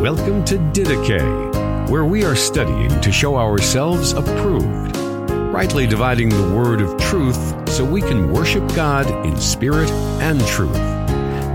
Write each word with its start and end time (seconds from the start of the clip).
Welcome 0.00 0.44
to 0.44 0.58
Didache, 0.58 1.88
where 1.88 2.04
we 2.04 2.22
are 2.22 2.36
studying 2.36 3.00
to 3.00 3.10
show 3.10 3.36
ourselves 3.36 4.12
approved, 4.12 4.94
rightly 4.94 5.86
dividing 5.86 6.28
the 6.28 6.54
word 6.54 6.82
of 6.82 7.00
truth 7.00 7.66
so 7.70 7.82
we 7.82 8.02
can 8.02 8.30
worship 8.30 8.62
God 8.74 9.06
in 9.26 9.36
spirit 9.38 9.90
and 10.20 10.38
truth, 10.48 10.76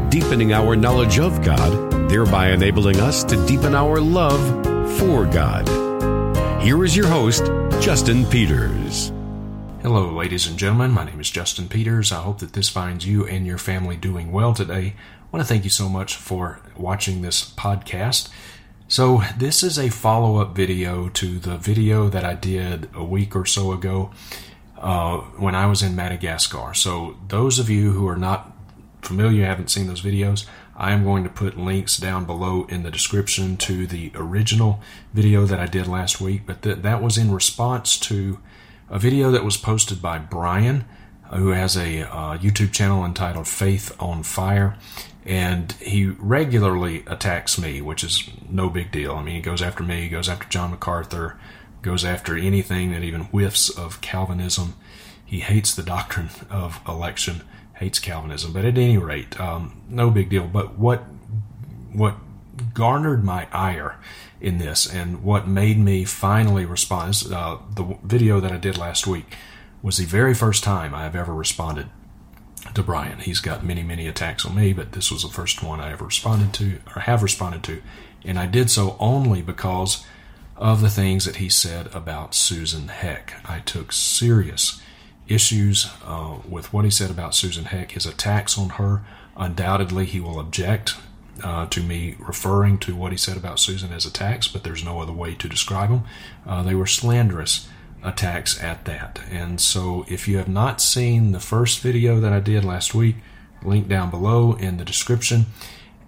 deepening 0.10 0.54
our 0.54 0.76
knowledge 0.76 1.20
of 1.20 1.44
God, 1.44 2.10
thereby 2.10 2.50
enabling 2.50 3.00
us 3.00 3.24
to 3.26 3.46
deepen 3.46 3.76
our 3.76 4.02
love 4.02 4.42
for 4.98 5.28
God. 5.28 5.70
Here 6.64 6.84
is 6.84 6.98
your 6.98 7.08
host, 7.08 7.46
Justin 7.80 8.26
Peters. 8.26 9.14
Hello, 9.84 10.12
ladies 10.12 10.48
and 10.48 10.58
gentlemen. 10.58 10.92
My 10.92 11.06
name 11.06 11.20
is 11.20 11.30
Justin 11.30 11.68
Peters. 11.68 12.12
I 12.12 12.22
hope 12.22 12.40
that 12.40 12.54
this 12.54 12.70
finds 12.70 13.06
you 13.06 13.26
and 13.28 13.46
your 13.46 13.60
family 13.60 13.98
doing 13.98 14.32
well 14.32 14.56
today. 14.56 14.96
I 15.32 15.38
want 15.38 15.48
to 15.48 15.54
thank 15.54 15.64
you 15.64 15.70
so 15.70 15.88
much 15.88 16.18
for 16.18 16.60
watching 16.76 17.22
this 17.22 17.50
podcast. 17.54 18.28
So, 18.90 19.24
this 19.38 19.64
is 19.64 19.80
a 19.80 19.88
follow 19.88 20.42
up 20.42 20.54
video 20.54 21.08
to 21.08 21.40
the 21.40 21.56
video 21.56 22.10
that 22.10 22.26
I 22.26 22.34
did 22.34 22.90
a 22.94 23.06
week 23.06 23.34
or 23.34 23.46
so 23.46 23.72
ago 23.72 24.12
uh, 24.78 25.20
when 25.38 25.56
I 25.56 25.68
was 25.68 25.82
in 25.82 25.96
Madagascar. 25.96 26.74
So, 26.74 27.16
those 27.30 27.60
of 27.60 27.70
you 27.70 27.94
who 27.94 28.10
are 28.10 28.18
not 28.18 28.52
familiar, 29.02 29.46
haven't 29.46 29.70
seen 29.70 29.88
those 29.88 30.02
videos, 30.02 30.46
I 30.76 30.92
am 30.92 31.06
going 31.06 31.24
to 31.24 31.30
put 31.30 31.58
links 31.58 31.96
down 31.96 32.26
below 32.26 32.66
in 32.66 32.84
the 32.84 32.92
description 32.92 33.56
to 33.56 33.88
the 33.88 34.12
original 34.14 34.82
video 35.14 35.46
that 35.46 35.62
I 35.62 35.66
did 35.66 35.88
last 35.88 36.20
week. 36.20 36.42
But 36.46 36.62
th- 36.62 36.80
that 36.80 37.02
was 37.02 37.18
in 37.18 37.32
response 37.32 37.98
to 38.00 38.40
a 38.90 39.00
video 39.00 39.32
that 39.32 39.46
was 39.46 39.56
posted 39.56 40.02
by 40.02 40.18
Brian, 40.18 40.84
who 41.32 41.52
has 41.52 41.78
a 41.78 42.02
uh, 42.02 42.38
YouTube 42.38 42.74
channel 42.74 43.06
entitled 43.06 43.48
Faith 43.48 43.96
on 43.98 44.24
Fire 44.24 44.76
and 45.26 45.72
he 45.74 46.08
regularly 46.08 47.04
attacks 47.06 47.60
me, 47.60 47.82
which 47.82 48.04
is 48.04 48.30
no 48.50 48.70
big 48.70 48.92
deal. 48.92 49.16
I 49.16 49.24
mean, 49.24 49.36
he 49.36 49.42
goes 49.42 49.62
after 49.62 49.84
me, 49.84 50.02
he 50.02 50.10
goes 50.10 50.28
after 50.28 50.48
John 50.50 50.72
MacArthur, 50.72 51.40
goes 51.82 52.04
after 52.04 52.38
anything 52.38 52.92
that 52.92 53.04
even 53.04 53.26
whiffs 53.26 53.70
of 53.70 54.02
Calvinism. 54.02 54.76
He 55.24 55.40
hates 55.40 55.74
the 55.74 55.84
doctrine 55.84 56.30
of 56.50 56.80
election, 56.88 57.42
hates 57.76 58.00
Calvinism. 58.00 58.52
But 58.52 58.66
at 58.66 58.78
any 58.78 58.98
rate, 58.98 59.40
um, 59.40 59.82
no 59.88 60.10
big 60.10 60.30
deal. 60.30 60.48
But 60.48 60.78
what 60.78 61.04
what 61.94 62.16
garnered 62.74 63.24
my 63.24 63.48
ire 63.52 63.98
in 64.40 64.58
this, 64.58 64.92
and 64.92 65.24
what 65.24 65.48
made 65.48 65.78
me 65.78 66.06
finally 66.06 66.66
respond, 66.66 67.24
uh, 67.32 67.58
the 67.76 67.98
video 68.04 68.40
that 68.40 68.52
I 68.52 68.58
did 68.58 68.78
last 68.78 69.06
week 69.06 69.36
was 69.82 69.98
the 69.98 70.06
very 70.06 70.34
first 70.34 70.64
time 70.64 70.96
I 70.96 71.04
have 71.04 71.16
ever 71.16 71.34
responded 71.34 71.90
to 72.74 72.84
Brian. 72.84 73.20
He's 73.20 73.40
got 73.40 73.66
many, 73.66 73.84
many 73.84 74.08
attacks 74.08 74.46
on 74.46 74.56
me, 74.56 74.74
but 74.74 74.94
this 74.94 75.12
was 75.12 75.24
the 75.24 75.30
first 75.30 75.64
one 75.64 75.80
I 75.80 75.92
ever 75.92 76.06
responded 76.06 76.54
to 76.56 76.80
or 76.96 77.02
have 77.02 77.24
responded 77.24 77.64
to. 77.64 77.82
And 78.24 78.38
I 78.38 78.46
did 78.46 78.70
so 78.70 78.96
only 79.00 79.42
because 79.42 80.06
of 80.56 80.82
the 80.82 80.90
things 80.90 81.26
that 81.26 81.38
he 81.38 81.50
said 81.50 81.94
about 81.94 82.36
Susan 82.36 82.88
Heck. 82.88 83.34
I 83.50 83.60
took 83.60 83.92
serious 83.92 84.82
issues 85.28 85.90
uh, 86.06 86.38
with 86.48 86.72
what 86.72 86.86
he 86.86 86.92
said 86.92 87.10
about 87.10 87.34
Susan 87.34 87.66
Heck, 87.66 87.92
his 87.92 88.06
attacks 88.06 88.58
on 88.58 88.70
her. 88.72 89.02
Undoubtedly, 89.36 90.06
he 90.06 90.20
will 90.20 90.40
object 90.40 90.96
uh, 91.44 91.66
to 91.68 91.82
me 91.82 92.16
referring 92.20 92.78
to 92.78 92.96
what 92.96 93.12
he 93.12 93.18
said 93.18 93.38
about 93.38 93.60
Susan 93.60 93.92
as 93.92 94.06
attacks, 94.06 94.48
but 94.48 94.64
there's 94.64 94.84
no 94.84 95.02
other 95.02 95.14
way 95.14 95.34
to 95.34 95.50
describe 95.50 95.90
them. 95.90 96.04
Uh, 96.46 96.62
they 96.62 96.76
were 96.76 96.86
slanderous 96.86 97.68
attacks 98.04 98.62
at 98.62 98.86
that. 98.86 99.20
And 99.30 99.62
so 99.62 100.06
if 100.10 100.28
you 100.28 100.38
have 100.38 100.50
not 100.50 100.82
seen 100.82 101.32
the 101.32 101.40
first 101.40 101.82
video 101.82 102.20
that 102.20 102.34
I 102.34 102.40
did 102.40 102.66
last 102.66 102.94
week, 102.94 103.18
link 103.64 103.88
down 103.88 104.10
below 104.10 104.54
in 104.54 104.78
the 104.78 104.86
description. 104.86 105.46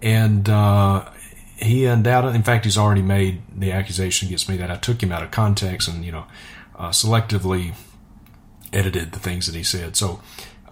And 0.02 0.48
uh, 0.48 1.08
he 1.56 1.84
undoubtedly, 1.84 2.36
in 2.36 2.42
fact, 2.42 2.64
he's 2.64 2.78
already 2.78 3.02
made 3.02 3.42
the 3.54 3.72
accusation 3.72 4.28
against 4.28 4.48
me 4.48 4.56
that 4.56 4.70
I 4.70 4.76
took 4.76 5.02
him 5.02 5.12
out 5.12 5.22
of 5.22 5.30
context 5.30 5.88
and, 5.88 6.04
you 6.04 6.12
know, 6.12 6.26
uh, 6.76 6.90
selectively 6.90 7.74
edited 8.72 9.12
the 9.12 9.20
things 9.20 9.46
that 9.46 9.54
he 9.54 9.62
said. 9.62 9.96
So 9.96 10.20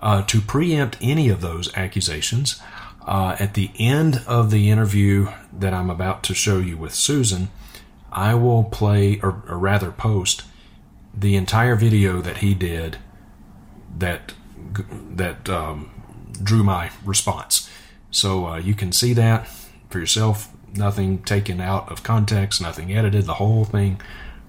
uh, 0.01 0.23
to 0.23 0.41
preempt 0.41 0.99
any 1.01 1.29
of 1.29 1.41
those 1.41 1.73
accusations, 1.77 2.61
uh, 3.07 3.37
at 3.39 3.55
the 3.55 3.71
end 3.79 4.23
of 4.27 4.51
the 4.51 4.71
interview 4.71 5.29
that 5.53 5.73
I'm 5.73 5.91
about 5.91 6.23
to 6.25 6.35
show 6.35 6.59
you 6.59 6.77
with 6.77 6.95
Susan, 6.95 7.49
I 8.11 8.35
will 8.35 8.65
play, 8.65 9.21
or, 9.23 9.43
or 9.49 9.59
rather 9.59 9.91
post, 9.91 10.43
the 11.15 11.37
entire 11.37 11.77
video 11.77 12.21
that 12.21 12.39
he 12.39 12.55
did 12.55 12.99
that 13.99 14.35
that 15.11 15.49
um, 15.49 15.91
drew 16.43 16.63
my 16.63 16.91
response. 17.05 17.69
So 18.11 18.47
uh, 18.47 18.59
you 18.59 18.75
can 18.75 18.93
see 18.93 19.13
that 19.15 19.49
for 19.91 19.99
yourself. 19.99 20.53
Nothing 20.75 21.23
taken 21.23 21.61
out 21.61 21.91
of 21.91 22.03
context, 22.03 22.61
nothing 22.61 22.93
edited. 22.93 23.27
The 23.27 23.35
whole 23.35 23.65
thing 23.65 24.01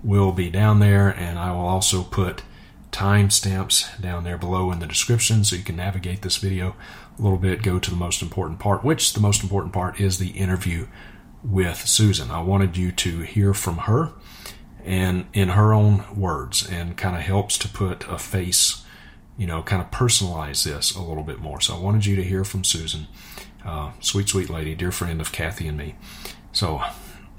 will 0.04 0.32
be 0.32 0.50
down 0.50 0.80
there, 0.80 1.10
and 1.10 1.38
I 1.38 1.52
will 1.52 1.66
also 1.66 2.04
put 2.04 2.44
timestamps 2.92 4.00
down 4.00 4.24
there 4.24 4.38
below 4.38 4.72
in 4.72 4.80
the 4.80 4.88
description 4.88 5.44
so 5.44 5.56
you 5.56 5.64
can 5.64 5.76
navigate 5.76 6.22
this 6.22 6.38
video 6.38 6.76
a 7.18 7.22
little 7.22 7.38
bit. 7.38 7.64
Go 7.64 7.80
to 7.80 7.90
the 7.90 7.98
most 7.98 8.22
important 8.22 8.60
part, 8.60 8.84
which 8.84 9.14
the 9.14 9.20
most 9.20 9.44
important 9.44 9.74
part 9.74 10.00
is 10.00 10.18
the 10.18 10.30
interview 10.32 10.88
with 11.44 11.86
Susan. 11.88 12.32
I 12.32 12.42
wanted 12.42 12.78
you 12.78 12.92
to 12.92 13.22
hear 13.22 13.54
from 13.54 13.80
her 13.80 14.14
and 14.84 15.26
in 15.34 15.50
her 15.50 15.74
own 15.74 16.04
words 16.16 16.68
and 16.70 16.98
kind 16.98 17.16
of 17.16 17.22
helps 17.22 17.58
to 17.60 17.68
put 17.68 18.08
a 18.08 18.18
face, 18.18 18.84
you 19.38 19.48
know, 19.48 19.62
kind 19.64 19.82
of 19.82 19.92
personalize 19.92 20.64
this 20.64 20.94
a 20.96 21.02
little 21.02 21.24
bit 21.24 21.40
more. 21.40 21.62
So 21.62 21.76
I 21.76 21.80
wanted 21.80 22.06
you 22.06 22.16
to 22.18 22.24
hear 22.24 22.44
from 22.44 22.64
Susan, 22.64 23.08
uh, 23.66 23.92
sweet, 24.00 24.30
sweet 24.30 24.50
lady, 24.50 24.76
dear 24.76 24.92
friend 24.92 25.22
of 25.22 25.32
Kathy 25.32 25.68
and 25.68 25.78
me. 25.78 25.96
So, 26.52 26.82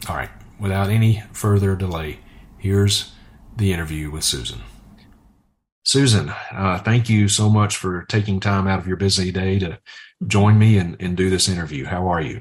all 0.08 0.16
right, 0.16 0.30
without 0.58 0.90
any 0.90 1.22
further 1.32 1.76
delay, 1.76 2.20
here's 2.58 3.12
the 3.56 3.72
interview 3.72 4.10
with 4.10 4.24
Susan. 4.24 4.62
Susan, 5.84 6.30
uh, 6.50 6.78
thank 6.78 7.10
you 7.10 7.28
so 7.28 7.50
much 7.50 7.76
for 7.76 8.04
taking 8.06 8.40
time 8.40 8.66
out 8.66 8.78
of 8.78 8.86
your 8.86 8.96
busy 8.96 9.30
day 9.30 9.58
to 9.58 9.78
join 10.26 10.58
me 10.58 10.78
and, 10.78 10.96
and 10.98 11.14
do 11.14 11.28
this 11.28 11.48
interview. 11.48 11.84
How 11.84 12.08
are 12.08 12.22
you? 12.22 12.40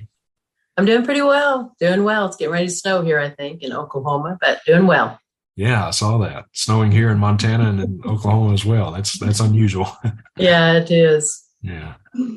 I'm 0.77 0.85
doing 0.85 1.03
pretty 1.03 1.21
well. 1.21 1.75
Doing 1.79 2.03
well. 2.03 2.25
It's 2.25 2.35
getting 2.35 2.53
ready 2.53 2.67
to 2.67 2.71
snow 2.71 3.01
here, 3.01 3.19
I 3.19 3.29
think, 3.29 3.61
in 3.61 3.73
Oklahoma, 3.73 4.37
but 4.41 4.61
doing 4.65 4.87
well. 4.87 5.19
Yeah, 5.55 5.87
I 5.87 5.91
saw 5.91 6.17
that. 6.19 6.45
Snowing 6.53 6.91
here 6.91 7.09
in 7.09 7.19
Montana 7.19 7.69
and 7.69 7.79
in 7.79 8.01
Oklahoma 8.05 8.53
as 8.53 8.65
well. 8.65 8.91
That's 8.91 9.19
that's 9.19 9.39
unusual. 9.39 9.87
yeah, 10.37 10.73
it 10.73 10.89
is. 10.89 11.43
Yeah. 11.61 11.95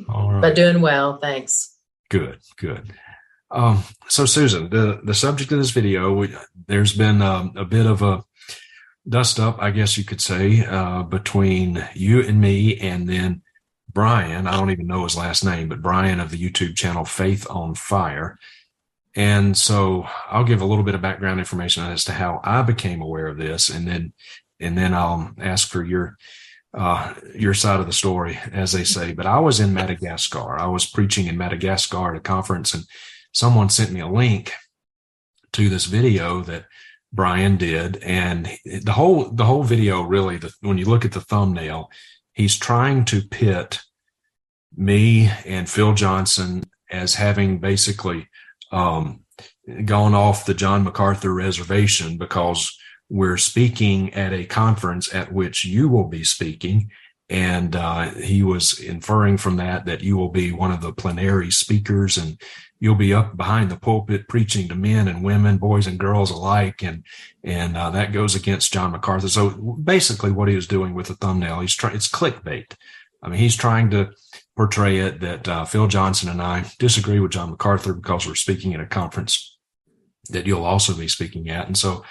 All 0.08 0.32
right. 0.32 0.42
But 0.42 0.54
doing 0.54 0.80
well, 0.80 1.18
thanks. 1.18 1.76
Good, 2.10 2.38
good. 2.56 2.92
Um, 3.50 3.84
so 4.08 4.26
Susan, 4.26 4.68
the 4.70 5.00
the 5.02 5.14
subject 5.14 5.50
of 5.52 5.58
this 5.58 5.70
video, 5.70 6.12
we, 6.12 6.34
there's 6.66 6.92
been 6.92 7.22
um, 7.22 7.52
a 7.56 7.64
bit 7.64 7.86
of 7.86 8.02
a 8.02 8.24
dust 9.08 9.40
up, 9.40 9.56
I 9.60 9.70
guess 9.70 9.96
you 9.96 10.04
could 10.04 10.20
say, 10.20 10.64
uh, 10.64 11.02
between 11.02 11.86
you 11.94 12.20
and 12.22 12.40
me, 12.40 12.76
and 12.78 13.08
then 13.08 13.42
Brian, 13.96 14.46
I 14.46 14.58
don't 14.58 14.70
even 14.70 14.86
know 14.86 15.04
his 15.04 15.16
last 15.16 15.42
name, 15.42 15.70
but 15.70 15.80
Brian 15.80 16.20
of 16.20 16.30
the 16.30 16.36
YouTube 16.36 16.76
channel 16.76 17.06
Faith 17.06 17.46
on 17.48 17.74
Fire. 17.74 18.38
And 19.14 19.56
so 19.56 20.06
I'll 20.28 20.44
give 20.44 20.60
a 20.60 20.66
little 20.66 20.84
bit 20.84 20.94
of 20.94 21.00
background 21.00 21.38
information 21.38 21.82
as 21.84 22.04
to 22.04 22.12
how 22.12 22.42
I 22.44 22.60
became 22.60 23.00
aware 23.00 23.26
of 23.26 23.38
this, 23.38 23.70
and 23.70 23.88
then 23.88 24.12
and 24.60 24.76
then 24.76 24.92
I'll 24.92 25.32
ask 25.38 25.70
for 25.70 25.82
your 25.82 26.18
uh, 26.76 27.14
your 27.34 27.54
side 27.54 27.80
of 27.80 27.86
the 27.86 27.92
story, 27.94 28.38
as 28.52 28.72
they 28.72 28.84
say. 28.84 29.14
But 29.14 29.24
I 29.24 29.38
was 29.38 29.60
in 29.60 29.72
Madagascar. 29.72 30.58
I 30.58 30.66
was 30.66 30.84
preaching 30.84 31.26
in 31.26 31.38
Madagascar 31.38 32.10
at 32.10 32.18
a 32.18 32.20
conference, 32.20 32.74
and 32.74 32.84
someone 33.32 33.70
sent 33.70 33.92
me 33.92 34.00
a 34.00 34.06
link 34.06 34.52
to 35.54 35.70
this 35.70 35.86
video 35.86 36.42
that 36.42 36.66
Brian 37.14 37.56
did, 37.56 37.96
and 38.02 38.46
the 38.66 38.92
whole 38.92 39.30
the 39.30 39.46
whole 39.46 39.62
video 39.62 40.02
really, 40.02 40.36
the, 40.36 40.52
when 40.60 40.76
you 40.76 40.84
look 40.84 41.06
at 41.06 41.12
the 41.12 41.22
thumbnail, 41.22 41.90
he's 42.34 42.58
trying 42.58 43.06
to 43.06 43.22
pit 43.22 43.80
me 44.76 45.30
and 45.44 45.68
Phil 45.68 45.94
Johnson 45.94 46.64
as 46.90 47.14
having 47.14 47.58
basically 47.58 48.28
um, 48.72 49.24
gone 49.84 50.14
off 50.14 50.46
the 50.46 50.54
John 50.54 50.84
MacArthur 50.84 51.32
reservation 51.32 52.18
because 52.18 52.76
we're 53.08 53.36
speaking 53.36 54.12
at 54.14 54.32
a 54.32 54.44
conference 54.44 55.12
at 55.14 55.32
which 55.32 55.64
you 55.64 55.88
will 55.88 56.08
be 56.08 56.24
speaking. 56.24 56.90
And 57.28 57.74
uh, 57.74 58.10
he 58.10 58.42
was 58.42 58.78
inferring 58.78 59.36
from 59.36 59.56
that 59.56 59.86
that 59.86 60.02
you 60.02 60.16
will 60.16 60.28
be 60.28 60.52
one 60.52 60.70
of 60.70 60.80
the 60.80 60.92
plenary 60.92 61.50
speakers 61.50 62.16
and 62.16 62.40
you'll 62.78 62.94
be 62.94 63.14
up 63.14 63.36
behind 63.36 63.70
the 63.70 63.76
pulpit 63.76 64.28
preaching 64.28 64.68
to 64.68 64.74
men 64.74 65.08
and 65.08 65.24
women, 65.24 65.58
boys 65.58 65.86
and 65.86 65.98
girls 65.98 66.30
alike. 66.30 66.82
And, 66.82 67.04
and 67.42 67.76
uh, 67.76 67.90
that 67.90 68.12
goes 68.12 68.34
against 68.34 68.72
John 68.72 68.92
MacArthur. 68.92 69.28
So 69.28 69.50
basically 69.50 70.30
what 70.30 70.48
he 70.48 70.54
was 70.54 70.68
doing 70.68 70.94
with 70.94 71.06
the 71.06 71.14
thumbnail, 71.14 71.60
he's 71.60 71.74
trying, 71.74 71.96
it's 71.96 72.08
clickbait. 72.08 72.74
I 73.22 73.28
mean, 73.28 73.40
he's 73.40 73.56
trying 73.56 73.90
to 73.90 74.10
portray 74.56 74.98
it 74.98 75.20
that 75.20 75.48
uh, 75.48 75.64
Phil 75.64 75.86
Johnson 75.86 76.28
and 76.28 76.40
I 76.40 76.64
disagree 76.78 77.20
with 77.20 77.32
John 77.32 77.50
MacArthur 77.50 77.92
because 77.92 78.26
we're 78.26 78.34
speaking 78.34 78.74
at 78.74 78.80
a 78.80 78.86
conference 78.86 79.58
that 80.30 80.46
you'll 80.46 80.64
also 80.64 80.94
be 80.94 81.08
speaking 81.08 81.48
at. 81.50 81.66
And 81.66 81.76
so, 81.76 82.04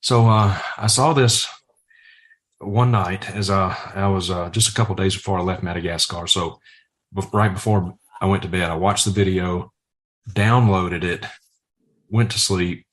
so 0.00 0.28
uh, 0.28 0.58
I 0.76 0.88
saw 0.88 1.12
this 1.12 1.46
one 2.58 2.90
night 2.90 3.30
as 3.30 3.48
I, 3.48 3.76
I 3.94 4.08
was 4.08 4.30
uh, 4.30 4.50
just 4.50 4.68
a 4.68 4.74
couple 4.74 4.94
days 4.94 5.14
before 5.14 5.38
I 5.38 5.42
left 5.42 5.62
Madagascar. 5.62 6.26
So 6.26 6.58
right 7.32 7.52
before 7.52 7.96
I 8.20 8.26
went 8.26 8.42
to 8.42 8.48
bed, 8.48 8.70
I 8.70 8.74
watched 8.74 9.04
the 9.04 9.10
video, 9.10 9.72
downloaded 10.30 11.04
it 11.04 11.26
went 12.14 12.30
to 12.30 12.38
sleep, 12.38 12.86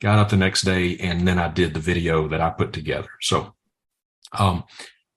got 0.00 0.18
up 0.18 0.28
the 0.28 0.36
next 0.36 0.62
day, 0.62 0.96
and 0.98 1.26
then 1.26 1.38
I 1.38 1.48
did 1.48 1.74
the 1.74 1.80
video 1.80 2.28
that 2.28 2.40
I 2.40 2.50
put 2.50 2.72
together. 2.72 3.08
So, 3.20 3.54
um, 4.32 4.64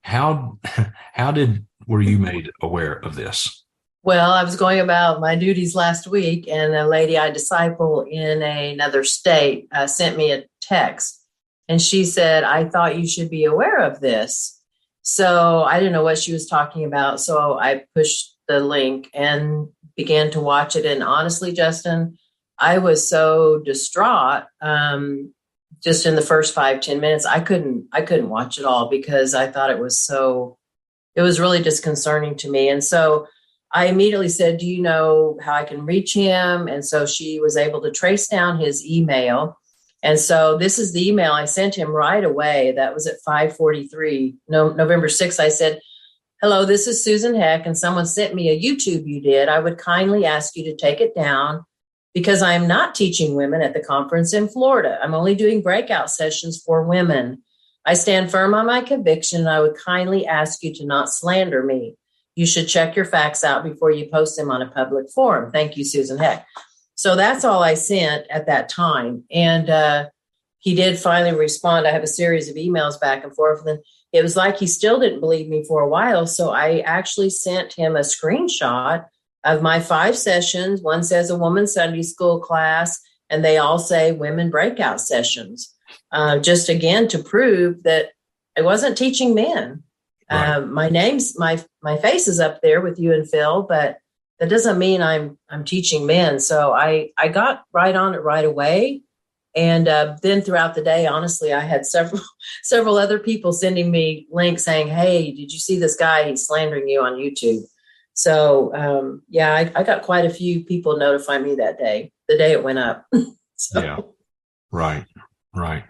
how 0.02 0.58
how 1.12 1.30
did 1.30 1.64
were 1.86 2.00
you 2.00 2.18
made 2.18 2.50
aware 2.60 2.92
of 2.92 3.16
this? 3.16 3.64
Well, 4.04 4.32
I 4.32 4.42
was 4.42 4.56
going 4.56 4.80
about 4.80 5.20
my 5.20 5.36
duties 5.36 5.76
last 5.76 6.08
week, 6.08 6.48
and 6.48 6.74
a 6.74 6.88
lady 6.88 7.16
I 7.16 7.30
disciple 7.30 8.04
in 8.08 8.42
another 8.42 9.04
state 9.04 9.68
uh, 9.72 9.86
sent 9.86 10.16
me 10.16 10.32
a 10.32 10.44
text, 10.60 11.24
and 11.68 11.80
she 11.80 12.04
said, 12.04 12.42
"I 12.42 12.68
thought 12.68 12.98
you 12.98 13.06
should 13.06 13.30
be 13.30 13.44
aware 13.44 13.78
of 13.78 14.00
this." 14.00 14.60
So 15.02 15.62
I 15.62 15.78
didn't 15.78 15.92
know 15.92 16.04
what 16.04 16.18
she 16.18 16.32
was 16.32 16.46
talking 16.46 16.84
about, 16.84 17.20
so 17.20 17.58
I 17.58 17.84
pushed 17.94 18.36
the 18.48 18.60
link 18.60 19.08
and 19.14 19.68
began 19.96 20.30
to 20.32 20.40
watch 20.40 20.76
it. 20.76 20.84
And 20.84 21.02
honestly, 21.02 21.52
Justin, 21.52 22.18
I 22.58 22.78
was 22.78 23.08
so 23.08 23.60
distraught. 23.64 24.44
Um, 24.60 25.34
just 25.82 26.06
in 26.06 26.14
the 26.14 26.22
first 26.22 26.54
five 26.54 26.80
ten 26.80 27.00
minutes, 27.00 27.26
I 27.26 27.40
couldn't 27.40 27.88
I 27.92 28.02
couldn't 28.02 28.28
watch 28.28 28.58
it 28.58 28.64
all 28.64 28.88
because 28.88 29.34
I 29.34 29.48
thought 29.48 29.70
it 29.70 29.78
was 29.78 29.98
so. 29.98 30.58
It 31.14 31.22
was 31.22 31.40
really 31.40 31.62
disconcerting 31.62 32.36
to 32.36 32.50
me, 32.50 32.68
and 32.68 32.82
so 32.82 33.26
I 33.72 33.86
immediately 33.86 34.28
said, 34.28 34.58
"Do 34.58 34.66
you 34.66 34.82
know 34.82 35.38
how 35.40 35.54
I 35.54 35.64
can 35.64 35.86
reach 35.86 36.14
him?" 36.14 36.68
And 36.68 36.84
so 36.84 37.06
she 37.06 37.40
was 37.40 37.56
able 37.56 37.80
to 37.82 37.90
trace 37.90 38.28
down 38.28 38.58
his 38.58 38.84
email. 38.84 39.58
And 40.02 40.18
so 40.18 40.58
this 40.58 40.78
is 40.78 40.92
the 40.92 41.08
email 41.08 41.32
I 41.32 41.44
sent 41.44 41.74
him 41.76 41.90
right 41.90 42.24
away. 42.24 42.72
That 42.76 42.92
was 42.92 43.06
at 43.06 43.22
5:43, 43.26 44.34
no, 44.48 44.70
November 44.70 45.08
6th. 45.08 45.38
I 45.38 45.48
said, 45.48 45.80
"Hello, 46.42 46.64
this 46.64 46.86
is 46.86 47.04
Susan 47.04 47.34
Heck, 47.34 47.66
and 47.66 47.78
someone 47.78 48.06
sent 48.06 48.34
me 48.34 48.50
a 48.50 48.60
YouTube 48.60 49.06
you 49.06 49.20
did. 49.20 49.48
I 49.48 49.60
would 49.60 49.78
kindly 49.78 50.26
ask 50.26 50.56
you 50.56 50.64
to 50.64 50.76
take 50.76 51.00
it 51.00 51.14
down 51.14 51.64
because 52.14 52.42
I 52.42 52.54
am 52.54 52.66
not 52.66 52.94
teaching 52.94 53.36
women 53.36 53.62
at 53.62 53.74
the 53.74 53.80
conference 53.80 54.34
in 54.34 54.48
Florida. 54.48 54.98
I'm 55.02 55.14
only 55.14 55.34
doing 55.34 55.62
breakout 55.62 56.10
sessions 56.10 56.60
for 56.60 56.82
women. 56.82 57.42
I 57.84 57.94
stand 57.94 58.30
firm 58.30 58.54
on 58.54 58.66
my 58.66 58.80
conviction, 58.80 59.40
and 59.40 59.50
I 59.50 59.60
would 59.60 59.76
kindly 59.76 60.26
ask 60.26 60.62
you 60.62 60.72
to 60.74 60.86
not 60.86 61.08
slander 61.08 61.62
me. 61.62 61.96
You 62.34 62.46
should 62.46 62.68
check 62.68 62.96
your 62.96 63.04
facts 63.04 63.44
out 63.44 63.64
before 63.64 63.90
you 63.90 64.08
post 64.10 64.36
them 64.36 64.50
on 64.50 64.62
a 64.62 64.70
public 64.70 65.10
forum. 65.10 65.50
Thank 65.50 65.76
you, 65.76 65.84
Susan 65.84 66.18
Heck. 66.18 66.46
So 66.94 67.16
that's 67.16 67.44
all 67.44 67.62
I 67.62 67.74
sent 67.74 68.26
at 68.30 68.46
that 68.46 68.68
time. 68.68 69.24
And 69.30 69.68
uh, 69.68 70.08
he 70.60 70.74
did 70.74 70.98
finally 70.98 71.36
respond. 71.36 71.86
I 71.86 71.90
have 71.90 72.04
a 72.04 72.06
series 72.06 72.48
of 72.48 72.56
emails 72.56 73.00
back 73.00 73.24
and 73.24 73.34
forth. 73.34 73.66
And 73.66 73.80
it 74.12 74.22
was 74.22 74.36
like 74.36 74.58
he 74.58 74.66
still 74.66 75.00
didn't 75.00 75.20
believe 75.20 75.48
me 75.48 75.64
for 75.64 75.82
a 75.82 75.88
while. 75.88 76.26
So 76.26 76.50
I 76.50 76.78
actually 76.80 77.30
sent 77.30 77.72
him 77.72 77.96
a 77.96 78.00
screenshot 78.00 79.04
of 79.44 79.62
my 79.62 79.80
five 79.80 80.16
sessions. 80.16 80.80
One 80.80 81.02
says 81.02 81.30
a 81.30 81.36
woman 81.36 81.66
Sunday 81.66 82.02
school 82.02 82.38
class, 82.38 83.00
and 83.28 83.44
they 83.44 83.58
all 83.58 83.78
say 83.78 84.12
women 84.12 84.50
breakout 84.50 85.00
sessions. 85.00 85.71
Uh, 86.12 86.38
just 86.38 86.68
again 86.68 87.08
to 87.08 87.18
prove 87.18 87.82
that 87.84 88.10
I 88.56 88.62
wasn't 88.62 88.98
teaching 88.98 89.34
men. 89.34 89.82
Right. 90.30 90.56
Uh, 90.56 90.60
my 90.62 90.88
name's 90.88 91.38
my 91.38 91.62
my 91.82 91.96
face 91.96 92.28
is 92.28 92.40
up 92.40 92.60
there 92.62 92.80
with 92.80 92.98
you 92.98 93.12
and 93.12 93.28
Phil, 93.28 93.62
but 93.62 93.98
that 94.38 94.48
doesn't 94.48 94.78
mean 94.78 95.02
I'm 95.02 95.38
I'm 95.50 95.64
teaching 95.64 96.06
men. 96.06 96.40
So 96.40 96.72
I 96.72 97.10
I 97.18 97.28
got 97.28 97.64
right 97.72 97.94
on 97.94 98.14
it 98.14 98.22
right 98.22 98.44
away, 98.44 99.02
and 99.54 99.88
uh, 99.88 100.16
then 100.22 100.42
throughout 100.42 100.74
the 100.74 100.82
day, 100.82 101.06
honestly, 101.06 101.52
I 101.52 101.60
had 101.60 101.86
several 101.86 102.22
several 102.62 102.96
other 102.96 103.18
people 103.18 103.52
sending 103.52 103.90
me 103.90 104.26
links 104.30 104.64
saying, 104.64 104.88
"Hey, 104.88 105.32
did 105.32 105.52
you 105.52 105.58
see 105.58 105.78
this 105.78 105.96
guy? 105.96 106.28
He's 106.28 106.46
slandering 106.46 106.88
you 106.88 107.02
on 107.02 107.14
YouTube." 107.14 107.62
So 108.14 108.74
um, 108.74 109.22
yeah, 109.28 109.54
I, 109.54 109.72
I, 109.74 109.82
got 109.82 110.02
quite 110.02 110.26
a 110.26 110.30
few 110.30 110.64
people 110.64 110.98
notify 110.98 111.38
me 111.38 111.54
that 111.56 111.78
day, 111.78 112.12
the 112.28 112.36
day 112.36 112.52
it 112.52 112.62
went 112.62 112.78
up. 112.78 113.06
so. 113.56 113.82
Yeah, 113.82 113.98
right, 114.70 115.06
right. 115.54 115.84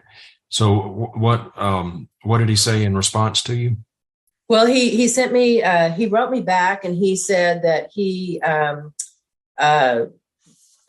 So 0.52 1.10
what 1.14 1.50
um, 1.56 2.10
what 2.24 2.38
did 2.38 2.50
he 2.50 2.56
say 2.56 2.84
in 2.84 2.94
response 2.94 3.40
to 3.44 3.56
you? 3.56 3.78
Well, 4.50 4.66
he 4.66 4.90
he 4.90 5.08
sent 5.08 5.32
me 5.32 5.62
uh, 5.62 5.92
he 5.92 6.06
wrote 6.06 6.30
me 6.30 6.42
back 6.42 6.84
and 6.84 6.94
he 6.94 7.16
said 7.16 7.62
that 7.62 7.88
he 7.90 8.38
um, 8.42 8.92
uh, 9.56 10.06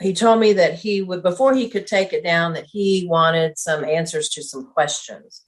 he 0.01 0.13
told 0.13 0.41
me 0.41 0.51
that 0.51 0.73
he 0.73 1.01
would 1.01 1.23
before 1.23 1.55
he 1.55 1.69
could 1.69 1.87
take 1.87 2.11
it 2.11 2.25
down 2.25 2.53
that 2.53 2.65
he 2.65 3.07
wanted 3.09 3.57
some 3.57 3.85
answers 3.85 4.27
to 4.31 4.43
some 4.43 4.65
questions 4.65 5.43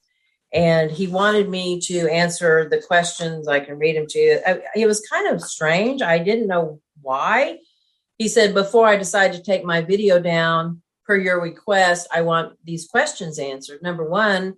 and 0.50 0.90
he 0.90 1.06
wanted 1.06 1.50
me 1.50 1.78
to 1.80 2.10
answer 2.10 2.66
the 2.70 2.80
questions. 2.80 3.48
I 3.48 3.60
can 3.60 3.78
read 3.78 3.96
them 3.96 4.06
to 4.08 4.18
you. 4.18 4.40
It 4.74 4.86
was 4.86 5.06
kind 5.06 5.28
of 5.28 5.42
strange. 5.42 6.00
I 6.00 6.18
didn't 6.18 6.46
know 6.46 6.80
why. 7.02 7.58
He 8.16 8.28
said, 8.28 8.54
Before 8.54 8.86
I 8.86 8.96
decided 8.96 9.36
to 9.36 9.42
take 9.42 9.62
my 9.62 9.82
video 9.82 10.18
down, 10.18 10.80
per 11.06 11.16
your 11.16 11.40
request, 11.40 12.08
I 12.12 12.22
want 12.22 12.58
these 12.64 12.88
questions 12.88 13.38
answered. 13.38 13.82
Number 13.82 14.04
one, 14.04 14.54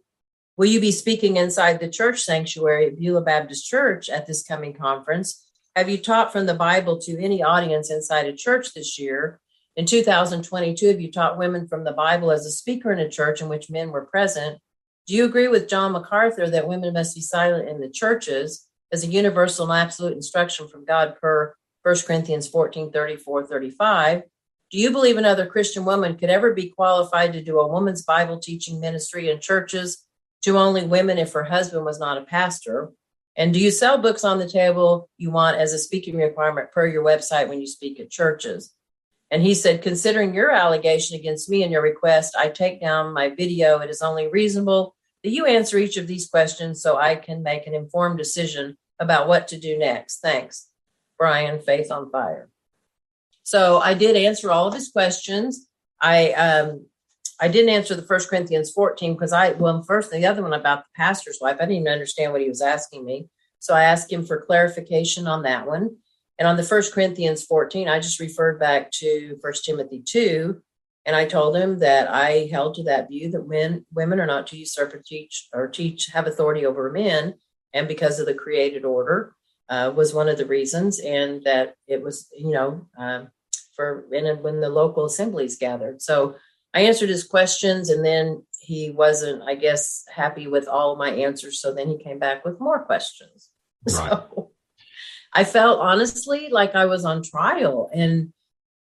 will 0.57 0.67
you 0.67 0.81
be 0.81 0.93
speaking 0.93 1.37
inside 1.37 1.79
the 1.79 1.89
church 1.89 2.23
sanctuary 2.23 2.87
at 2.87 2.99
Beulah 2.99 3.21
Baptist 3.21 3.67
Church 3.67 4.09
at 4.09 4.27
this 4.27 4.43
coming 4.43 4.73
conference? 4.73 5.47
Have 5.77 5.89
you 5.89 5.99
taught 5.99 6.33
from 6.33 6.47
the 6.47 6.55
Bible 6.55 6.99
to 7.03 7.23
any 7.23 7.43
audience 7.43 7.91
inside 7.91 8.27
a 8.27 8.33
church 8.33 8.75
this 8.75 8.99
year? 8.99 9.41
In 9.77 9.87
2022, 9.87 10.89
have 10.89 11.01
you 11.01 11.13
taught 11.13 11.39
women 11.39 11.69
from 11.69 11.85
the 11.85 11.93
Bible 11.93 12.33
as 12.33 12.45
a 12.45 12.51
speaker 12.51 12.91
in 12.91 12.99
a 12.99 13.09
church 13.09 13.41
in 13.41 13.49
which 13.49 13.71
men 13.71 13.91
were 13.91 14.07
present? 14.07 14.59
Do 15.07 15.15
you 15.15 15.25
agree 15.25 15.47
with 15.49 15.69
John 15.69 15.93
MacArthur 15.93 16.51
that 16.51 16.67
women 16.67 16.93
must 16.95 17.15
be 17.15 17.21
silent 17.21 17.69
in 17.69 17.81
the 17.81 17.89
churches 17.89 18.67
as 18.91 19.05
a 19.05 19.07
universal 19.07 19.71
and 19.71 19.81
absolute 19.81 20.15
instruction 20.15 20.67
from 20.67 20.85
God 20.85 21.15
per 21.21 21.55
1 21.85 21.97
Corinthians 22.07 22.49
14 22.49 22.91
34 22.91 23.47
35? 23.47 24.23
Do 24.71 24.77
you 24.79 24.91
believe 24.91 25.17
another 25.17 25.47
Christian 25.47 25.87
woman 25.87 26.19
could 26.19 26.29
ever 26.29 26.53
be 26.53 26.69
qualified 26.69 27.33
to 27.33 27.43
do 27.43 27.59
a 27.59 27.67
woman's 27.67 28.03
Bible 28.03 28.39
teaching 28.39 28.81
ministry 28.81 29.31
in 29.31 29.41
churches 29.41 30.05
to 30.43 30.59
only 30.59 30.85
women 30.85 31.17
if 31.17 31.33
her 31.33 31.45
husband 31.45 31.87
was 31.87 31.99
not 31.99 32.19
a 32.19 32.27
pastor? 32.27 32.93
And 33.35 33.55
do 33.55 33.61
you 33.61 33.71
sell 33.71 33.97
books 33.97 34.25
on 34.25 34.39
the 34.39 34.49
table 34.49 35.09
you 35.17 35.31
want 35.31 35.57
as 35.57 35.73
a 35.73 35.79
speaking 35.79 36.17
requirement 36.17 36.71
per 36.71 36.87
your 36.87 37.03
website 37.03 37.49
when 37.49 37.61
you 37.61 37.67
speak 37.67 37.99
at 37.99 38.11
churches? 38.11 38.75
And 39.31 39.43
he 39.43 39.55
said, 39.55 39.81
considering 39.81 40.35
your 40.35 40.51
allegation 40.51 41.19
against 41.19 41.49
me 41.49 41.63
and 41.63 41.73
your 41.73 41.83
request, 41.83 42.37
I 42.37 42.49
take 42.49 42.81
down 42.81 43.15
my 43.15 43.31
video. 43.31 43.79
It 43.79 43.89
is 43.89 44.03
only 44.03 44.29
reasonable 44.29 44.95
that 45.23 45.31
you 45.31 45.47
answer 45.47 45.79
each 45.79 45.97
of 45.97 46.07
these 46.07 46.29
questions 46.29 46.83
so 46.83 46.99
I 46.99 47.15
can 47.17 47.43
make 47.43 47.67
an 47.67 47.75
informed 47.75 48.19
decision 48.19 48.77
about 48.99 49.29
what 49.29 49.49
to 49.49 49.59
do 49.59 49.79
next. 49.79 50.19
Thanks, 50.21 50.69
Brian, 51.19 51.61
Faith 51.61 51.91
on 51.91 52.11
Fire. 52.11 52.51
So 53.49 53.79
I 53.79 53.95
did 53.95 54.15
answer 54.15 54.51
all 54.51 54.69
of 54.69 54.75
his 54.75 54.91
questions. 54.91 55.69
I 56.03 56.33
um, 56.33 56.85
I 57.41 57.49
didn't 57.49 57.71
answer 57.71 57.95
the 57.95 58.03
First 58.03 58.29
Corinthians 58.29 58.71
14 58.73 59.15
because 59.15 59.33
I 59.33 59.53
well 59.53 59.83
first 59.85 60.11
the 60.11 60.27
other 60.27 60.43
one 60.43 60.53
about 60.53 60.81
the 60.81 60.91
pastor's 60.95 61.39
wife. 61.41 61.57
I 61.57 61.63
didn't 61.63 61.77
even 61.77 61.89
understand 61.89 62.33
what 62.33 62.43
he 62.43 62.49
was 62.51 62.61
asking 62.61 63.07
me. 63.07 63.31
So 63.59 63.73
I 63.73 63.85
asked 63.85 64.13
him 64.13 64.27
for 64.27 64.45
clarification 64.45 65.27
on 65.27 65.45
that 65.45 65.67
one. 65.67 65.97
And 66.39 66.47
on 66.47 66.59
the 66.59 66.63
First 66.63 66.93
Corinthians 66.93 67.43
14, 67.43 67.89
I 67.89 68.01
just 68.01 68.21
referred 68.21 68.61
back 68.61 68.91
to 69.01 69.39
First 69.41 69.65
Timothy 69.65 70.03
2, 70.07 70.61
and 71.07 71.17
I 71.17 71.25
told 71.25 71.57
him 71.57 71.79
that 71.79 72.11
I 72.11 72.51
held 72.53 72.75
to 72.75 72.83
that 72.83 73.09
view 73.09 73.31
that 73.31 73.49
men, 73.49 73.87
women 73.95 74.21
are 74.21 74.27
not 74.27 74.47
to 74.49 74.59
usurp 74.59 74.93
or 74.93 75.03
teach 75.03 75.49
or 75.55 75.69
teach 75.69 76.09
have 76.13 76.27
authority 76.27 76.67
over 76.67 76.93
men, 76.93 77.37
and 77.73 77.89
because 77.89 78.21
of 78.21 78.27
the 78.27 78.35
created 78.35 78.85
order 78.85 79.35
uh, 79.71 79.91
was 79.97 80.13
one 80.13 80.29
of 80.29 80.37
the 80.37 80.45
reasons, 80.45 81.01
and 81.01 81.43
that 81.45 81.77
it 81.87 82.03
was 82.03 82.29
you 82.37 82.51
know 82.51 82.87
uh, 83.01 83.25
for 83.79 84.05
and 84.13 84.43
when 84.43 84.61
the 84.61 84.69
local 84.69 85.05
assemblies 85.05 85.57
gathered. 85.57 86.03
So 86.03 86.35
I 86.75 86.81
answered 86.81 87.09
his 87.09 87.23
questions, 87.23 87.91
and 87.91 88.05
then 88.05 88.45
he 88.61 88.91
wasn't, 88.91 89.43
I 89.45 89.55
guess, 89.55 90.05
happy 90.13 90.49
with 90.49 90.67
all 90.67 90.97
my 90.97 91.11
answers. 91.11 91.61
So 91.61 91.73
then 91.73 91.89
he 91.89 92.03
came 92.03 92.19
back 92.19 92.45
with 92.45 92.61
more 92.61 92.85
questions. 92.85 93.51
Right. 93.87 94.11
So 94.11 94.51
I 95.33 95.45
felt 95.45 95.79
honestly 95.79 96.49
like 96.51 96.75
I 96.75 96.87
was 96.87 97.05
on 97.05 97.23
trial, 97.23 97.89
and 97.95 98.33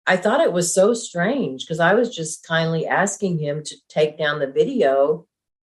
I 0.08 0.16
thought 0.16 0.40
it 0.40 0.54
was 0.54 0.74
so 0.74 0.94
strange 0.94 1.66
because 1.66 1.82
I 1.82 1.94
was 1.94 2.16
just 2.16 2.48
kindly 2.48 2.88
asking 2.88 3.40
him 3.40 3.62
to 3.66 3.76
take 3.90 4.18
down 4.18 4.40
the 4.40 4.48
video 4.48 5.28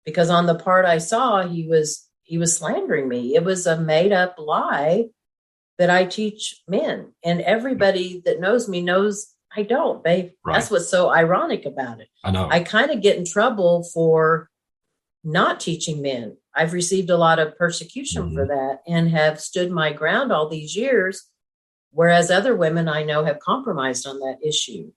because 0.04 0.28
on 0.28 0.46
the 0.46 0.56
part 0.56 0.84
I 0.84 0.98
saw 0.98 1.46
he 1.46 1.68
was 1.68 2.08
he 2.24 2.36
was 2.36 2.56
slandering 2.56 3.08
me. 3.08 3.36
It 3.36 3.44
was 3.44 3.66
a 3.68 3.80
made 3.80 4.12
up 4.12 4.34
lie 4.38 5.06
that 5.78 5.90
I 5.90 6.04
teach 6.04 6.62
men 6.68 7.12
and 7.24 7.40
everybody 7.40 8.22
that 8.24 8.40
knows 8.40 8.68
me 8.68 8.80
knows 8.80 9.34
I 9.54 9.62
don't. 9.62 10.02
They 10.04 10.34
right. 10.44 10.54
that's 10.54 10.70
what's 10.70 10.90
so 10.90 11.10
ironic 11.10 11.64
about 11.64 12.00
it. 12.00 12.08
I 12.24 12.30
know. 12.30 12.48
I 12.50 12.60
kind 12.60 12.90
of 12.90 13.00
get 13.00 13.16
in 13.16 13.24
trouble 13.24 13.84
for 13.84 14.50
not 15.24 15.60
teaching 15.60 16.02
men. 16.02 16.36
I've 16.54 16.72
received 16.72 17.10
a 17.10 17.16
lot 17.16 17.38
of 17.38 17.56
persecution 17.56 18.24
mm-hmm. 18.24 18.36
for 18.36 18.46
that 18.46 18.80
and 18.86 19.10
have 19.10 19.40
stood 19.40 19.70
my 19.70 19.92
ground 19.92 20.32
all 20.32 20.48
these 20.48 20.76
years 20.76 21.30
Whereas 21.96 22.30
other 22.30 22.54
women 22.54 22.88
I 22.88 23.04
know 23.04 23.24
have 23.24 23.40
compromised 23.40 24.06
on 24.06 24.18
that 24.18 24.36
issue. 24.46 24.92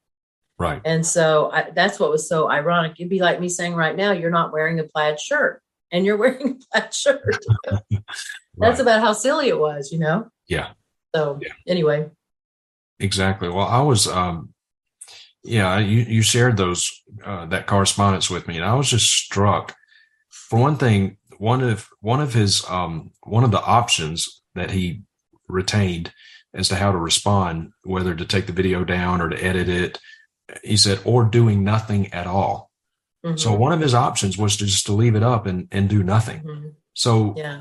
Right. 0.57 0.81
And 0.83 1.05
so 1.05 1.50
I, 1.50 1.69
that's 1.74 1.98
what 1.98 2.12
was 2.12 2.27
so 2.27 2.50
ironic. 2.51 3.00
It'd 3.00 3.09
be 3.09 3.21
like 3.21 3.39
me 3.39 3.48
saying 3.48 3.74
right 3.74 3.95
now, 3.95 4.12
you're 4.12 4.29
not 4.29 4.51
wearing 4.51 4.81
a 4.81 4.83
plaid 4.83 5.17
shirt 5.17 5.62
and 5.93 6.05
you're 6.05 6.17
wearing 6.24 6.59
a 6.59 6.79
plaid 6.79 6.93
shirt. 6.93 7.38
right. 7.71 8.03
That's 8.57 8.81
about 8.81 9.00
how 9.00 9.13
silly 9.13 9.48
it 9.48 9.57
was, 9.57 9.93
you 9.93 10.00
know? 10.00 10.29
Yeah. 10.50 10.72
So 11.15 11.39
yeah. 11.41 11.53
anyway. 11.65 12.10
Exactly. 13.00 13.48
Well, 13.48 13.68
I 13.68 13.82
was, 13.82 14.08
um, 14.08 14.53
yeah, 15.44 15.79
you, 15.79 16.00
you 16.01 16.22
shared 16.22 16.58
those 16.58 16.91
uh, 17.24 17.46
that 17.46 17.65
correspondence 17.65 18.29
with 18.29 18.48
me, 18.48 18.58
and 18.58 18.65
I 18.65 18.74
was 18.74 18.89
just 18.89 19.10
struck. 19.10 19.74
For 20.29 20.60
one 20.60 20.75
thing, 20.75 21.18
one 21.38 21.63
of 21.63 21.88
one 22.01 22.20
of 22.20 22.34
his 22.34 22.70
um, 22.70 23.12
one 23.24 23.46
of 23.46 23.51
the 23.51 23.62
options 23.62 24.41
that 24.56 24.72
he 24.72 25.03
retained 25.48 26.12
as 26.53 26.68
to 26.70 26.75
how 26.75 26.91
to 26.91 26.98
respond, 26.98 27.72
whether 27.84 28.13
to 28.13 28.25
take 28.25 28.48
the 28.48 28.53
video 28.53 28.84
down 28.84 29.22
or 29.22 29.29
to 29.29 29.41
edit 29.41 29.70
it, 29.70 30.00
he 30.63 30.75
said, 30.75 31.00
or 31.06 31.24
doing 31.24 31.63
nothing 31.63 32.12
at 32.13 32.27
all. 32.27 32.70
Mm-hmm. 33.25 33.38
So 33.38 33.53
one 33.53 33.72
of 33.72 33.79
his 33.79 33.94
options 33.94 34.38
was 34.38 34.58
to 34.58 34.65
just 34.65 34.88
to 34.88 34.94
leave 34.94 35.15
it 35.15 35.24
up 35.24 35.46
and 35.46 35.70
and 35.72 35.88
do 35.88 36.03
nothing. 36.03 36.41
Mm-hmm. 36.41 36.70
So 36.94 37.34
yeah. 37.38 37.60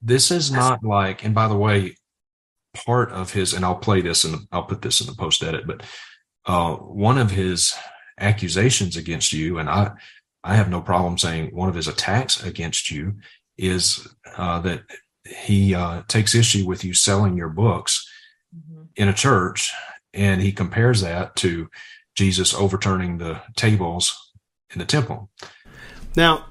this 0.00 0.30
is 0.30 0.52
not 0.52 0.84
like, 0.84 1.24
and 1.24 1.34
by 1.34 1.48
the 1.48 1.56
way, 1.56 1.96
part 2.84 3.10
of 3.10 3.32
his, 3.32 3.52
and 3.52 3.64
I'll 3.64 3.76
play 3.76 4.00
this 4.00 4.24
and 4.24 4.46
I'll 4.52 4.64
put 4.64 4.82
this 4.82 5.00
in 5.00 5.06
the 5.06 5.14
post 5.14 5.42
edit, 5.42 5.66
but 5.66 5.82
uh, 6.46 6.74
one 6.76 7.18
of 7.18 7.30
his 7.30 7.74
accusations 8.18 8.96
against 8.96 9.32
you, 9.32 9.58
and 9.58 9.68
I, 9.68 9.92
I 10.42 10.56
have 10.56 10.70
no 10.70 10.80
problem 10.80 11.18
saying 11.18 11.54
one 11.54 11.68
of 11.68 11.74
his 11.74 11.88
attacks 11.88 12.42
against 12.42 12.90
you 12.90 13.16
is 13.56 14.08
uh, 14.36 14.60
that 14.60 14.82
he 15.24 15.74
uh, 15.74 16.02
takes 16.08 16.34
issue 16.34 16.66
with 16.66 16.84
you 16.84 16.94
selling 16.94 17.36
your 17.36 17.48
books 17.48 18.08
mm-hmm. 18.56 18.84
in 18.96 19.08
a 19.08 19.14
church, 19.14 19.70
and 20.14 20.40
he 20.40 20.52
compares 20.52 21.02
that 21.02 21.36
to 21.36 21.68
Jesus 22.14 22.54
overturning 22.54 23.18
the 23.18 23.40
tables 23.56 24.32
in 24.72 24.78
the 24.78 24.84
temple. 24.84 25.30
Now, 26.16 26.46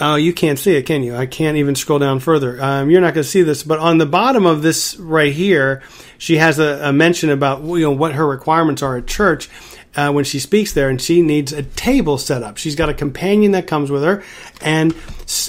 Oh, 0.00 0.16
you 0.16 0.32
can't 0.32 0.58
see 0.58 0.74
it, 0.74 0.86
can 0.86 1.04
you? 1.04 1.14
I 1.14 1.26
can't 1.26 1.56
even 1.56 1.76
scroll 1.76 2.00
down 2.00 2.18
further. 2.18 2.60
Um, 2.60 2.90
you're 2.90 3.00
not 3.00 3.14
going 3.14 3.22
to 3.22 3.30
see 3.30 3.42
this, 3.42 3.62
but 3.62 3.78
on 3.78 3.98
the 3.98 4.06
bottom 4.06 4.44
of 4.44 4.60
this 4.60 4.96
right 4.96 5.32
here, 5.32 5.82
she 6.18 6.38
has 6.38 6.58
a, 6.58 6.88
a 6.88 6.92
mention 6.92 7.30
about 7.30 7.62
you 7.62 7.82
know 7.82 7.92
what 7.92 8.14
her 8.14 8.26
requirements 8.26 8.82
are 8.82 8.96
at 8.96 9.06
church 9.06 9.48
uh, 9.94 10.10
when 10.10 10.24
she 10.24 10.40
speaks 10.40 10.72
there, 10.72 10.88
and 10.88 11.00
she 11.00 11.22
needs 11.22 11.52
a 11.52 11.62
table 11.62 12.18
set 12.18 12.42
up. 12.42 12.56
She's 12.56 12.74
got 12.74 12.88
a 12.88 12.94
companion 12.94 13.52
that 13.52 13.68
comes 13.68 13.88
with 13.88 14.02
her, 14.02 14.24
and 14.60 14.96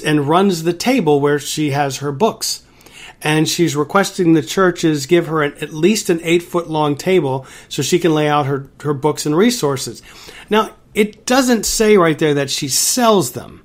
and 0.04 0.28
runs 0.28 0.62
the 0.62 0.72
table 0.72 1.20
where 1.20 1.40
she 1.40 1.70
has 1.70 1.98
her 1.98 2.12
books. 2.12 2.62
And 3.22 3.48
she's 3.48 3.74
requesting 3.74 4.34
the 4.34 4.42
churches 4.42 5.06
give 5.06 5.26
her 5.26 5.42
an, 5.42 5.54
at 5.60 5.72
least 5.72 6.10
an 6.10 6.20
eight 6.22 6.42
foot 6.42 6.68
long 6.68 6.96
table 6.96 7.46
so 7.68 7.82
she 7.82 7.98
can 7.98 8.14
lay 8.14 8.28
out 8.28 8.46
her, 8.46 8.68
her 8.82 8.92
books 8.92 9.24
and 9.24 9.34
resources. 9.34 10.02
Now, 10.50 10.76
it 10.94 11.24
doesn't 11.24 11.64
say 11.64 11.96
right 11.96 12.18
there 12.18 12.34
that 12.34 12.50
she 12.50 12.68
sells 12.68 13.32
them 13.32 13.62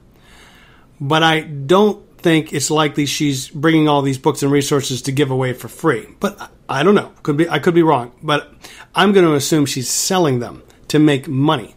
but 1.01 1.24
I 1.24 1.41
don't 1.41 2.08
think 2.20 2.53
it's 2.53 2.70
likely 2.70 3.08
she's 3.08 3.50
bringing 3.50 3.89
all 3.89 4.03
these 4.03 4.20
books 4.20 4.43
and 4.43 4.51
resources 4.51 5.01
to 5.03 5.12
give 5.12 5.31
away 5.31 5.53
for 5.53 5.67
free. 5.67 6.08
But 6.20 6.51
I 6.70 6.84
don't 6.84 6.93
know. 6.93 7.12
Could 7.24 7.38
be 7.38 7.50
I 7.50 7.58
could 7.58 7.74
be 7.74 7.81
wrong, 7.81 8.12
but 8.22 8.53
I'm 8.93 9.12
going 9.12 9.25
to 9.25 9.34
assume 9.34 9.65
she's 9.65 9.89
selling 9.89 10.39
them 10.39 10.62
to 10.89 11.00
make 11.00 11.27
money. 11.27 11.75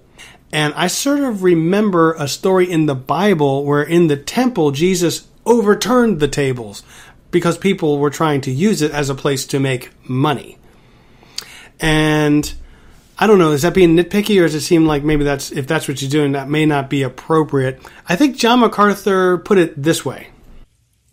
And 0.52 0.72
I 0.74 0.86
sort 0.86 1.20
of 1.20 1.42
remember 1.42 2.12
a 2.12 2.28
story 2.28 2.70
in 2.70 2.86
the 2.86 2.94
Bible 2.94 3.64
where 3.64 3.82
in 3.82 4.06
the 4.06 4.16
temple 4.16 4.70
Jesus 4.70 5.26
overturned 5.46 6.20
the 6.20 6.28
tables 6.28 6.82
because 7.30 7.58
people 7.58 7.98
were 7.98 8.10
trying 8.10 8.40
to 8.42 8.52
use 8.52 8.82
it 8.82 8.92
as 8.92 9.10
a 9.10 9.14
place 9.14 9.46
to 9.46 9.58
make 9.58 9.90
money. 10.08 10.58
And 11.80 12.54
I 13.18 13.26
don't 13.26 13.38
know. 13.38 13.52
Is 13.52 13.62
that 13.62 13.74
being 13.74 13.96
nitpicky, 13.96 14.38
or 14.40 14.42
does 14.42 14.54
it 14.54 14.60
seem 14.62 14.86
like 14.86 15.04
maybe 15.04 15.24
that's 15.24 15.52
if 15.52 15.66
that's 15.66 15.86
what 15.86 16.02
you're 16.02 16.10
doing, 16.10 16.32
that 16.32 16.48
may 16.48 16.66
not 16.66 16.90
be 16.90 17.02
appropriate? 17.02 17.80
I 18.08 18.16
think 18.16 18.36
John 18.36 18.60
MacArthur 18.60 19.38
put 19.38 19.58
it 19.58 19.80
this 19.80 20.04
way: 20.04 20.28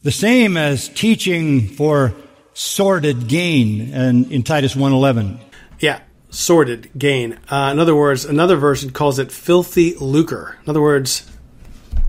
the 0.02 0.12
same 0.12 0.58
as 0.58 0.90
teaching 0.90 1.68
for 1.68 2.14
sordid 2.54 3.28
gain, 3.28 3.94
and 3.94 4.32
in 4.32 4.44
Titus 4.44 4.76
one 4.76 4.94
eleven. 4.94 5.40
Yeah, 5.80 6.02
sordid 6.30 6.90
gain. 6.98 7.40
Uh, 7.50 7.70
in 7.72 7.80
other 7.80 7.96
words, 7.96 8.26
another 8.26 8.56
version 8.56 8.90
calls 8.90 9.20
it 9.20 9.32
filthy 9.32 9.96
lucre. 9.96 10.58
In 10.64 10.70
other 10.70 10.82
words, 10.82 11.30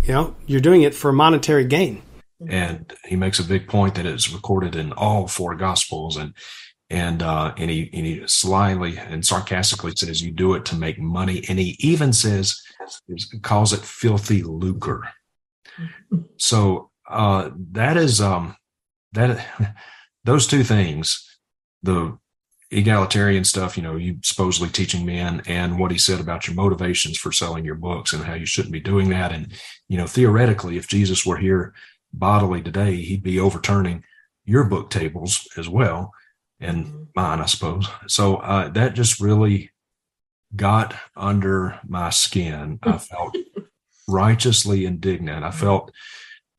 you 0.05 0.13
know, 0.13 0.35
you're 0.47 0.61
doing 0.61 0.83
it 0.83 0.95
for 0.95 1.13
monetary 1.13 1.65
gain. 1.65 2.03
And 2.49 2.93
he 3.05 3.15
makes 3.15 3.39
a 3.39 3.45
big 3.45 3.69
point 3.69 3.95
that 3.95 4.07
it's 4.07 4.33
recorded 4.33 4.75
in 4.75 4.93
all 4.93 5.29
four 5.29 5.55
gospels, 5.55 6.17
and 6.17 6.35
and 6.93 7.23
uh, 7.23 7.55
and 7.57 7.71
he 7.71 7.89
and 7.93 8.07
he 8.07 8.23
slyly 8.27 8.99
and 8.99 9.25
sarcastically 9.25 9.93
says 9.97 10.23
you 10.23 10.31
do 10.31 10.55
it 10.55 10.67
to 10.67 10.77
make 10.77 10.99
money, 10.99 11.43
and 11.49 11.59
he 11.59 11.75
even 11.81 12.13
says 12.13 12.63
calls 13.41 13.73
it 13.73 13.81
filthy 13.81 14.43
lucre. 14.43 15.09
So 16.37 16.91
uh, 17.09 17.51
that 17.71 17.97
is 17.97 18.21
um, 18.21 18.57
that 19.13 19.47
those 20.25 20.47
two 20.47 20.63
things, 20.63 21.39
the 21.83 22.19
egalitarian 22.71 23.45
stuff, 23.45 23.77
you 23.77 23.83
know, 23.83 23.97
you 23.97 24.19
supposedly 24.23 24.69
teaching 24.69 25.07
men, 25.07 25.43
and 25.47 25.79
what 25.79 25.91
he 25.91 25.99
said 25.99 26.21
about 26.21 26.47
your 26.47 26.55
motivations 26.55 27.17
for 27.17 27.33
selling 27.33 27.65
your 27.65 27.77
books 27.77 28.13
and 28.13 28.25
how 28.25 28.35
you 28.35 28.45
shouldn't 28.45 28.73
be 28.73 28.81
doing 28.81 29.09
that, 29.09 29.33
and 29.33 29.53
you 29.89 29.97
know, 29.97 30.07
theoretically, 30.07 30.77
if 30.77 30.87
Jesus 30.87 31.25
were 31.25 31.39
here 31.39 31.73
bodily 32.13 32.61
today, 32.61 32.97
he'd 32.97 33.23
be 33.23 33.41
overturning 33.41 34.05
your 34.45 34.65
book 34.65 34.91
tables 34.91 35.49
as 35.57 35.71
well 35.71 36.13
and 36.63 36.87
mm-hmm. 36.87 37.03
mine, 37.15 37.41
I 37.41 37.47
suppose. 37.47 37.89
So 38.07 38.37
uh, 38.37 38.69
that 38.69 38.95
just 38.95 39.21
really 39.21 39.71
got 40.55 40.95
under 41.17 41.79
my 41.87 42.11
skin. 42.11 42.79
I 42.83 42.99
felt 42.99 43.37
righteously 44.09 44.85
indignant. 44.85 45.45
I 45.45 45.49
mm-hmm. 45.49 45.59
felt 45.59 45.93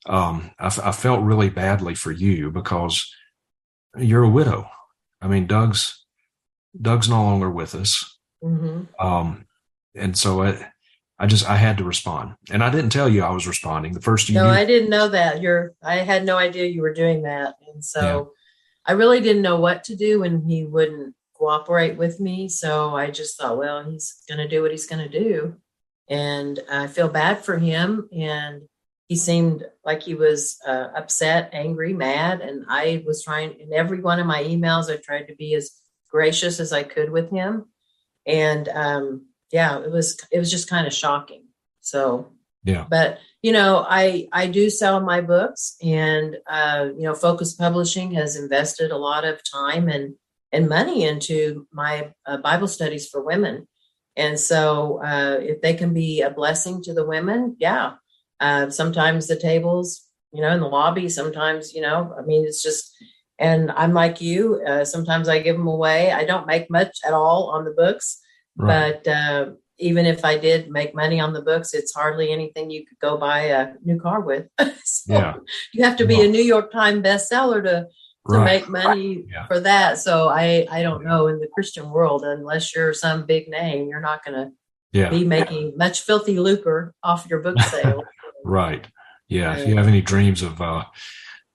um, 0.06 0.52
I, 0.60 0.68
I, 0.84 0.92
felt 0.92 1.24
really 1.24 1.50
badly 1.50 1.96
for 1.96 2.12
you 2.12 2.52
because 2.52 3.10
you're 3.98 4.24
a 4.24 4.30
widow. 4.30 4.70
I 5.22 5.28
mean, 5.28 5.48
Doug's 5.48 6.06
Doug's 6.80 7.08
no 7.08 7.24
longer 7.24 7.50
with 7.50 7.74
us, 7.74 8.18
mm-hmm. 8.44 8.84
um, 9.00 9.46
and 9.96 10.18
so 10.18 10.44
I, 10.44 10.72
I 11.18 11.28
just 11.28 11.50
I 11.50 11.56
had 11.56 11.78
to 11.78 11.86
respond, 11.86 12.36
and 12.52 12.62
I 12.62 12.70
didn't 12.70 12.90
tell 12.90 13.08
you 13.08 13.24
I 13.24 13.32
was 13.32 13.48
responding. 13.48 13.94
The 13.94 14.02
first 14.02 14.28
you 14.28 14.36
no, 14.36 14.48
I 14.48 14.66
didn't 14.66 14.90
know 14.90 15.08
that. 15.08 15.42
You're 15.42 15.74
I 15.82 15.98
had 15.98 16.26
no 16.26 16.36
idea 16.38 16.66
you 16.66 16.82
were 16.82 16.94
doing 16.94 17.24
that, 17.24 17.56
and 17.74 17.86
so 17.86 18.34
I 18.86 18.94
really 18.94 19.22
didn't 19.22 19.42
know 19.42 19.60
what 19.60 19.84
to 19.86 19.96
do 19.96 20.22
when 20.22 20.44
he 20.44 20.66
wouldn't 20.66 21.16
cooperate 21.34 21.98
with 21.98 22.20
me. 22.20 22.50
So 22.50 22.96
I 22.96 23.12
just 23.12 23.38
thought, 23.38 23.58
well, 23.58 23.84
he's 23.84 24.24
going 24.28 24.38
to 24.40 24.48
do 24.48 24.62
what 24.62 24.72
he's 24.72 24.88
going 24.88 25.10
to 25.10 25.20
do. 25.20 25.56
And 26.10 26.60
I 26.70 26.88
feel 26.88 27.08
bad 27.08 27.44
for 27.44 27.58
him. 27.58 28.10
And 28.16 28.64
he 29.08 29.16
seemed 29.16 29.66
like 29.86 30.04
he 30.04 30.16
was 30.16 30.60
uh, 30.66 30.90
upset, 30.96 31.50
angry, 31.54 31.94
mad. 31.94 32.42
And 32.42 32.66
I 32.68 33.04
was 33.06 33.24
trying, 33.24 33.60
in 33.60 33.74
every 33.74 34.02
one 34.02 34.20
of 34.20 34.26
my 34.26 34.44
emails, 34.44 34.92
I 34.92 34.98
tried 34.98 35.28
to 35.28 35.36
be 35.36 35.54
as 35.56 35.72
gracious 36.10 36.60
as 36.60 36.74
I 36.74 36.84
could 36.84 37.10
with 37.10 37.30
him. 37.30 37.66
And 38.26 38.70
um, 38.70 39.28
yeah, 39.52 39.80
it 39.80 39.92
was, 39.92 40.20
it 40.32 40.40
was 40.40 40.52
just 40.52 40.70
kind 40.70 40.88
of 40.88 40.94
shocking. 40.94 41.46
So, 41.82 42.32
yeah. 42.64 42.86
But 42.90 43.20
you 43.44 43.52
know, 43.52 43.86
I 43.88 44.30
I 44.32 44.48
do 44.48 44.70
sell 44.70 45.02
my 45.02 45.20
books, 45.20 45.76
and 45.84 46.38
uh, 46.48 46.88
you 46.98 47.04
know, 47.04 47.14
Focus 47.14 47.54
Publishing 47.54 48.14
has 48.14 48.38
invested 48.38 48.90
a 48.90 48.98
lot 48.98 49.26
of 49.26 49.42
time 49.44 49.90
and 49.90 50.16
and 50.54 50.70
money 50.70 51.04
into 51.04 51.68
my 51.72 52.12
uh, 52.26 52.38
Bible 52.38 52.70
studies 52.70 53.10
for 53.10 53.22
women. 53.22 53.68
And 54.16 54.40
so, 54.40 55.04
uh, 55.04 55.40
if 55.42 55.62
they 55.62 55.74
can 55.74 55.94
be 55.94 56.22
a 56.22 56.30
blessing 56.30 56.82
to 56.84 56.94
the 56.94 57.06
women, 57.06 57.58
yeah. 57.60 57.96
Uh, 58.40 58.70
sometimes 58.70 59.28
the 59.28 59.36
tables, 59.36 60.08
you 60.32 60.42
know, 60.42 60.52
in 60.52 60.62
the 60.62 60.68
lobby. 60.68 61.10
Sometimes, 61.10 61.74
you 61.74 61.82
know, 61.82 62.16
I 62.18 62.22
mean, 62.24 62.46
it's 62.46 62.64
just. 62.64 62.96
And 63.40 63.72
I'm 63.72 63.94
like 63.94 64.22
you. 64.22 64.62
Uh, 64.66 64.86
sometimes 64.86 65.28
I 65.28 65.40
give 65.40 65.58
them 65.58 65.68
away. 65.68 66.12
I 66.12 66.24
don't 66.24 66.48
make 66.48 66.70
much 66.70 67.00
at 67.06 67.14
all 67.14 67.50
on 67.50 67.66
the 67.66 67.72
books, 67.72 68.22
right. 68.56 69.04
but 69.04 69.12
uh, 69.12 69.46
even 69.84 70.06
if 70.06 70.24
I 70.24 70.38
did 70.38 70.72
make 70.72 70.96
money 70.96 71.20
on 71.20 71.34
the 71.34 71.42
books, 71.42 71.74
it's 71.74 71.94
hardly 71.94 72.32
anything 72.32 72.72
you 72.72 72.86
could 72.86 73.00
go 73.00 73.18
buy 73.18 73.42
a 73.42 73.74
new 73.84 74.00
car 74.00 74.22
with. 74.22 74.48
so 74.84 75.14
yeah. 75.14 75.34
you 75.74 75.84
have 75.84 75.98
to 75.98 76.06
be 76.06 76.22
a 76.22 76.28
New 76.28 76.42
York 76.42 76.72
Times 76.72 77.04
bestseller 77.04 77.64
to 77.64 77.88
to 78.30 78.38
right. 78.38 78.46
make 78.46 78.70
money 78.70 79.26
yeah. 79.30 79.46
for 79.48 79.60
that. 79.60 79.98
So 79.98 80.30
I 80.30 80.66
I 80.72 80.82
don't 80.82 81.04
know 81.04 81.28
in 81.28 81.40
the 81.40 81.50
Christian 81.54 81.92
world, 81.92 82.24
unless 82.24 82.74
you're 82.74 82.94
some 82.94 83.26
big 83.26 83.50
name, 83.50 83.90
you're 83.90 84.00
not 84.00 84.24
going 84.24 84.36
to 84.36 84.52
yeah. 84.94 85.10
be 85.10 85.26
making 85.26 85.74
much 85.76 86.02
filthy 86.02 86.40
lucre 86.40 86.94
off 87.04 87.28
your 87.30 87.40
book 87.42 87.60
sale. 87.70 88.04
right. 88.46 88.88
Yeah. 89.28 89.58
If 89.58 89.68
you 89.68 89.76
have 89.76 89.88
any 89.88 90.02
dreams 90.02 90.42
of 90.42 90.62
uh, 90.62 90.86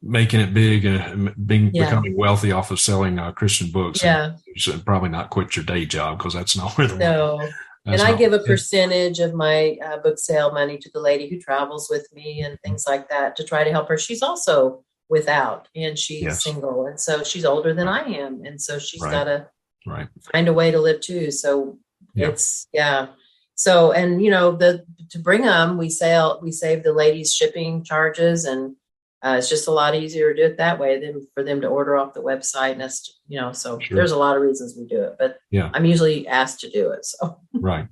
making 0.02 0.40
it 0.40 0.52
big 0.52 0.84
and 0.84 1.34
being 1.46 1.70
yeah. 1.72 1.84
becoming 1.86 2.16
wealthy 2.16 2.52
off 2.52 2.70
of 2.70 2.80
selling 2.80 3.18
uh, 3.18 3.32
Christian 3.32 3.70
books, 3.70 4.02
yeah. 4.02 4.32
you 4.46 4.54
should 4.56 4.84
probably 4.84 5.08
not 5.08 5.30
quit 5.30 5.56
your 5.56 5.64
day 5.64 5.86
job 5.86 6.18
because 6.18 6.34
that's 6.34 6.56
not 6.56 6.72
where 6.76 6.88
the 6.88 6.96
no 6.96 7.48
and 7.92 8.02
I 8.02 8.16
give 8.16 8.32
a 8.32 8.38
percentage 8.40 9.18
of 9.20 9.34
my 9.34 9.78
uh, 9.84 9.98
book 9.98 10.18
sale 10.18 10.52
money 10.52 10.78
to 10.78 10.90
the 10.92 11.00
lady 11.00 11.28
who 11.28 11.38
travels 11.38 11.88
with 11.90 12.08
me 12.12 12.40
and 12.42 12.58
things 12.60 12.84
like 12.86 13.08
that 13.08 13.36
to 13.36 13.44
try 13.44 13.64
to 13.64 13.70
help 13.70 13.88
her. 13.88 13.98
She's 13.98 14.22
also 14.22 14.84
without 15.08 15.68
and 15.74 15.98
she's 15.98 16.22
yes. 16.22 16.44
single. 16.44 16.86
And 16.86 17.00
so 17.00 17.22
she's 17.24 17.44
older 17.44 17.72
than 17.74 17.88
I 17.88 18.04
am. 18.04 18.44
And 18.44 18.60
so 18.60 18.78
she's 18.78 19.00
right. 19.00 19.10
got 19.10 19.24
to 19.24 19.48
right. 19.86 20.08
find 20.32 20.48
a 20.48 20.52
way 20.52 20.70
to 20.70 20.80
live 20.80 21.00
too. 21.00 21.30
So 21.30 21.78
yeah. 22.14 22.28
it's, 22.28 22.68
yeah. 22.72 23.08
So, 23.54 23.92
and 23.92 24.22
you 24.22 24.30
know, 24.30 24.52
the, 24.52 24.84
to 25.10 25.18
bring 25.18 25.42
them, 25.42 25.78
we 25.78 25.90
sell, 25.90 26.40
we 26.42 26.52
save 26.52 26.82
the 26.82 26.92
ladies 26.92 27.34
shipping 27.34 27.84
charges 27.84 28.44
and 28.44 28.76
uh, 29.24 29.36
it's 29.38 29.48
just 29.48 29.66
a 29.68 29.72
lot 29.72 29.94
easier 29.94 30.32
to 30.32 30.40
do 30.40 30.46
it 30.52 30.58
that 30.58 30.78
way 30.78 31.00
than 31.00 31.26
for 31.34 31.42
them 31.42 31.60
to 31.60 31.66
order 31.66 31.96
off 31.96 32.14
the 32.14 32.22
website. 32.22 32.72
And 32.72 32.80
that's, 32.80 33.18
you 33.26 33.40
know, 33.40 33.52
so 33.52 33.78
Sure. 33.80 33.96
there's 33.96 34.12
a 34.12 34.18
lot 34.18 34.36
of 34.36 34.42
reasons 34.42 34.76
we 34.78 34.86
do 34.86 35.02
it, 35.02 35.16
but 35.18 35.38
Yeah. 35.50 35.70
I'm 35.74 35.84
usually 35.84 36.28
asked 36.28 36.60
to 36.60 36.70
do 36.70 36.90
it. 36.92 37.04
So 37.04 37.40
Right. 37.52 37.88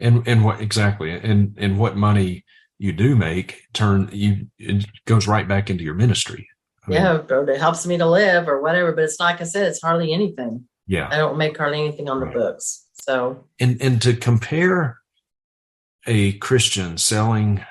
And 0.00 0.26
and 0.26 0.44
what 0.44 0.60
exactly 0.60 1.12
and 1.12 1.56
and 1.58 1.78
what 1.78 1.96
money 1.96 2.44
you 2.78 2.92
do 2.92 3.14
make 3.14 3.62
turn 3.72 4.08
you 4.12 4.48
it 4.58 4.84
goes 5.06 5.28
right 5.28 5.46
back 5.46 5.70
into 5.70 5.84
your 5.84 5.94
ministry. 5.94 6.48
I 6.84 6.90
mean, 6.90 7.00
yeah, 7.00 7.22
it 7.30 7.60
helps 7.60 7.86
me 7.86 7.96
to 7.98 8.06
live 8.06 8.48
or 8.48 8.60
whatever, 8.60 8.90
but 8.90 9.04
it's 9.04 9.20
like 9.20 9.40
I 9.40 9.44
said, 9.44 9.68
it's 9.68 9.80
hardly 9.80 10.12
anything. 10.12 10.66
Yeah. 10.88 11.08
I 11.08 11.16
don't 11.18 11.38
make 11.38 11.56
hardly 11.56 11.78
anything 11.78 12.08
on 12.08 12.18
the 12.18 12.26
books. 12.26 12.84
So 12.94 13.44
And 13.60 13.80
and 13.80 14.02
to 14.02 14.16
compare 14.16 14.98
a 16.08 16.32
Christian 16.38 16.98
selling 16.98 17.64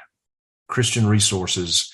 Christian 0.69 1.05
resources 1.07 1.91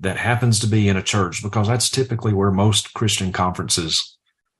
that 0.00 0.16
happens 0.18 0.58
to 0.60 0.66
be 0.66 0.88
in 0.88 0.96
a 0.96 1.02
church 1.02 1.42
because 1.42 1.68
that's 1.68 1.88
typically 1.90 2.32
where 2.34 2.50
most 2.50 2.92
Christian 2.94 3.32
conferences 3.32 4.18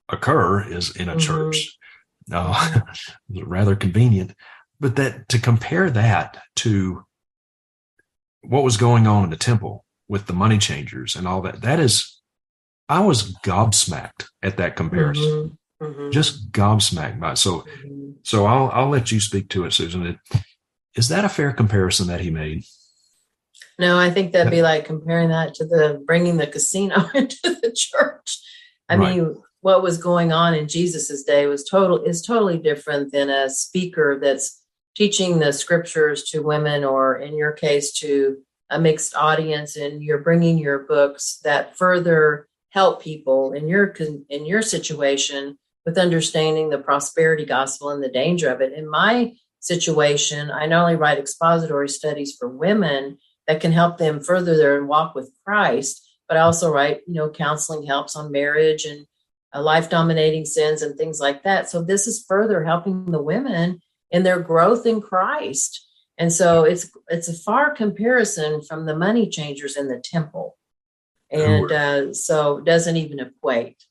occur 0.08 0.62
is 0.66 0.94
in 0.96 1.08
a 1.08 1.16
Mhm. 1.16 1.20
church. 1.20 1.76
Uh, 2.32 2.80
rather 3.44 3.76
convenient, 3.76 4.34
but 4.80 4.96
that 4.96 5.28
to 5.28 5.38
compare 5.38 5.88
that 5.90 6.42
to 6.56 7.04
what 8.42 8.64
was 8.64 8.76
going 8.76 9.06
on 9.06 9.24
in 9.24 9.30
the 9.30 9.36
temple 9.36 9.84
with 10.08 10.26
the 10.26 10.32
money 10.32 10.58
changers 10.58 11.14
and 11.16 11.26
all 11.28 11.40
that, 11.42 11.60
that 11.62 11.78
is, 11.80 12.20
I 12.88 13.00
was 13.00 13.32
gobsmacked 13.44 14.26
at 14.42 14.56
that 14.56 14.74
comparison. 14.76 15.58
mhm, 15.80 15.94
mhm, 15.94 16.12
Just 16.12 16.50
gobsmacked 16.52 17.20
by 17.20 17.32
it. 17.32 17.36
So 17.38 17.64
mhm. 17.84 18.14
so 18.24 18.46
I'll 18.46 18.70
I'll 18.72 18.88
let 18.88 19.12
you 19.12 19.20
speak 19.20 19.48
to 19.50 19.64
it, 19.64 19.72
Susan. 19.72 20.18
Is 20.94 21.08
that 21.08 21.24
a 21.24 21.28
fair 21.28 21.52
comparison 21.52 22.06
that 22.08 22.20
he 22.22 22.30
made? 22.30 22.64
No, 23.78 23.98
I 23.98 24.10
think 24.10 24.32
that'd 24.32 24.50
be 24.50 24.62
like 24.62 24.86
comparing 24.86 25.28
that 25.28 25.54
to 25.54 25.66
the 25.66 26.02
bringing 26.06 26.38
the 26.38 26.46
casino 26.46 27.08
into 27.14 27.36
the 27.62 27.72
church. 27.74 28.38
I 28.88 28.96
Right. 28.96 29.16
mean, 29.16 29.42
what 29.60 29.82
was 29.82 29.98
going 29.98 30.32
on 30.32 30.54
in 30.54 30.68
Jesus's 30.68 31.24
day 31.24 31.46
was 31.46 31.64
total 31.64 32.02
is 32.02 32.22
totally 32.22 32.58
different 32.58 33.12
than 33.12 33.28
a 33.28 33.50
speaker 33.50 34.18
that's 34.20 34.62
teaching 34.96 35.38
the 35.38 35.52
scriptures 35.52 36.22
to 36.30 36.40
women, 36.42 36.84
or 36.84 37.18
in 37.18 37.36
your 37.36 37.52
case, 37.52 37.92
to 37.94 38.38
a 38.70 38.80
mixed 38.80 39.14
audience, 39.14 39.76
and 39.76 40.02
you're 40.02 40.22
bringing 40.22 40.58
your 40.58 40.80
books 40.80 41.38
that 41.44 41.76
further 41.76 42.48
help 42.70 43.02
people 43.02 43.52
in 43.52 43.68
your 43.68 43.86
in 44.28 44.46
your 44.46 44.62
situation 44.62 45.58
with 45.84 45.98
understanding 45.98 46.70
the 46.70 46.78
prosperity 46.78 47.44
gospel 47.44 47.90
and 47.90 48.02
the 48.02 48.08
danger 48.08 48.50
of 48.50 48.60
it. 48.60 48.72
In 48.72 48.88
my 48.88 49.34
situation, 49.60 50.50
I 50.50 50.66
not 50.66 50.82
only 50.82 50.96
write 50.96 51.18
expository 51.18 51.88
studies 51.88 52.36
for 52.38 52.48
women 52.48 53.18
that 53.46 53.60
can 53.60 53.72
help 53.72 53.98
them 53.98 54.20
further 54.20 54.56
their 54.56 54.84
walk 54.84 55.14
with 55.14 55.32
Christ. 55.44 56.02
But 56.28 56.36
I 56.36 56.40
also 56.40 56.72
write, 56.72 57.02
you 57.06 57.14
know, 57.14 57.30
counseling 57.30 57.86
helps 57.86 58.16
on 58.16 58.32
marriage 58.32 58.84
and 58.84 59.06
uh, 59.54 59.62
life 59.62 59.88
dominating 59.88 60.44
sins 60.44 60.82
and 60.82 60.96
things 60.96 61.20
like 61.20 61.44
that. 61.44 61.70
So 61.70 61.82
this 61.82 62.06
is 62.06 62.24
further 62.26 62.64
helping 62.64 63.06
the 63.06 63.22
women 63.22 63.80
in 64.10 64.22
their 64.22 64.40
growth 64.40 64.86
in 64.86 65.00
Christ. 65.00 65.86
And 66.18 66.32
so 66.32 66.64
it's 66.64 66.90
it's 67.08 67.28
a 67.28 67.34
far 67.34 67.74
comparison 67.74 68.62
from 68.62 68.86
the 68.86 68.96
money 68.96 69.28
changers 69.28 69.76
in 69.76 69.88
the 69.88 70.00
temple, 70.02 70.56
and 71.30 71.70
uh, 71.70 72.14
so 72.14 72.58
it 72.58 72.64
doesn't 72.64 72.96
even 72.96 73.20
equate. 73.20 73.84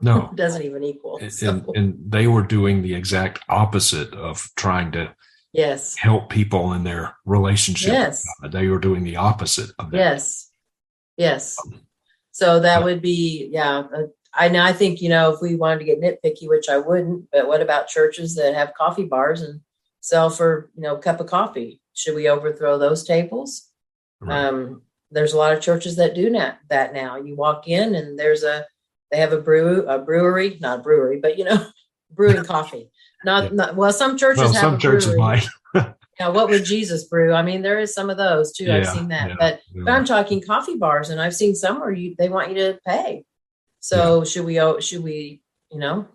No. 0.00 0.30
It 0.30 0.36
doesn't 0.36 0.62
even 0.62 0.82
equal. 0.82 1.18
And, 1.18 1.32
So, 1.32 1.50
and, 1.50 1.68
and 1.76 1.94
they 2.06 2.26
were 2.26 2.42
doing 2.42 2.80
the 2.80 2.94
exact 2.94 3.40
opposite 3.48 4.14
of 4.14 4.48
trying 4.56 4.92
to 4.92 5.14
yes, 5.56 5.96
help 5.96 6.28
people 6.30 6.72
in 6.72 6.84
their 6.84 7.16
relationship. 7.24 7.92
Yes. 7.92 8.24
They 8.50 8.68
were 8.68 8.78
doing 8.78 9.04
the 9.04 9.16
opposite 9.16 9.70
of 9.78 9.90
that. 9.90 9.96
Yes. 9.96 10.50
Yes. 11.16 11.56
So 12.32 12.60
that 12.60 12.84
would 12.84 13.00
be, 13.00 13.48
yeah. 13.50 13.78
Uh, 13.78 14.02
I 14.34 14.48
know. 14.48 14.62
I 14.62 14.72
think 14.72 15.00
you 15.00 15.08
know 15.08 15.32
if 15.32 15.40
we 15.40 15.56
wanted 15.56 15.78
to 15.78 15.84
get 15.84 16.00
nitpicky, 16.00 16.48
which 16.48 16.68
I 16.68 16.78
wouldn't. 16.78 17.30
But 17.32 17.48
what 17.48 17.62
about 17.62 17.88
churches 17.88 18.34
that 18.34 18.54
have 18.54 18.74
coffee 18.74 19.04
bars 19.04 19.40
and 19.40 19.60
sell 20.00 20.30
for 20.30 20.70
you 20.74 20.82
know 20.82 20.96
a 20.96 21.00
cup 21.00 21.20
of 21.20 21.26
coffee? 21.26 21.80
Should 21.94 22.14
we 22.14 22.28
overthrow 22.28 22.78
those 22.78 23.04
tables? 23.04 23.70
Right. 24.20 24.46
Um, 24.46 24.82
there's 25.10 25.32
a 25.32 25.38
lot 25.38 25.54
of 25.54 25.62
churches 25.62 25.96
that 25.96 26.14
do 26.14 26.30
that 26.30 26.60
that 26.68 26.92
now. 26.92 27.16
You 27.16 27.34
walk 27.34 27.68
in 27.68 27.94
and 27.94 28.18
there's 28.18 28.42
a 28.42 28.66
they 29.10 29.18
have 29.18 29.32
a 29.32 29.40
brew 29.40 29.86
a 29.88 29.98
brewery, 29.98 30.58
not 30.60 30.80
a 30.80 30.82
brewery, 30.82 31.18
but 31.20 31.38
you 31.38 31.44
know 31.44 31.66
brewing 32.10 32.44
coffee. 32.44 32.90
Not, 33.24 33.44
Yeah. 33.44 33.48
not 33.52 33.76
well. 33.76 33.92
Some 33.92 34.16
churches 34.16 34.42
well, 34.44 34.52
have 34.52 34.60
some 34.60 34.78
churches 34.78 35.16
might. 35.16 35.46
Now, 36.18 36.32
what 36.32 36.48
would 36.48 36.64
Jesus 36.64 37.04
brew? 37.04 37.34
I 37.34 37.42
mean, 37.42 37.60
there 37.60 37.78
is 37.78 37.92
some 37.92 38.08
of 38.08 38.16
those 38.16 38.54
too. 38.54 38.72
I've 38.72 38.88
seen 38.88 39.08
that, 39.08 39.28
yeah, 39.28 39.34
but 39.38 39.60
yeah. 39.74 39.82
but 39.84 39.90
I'm 39.92 40.06
talking 40.06 40.40
coffee 40.40 40.76
bars, 40.76 41.10
and 41.10 41.20
I've 41.20 41.34
seen 41.36 41.54
some 41.54 41.78
where 41.78 41.90
you 41.92 42.14
they 42.16 42.30
want 42.30 42.48
you 42.48 42.54
to 42.54 42.78
pay. 42.86 43.26
So 43.80 44.24
should 44.24 44.46
we? 44.46 44.58
oh, 44.58 44.80
Should 44.80 45.02
we? 45.02 45.42
You 45.70 45.78
know, 45.78 46.08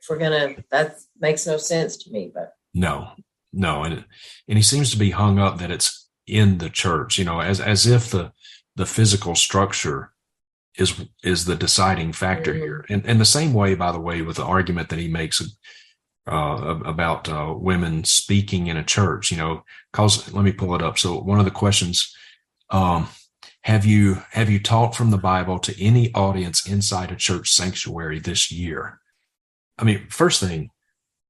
if 0.00 0.08
we're 0.08 0.16
gonna, 0.16 0.54
that 0.70 0.96
makes 1.20 1.46
no 1.46 1.58
sense 1.58 1.98
to 1.98 2.10
me. 2.10 2.30
But 2.34 2.54
No, 2.72 3.10
no, 3.52 3.84
and 3.84 4.06
and 4.48 4.56
he 4.56 4.62
seems 4.62 4.90
to 4.92 4.96
be 4.98 5.10
hung 5.10 5.38
up 5.38 5.58
that 5.58 5.70
it's 5.70 6.08
in 6.26 6.56
the 6.56 6.70
church, 6.70 7.18
you 7.18 7.26
know, 7.26 7.40
as 7.40 7.60
as 7.60 7.86
if 7.86 8.10
the 8.10 8.32
the 8.74 8.86
physical 8.86 9.34
structure 9.34 10.12
is 10.78 10.94
is 11.22 11.44
the 11.44 11.56
deciding 11.56 12.14
factor 12.14 12.54
Mhm. 12.54 12.58
here. 12.58 12.86
And 12.88 13.04
and 13.04 13.20
the 13.20 13.26
same 13.26 13.52
way, 13.52 13.74
by 13.74 13.92
the 13.92 14.00
way, 14.00 14.22
with 14.22 14.36
the 14.36 14.44
argument 14.44 14.88
that 14.88 14.98
he 14.98 15.08
makes 15.08 15.42
uh, 16.26 16.78
about 16.84 17.28
uh, 17.28 17.54
women 17.56 18.04
speaking 18.04 18.66
in 18.66 18.76
a 18.76 18.84
church, 18.84 19.30
you 19.30 19.36
know, 19.36 19.62
cause 19.92 20.32
let 20.32 20.44
me 20.44 20.52
pull 20.52 20.74
it 20.74 20.82
up. 20.82 20.98
So 20.98 21.20
one 21.20 21.38
of 21.38 21.44
the 21.44 21.50
questions. 21.50 22.14
Um, 22.70 23.08
have 23.62 23.84
you 23.84 24.22
have 24.30 24.48
you 24.48 24.60
taught 24.60 24.94
from 24.94 25.10
the 25.10 25.18
Bible 25.18 25.58
to 25.60 25.82
any 25.84 26.12
audience 26.14 26.68
inside 26.68 27.10
a 27.10 27.16
church 27.16 27.50
sanctuary 27.50 28.20
this 28.20 28.50
year? 28.52 29.00
I 29.78 29.84
mean, 29.84 30.06
first 30.08 30.40
thing, 30.40 30.70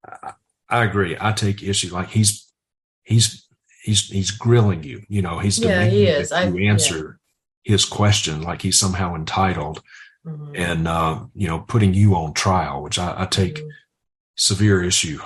I, 0.07 0.33
I 0.69 0.85
agree. 0.85 1.17
I 1.19 1.33
take 1.33 1.63
issue. 1.63 1.93
Like 1.95 2.09
he's 2.11 2.51
he's 3.05 3.47
he's 3.83 4.09
he's 4.09 4.31
grilling 4.31 4.83
you. 4.83 5.03
You 5.09 5.23
know, 5.23 5.39
he's 5.39 5.59
Yeah, 5.59 5.69
demanding 5.69 5.99
he 5.99 6.07
is. 6.07 6.29
that 6.31 6.45
I- 6.45 6.49
you 6.49 6.59
yeah. 6.59 6.71
answer 6.73 7.19
his 7.65 7.85
question 7.87 8.43
like 8.43 8.63
he's 8.63 8.79
somehow 8.79 9.15
entitled, 9.15 9.83
mhm, 10.27 10.53
and 10.59 10.87
uh, 10.89 11.25
you 11.35 11.49
know, 11.49 11.61
putting 11.61 11.95
you 11.95 12.15
on 12.17 12.35
trial, 12.35 12.83
which 12.83 12.99
I, 12.99 13.23
I 13.23 13.27
take 13.27 13.57
mhm. 13.57 13.69
Severe 14.37 14.83
issue 14.83 15.21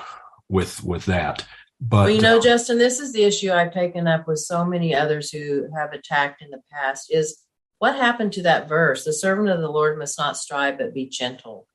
with 0.48 0.82
with 0.82 1.06
that. 1.06 1.46
But 1.80 1.96
well, 1.96 2.10
you 2.10 2.20
know, 2.20 2.40
Justin, 2.40 2.78
this 2.78 3.00
is 3.00 3.12
the 3.12 3.24
issue 3.24 3.50
I've 3.50 3.72
taken 3.72 4.06
up 4.06 4.28
with 4.28 4.38
so 4.38 4.64
many 4.64 4.94
others 4.94 5.30
who 5.30 5.68
have 5.76 5.92
attacked 5.92 6.42
in 6.42 6.50
the 6.50 6.60
past. 6.70 7.12
Is 7.12 7.42
what 7.78 7.96
happened 7.96 8.32
to 8.34 8.42
that 8.42 8.68
verse? 8.68 9.04
The 9.04 9.12
servant 9.12 9.48
of 9.48 9.60
the 9.60 9.70
Lord 9.70 9.98
must 9.98 10.18
not 10.18 10.36
strive, 10.36 10.76
but 10.76 10.92
be 10.92 11.06
gentle. 11.06 11.66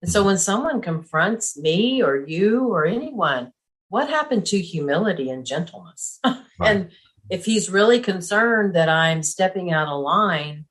And 0.00 0.10
so, 0.10 0.20
mm-hmm. 0.20 0.26
when 0.28 0.38
someone 0.38 0.80
confronts 0.80 1.56
me 1.56 2.02
or 2.02 2.16
you 2.26 2.66
or 2.68 2.86
anyone, 2.86 3.52
what 3.88 4.08
happened 4.08 4.46
to 4.46 4.60
humility 4.60 5.30
and 5.30 5.46
gentleness? 5.46 6.20
And 6.60 6.92
if 7.28 7.44
he's 7.44 7.70
really 7.70 7.98
concerned 7.98 8.76
that 8.76 8.88
I'm 8.88 9.24
stepping 9.24 9.72
out 9.72 9.88
of 9.88 10.00
line, 10.00 10.66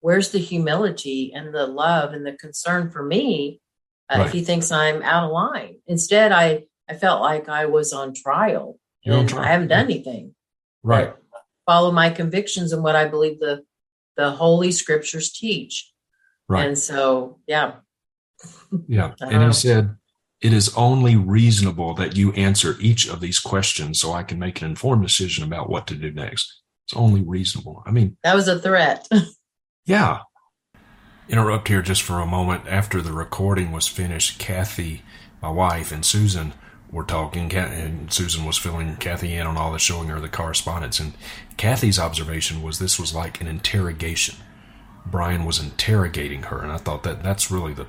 where's 0.00 0.30
the 0.30 0.40
humility 0.40 1.32
and 1.32 1.54
the 1.54 1.66
love 1.66 2.14
and 2.14 2.26
the 2.26 2.32
concern 2.32 2.90
for 2.90 3.04
me 3.04 3.60
uh, 4.10 4.18
Right. 4.18 4.26
if 4.26 4.32
he 4.32 4.42
thinks 4.42 4.70
I'm 4.70 5.02
out 5.02 5.24
of 5.24 5.30
line? 5.32 5.76
Instead, 5.86 6.32
I, 6.32 6.64
I 6.88 6.94
felt 6.94 7.20
like 7.22 7.48
I 7.48 7.66
was 7.66 7.92
on 7.92 8.12
trial 8.14 8.78
You're 9.02 9.16
on 9.18 9.26
trial. 9.26 9.44
I 9.44 9.48
haven't 9.52 9.68
done 9.68 9.84
anything. 9.84 10.34
right, 10.82 11.14
but 11.32 11.40
Follow 11.66 11.92
my 11.92 12.10
convictions 12.10 12.72
and 12.72 12.82
what 12.82 12.96
I 12.96 13.06
believe 13.06 13.38
the, 13.38 13.62
the 14.16 14.30
holy 14.32 14.72
scriptures 14.72 15.30
teach. 15.32 15.90
right. 16.48 16.66
And 16.66 16.76
so, 16.78 17.38
yeah. 17.46 17.74
Yeah. 18.88 19.12
And 19.20 19.30
know. 19.32 19.46
he 19.48 19.52
said, 19.52 19.96
It 20.40 20.52
is 20.52 20.74
only 20.74 21.14
reasonable 21.16 21.94
that 21.94 22.16
you 22.16 22.32
answer 22.32 22.76
each 22.80 23.08
of 23.08 23.20
these 23.20 23.38
questions 23.38 24.00
so 24.00 24.12
I 24.12 24.22
can 24.22 24.38
make 24.38 24.60
an 24.62 24.70
informed 24.70 25.02
decision 25.02 25.44
about 25.44 25.68
what 25.70 25.86
to 25.88 25.94
do 25.94 26.10
next. 26.10 26.60
It's 26.86 26.96
only 26.96 27.20
reasonable. 27.22 27.82
I 27.86 27.90
mean, 27.92 28.16
That 28.24 28.34
was 28.34 28.48
a 28.48 28.58
threat. 28.58 29.06
yeah. 29.86 30.20
Interrupt 31.30 31.68
here 31.68 31.80
just 31.80 32.02
for 32.02 32.18
a 32.18 32.26
moment. 32.26 32.64
After 32.66 33.00
the 33.00 33.12
recording 33.12 33.70
was 33.70 33.86
finished, 33.86 34.40
Kathy, 34.40 35.02
my 35.40 35.48
wife, 35.48 35.92
and 35.92 36.04
Susan 36.04 36.54
were 36.90 37.04
talking, 37.04 37.54
and 37.54 38.12
Susan 38.12 38.44
was 38.44 38.58
filling 38.58 38.96
Kathy 38.96 39.36
in 39.36 39.46
on 39.46 39.56
all 39.56 39.70
the 39.70 39.78
showing 39.78 40.08
her 40.08 40.18
the 40.18 40.28
correspondence. 40.28 40.98
And 40.98 41.12
Kathy's 41.56 42.00
observation 42.00 42.64
was 42.64 42.80
this 42.80 42.98
was 42.98 43.14
like 43.14 43.40
an 43.40 43.46
interrogation. 43.46 44.34
Brian 45.06 45.44
was 45.44 45.62
interrogating 45.62 46.42
her, 46.44 46.58
and 46.58 46.72
I 46.72 46.78
thought 46.78 47.04
that 47.04 47.22
that's 47.22 47.48
really 47.48 47.74
the 47.74 47.86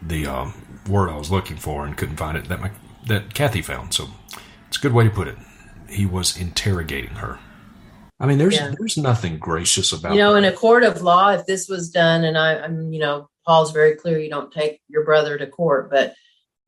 the 0.00 0.26
um, 0.26 0.80
word 0.88 1.10
I 1.10 1.18
was 1.18 1.30
looking 1.30 1.58
for 1.58 1.84
and 1.84 1.94
couldn't 1.94 2.16
find 2.16 2.38
it 2.38 2.48
that 2.48 2.62
my, 2.62 2.70
that 3.08 3.34
Kathy 3.34 3.60
found. 3.60 3.92
So 3.92 4.08
it's 4.68 4.78
a 4.78 4.80
good 4.80 4.94
way 4.94 5.04
to 5.04 5.10
put 5.10 5.28
it. 5.28 5.36
He 5.90 6.06
was 6.06 6.34
interrogating 6.34 7.16
her. 7.16 7.40
I 8.20 8.26
mean, 8.26 8.38
there's 8.38 8.54
Yeah. 8.54 8.74
there's 8.78 8.98
nothing 8.98 9.38
gracious 9.38 9.92
about 9.92 10.12
you 10.12 10.18
know, 10.18 10.34
in 10.34 10.44
a 10.44 10.52
court 10.52 10.84
of 10.84 11.02
law, 11.02 11.30
if 11.30 11.46
this 11.46 11.68
was 11.68 11.88
done, 11.88 12.24
and 12.24 12.36
I, 12.36 12.60
I'm, 12.60 12.92
you 12.92 13.00
know, 13.00 13.28
Paul's 13.46 13.72
very 13.72 13.94
clear, 13.94 14.18
you 14.18 14.28
don't 14.28 14.52
take 14.52 14.80
your 14.88 15.04
brother 15.04 15.38
to 15.38 15.46
court, 15.46 15.90
but, 15.90 16.14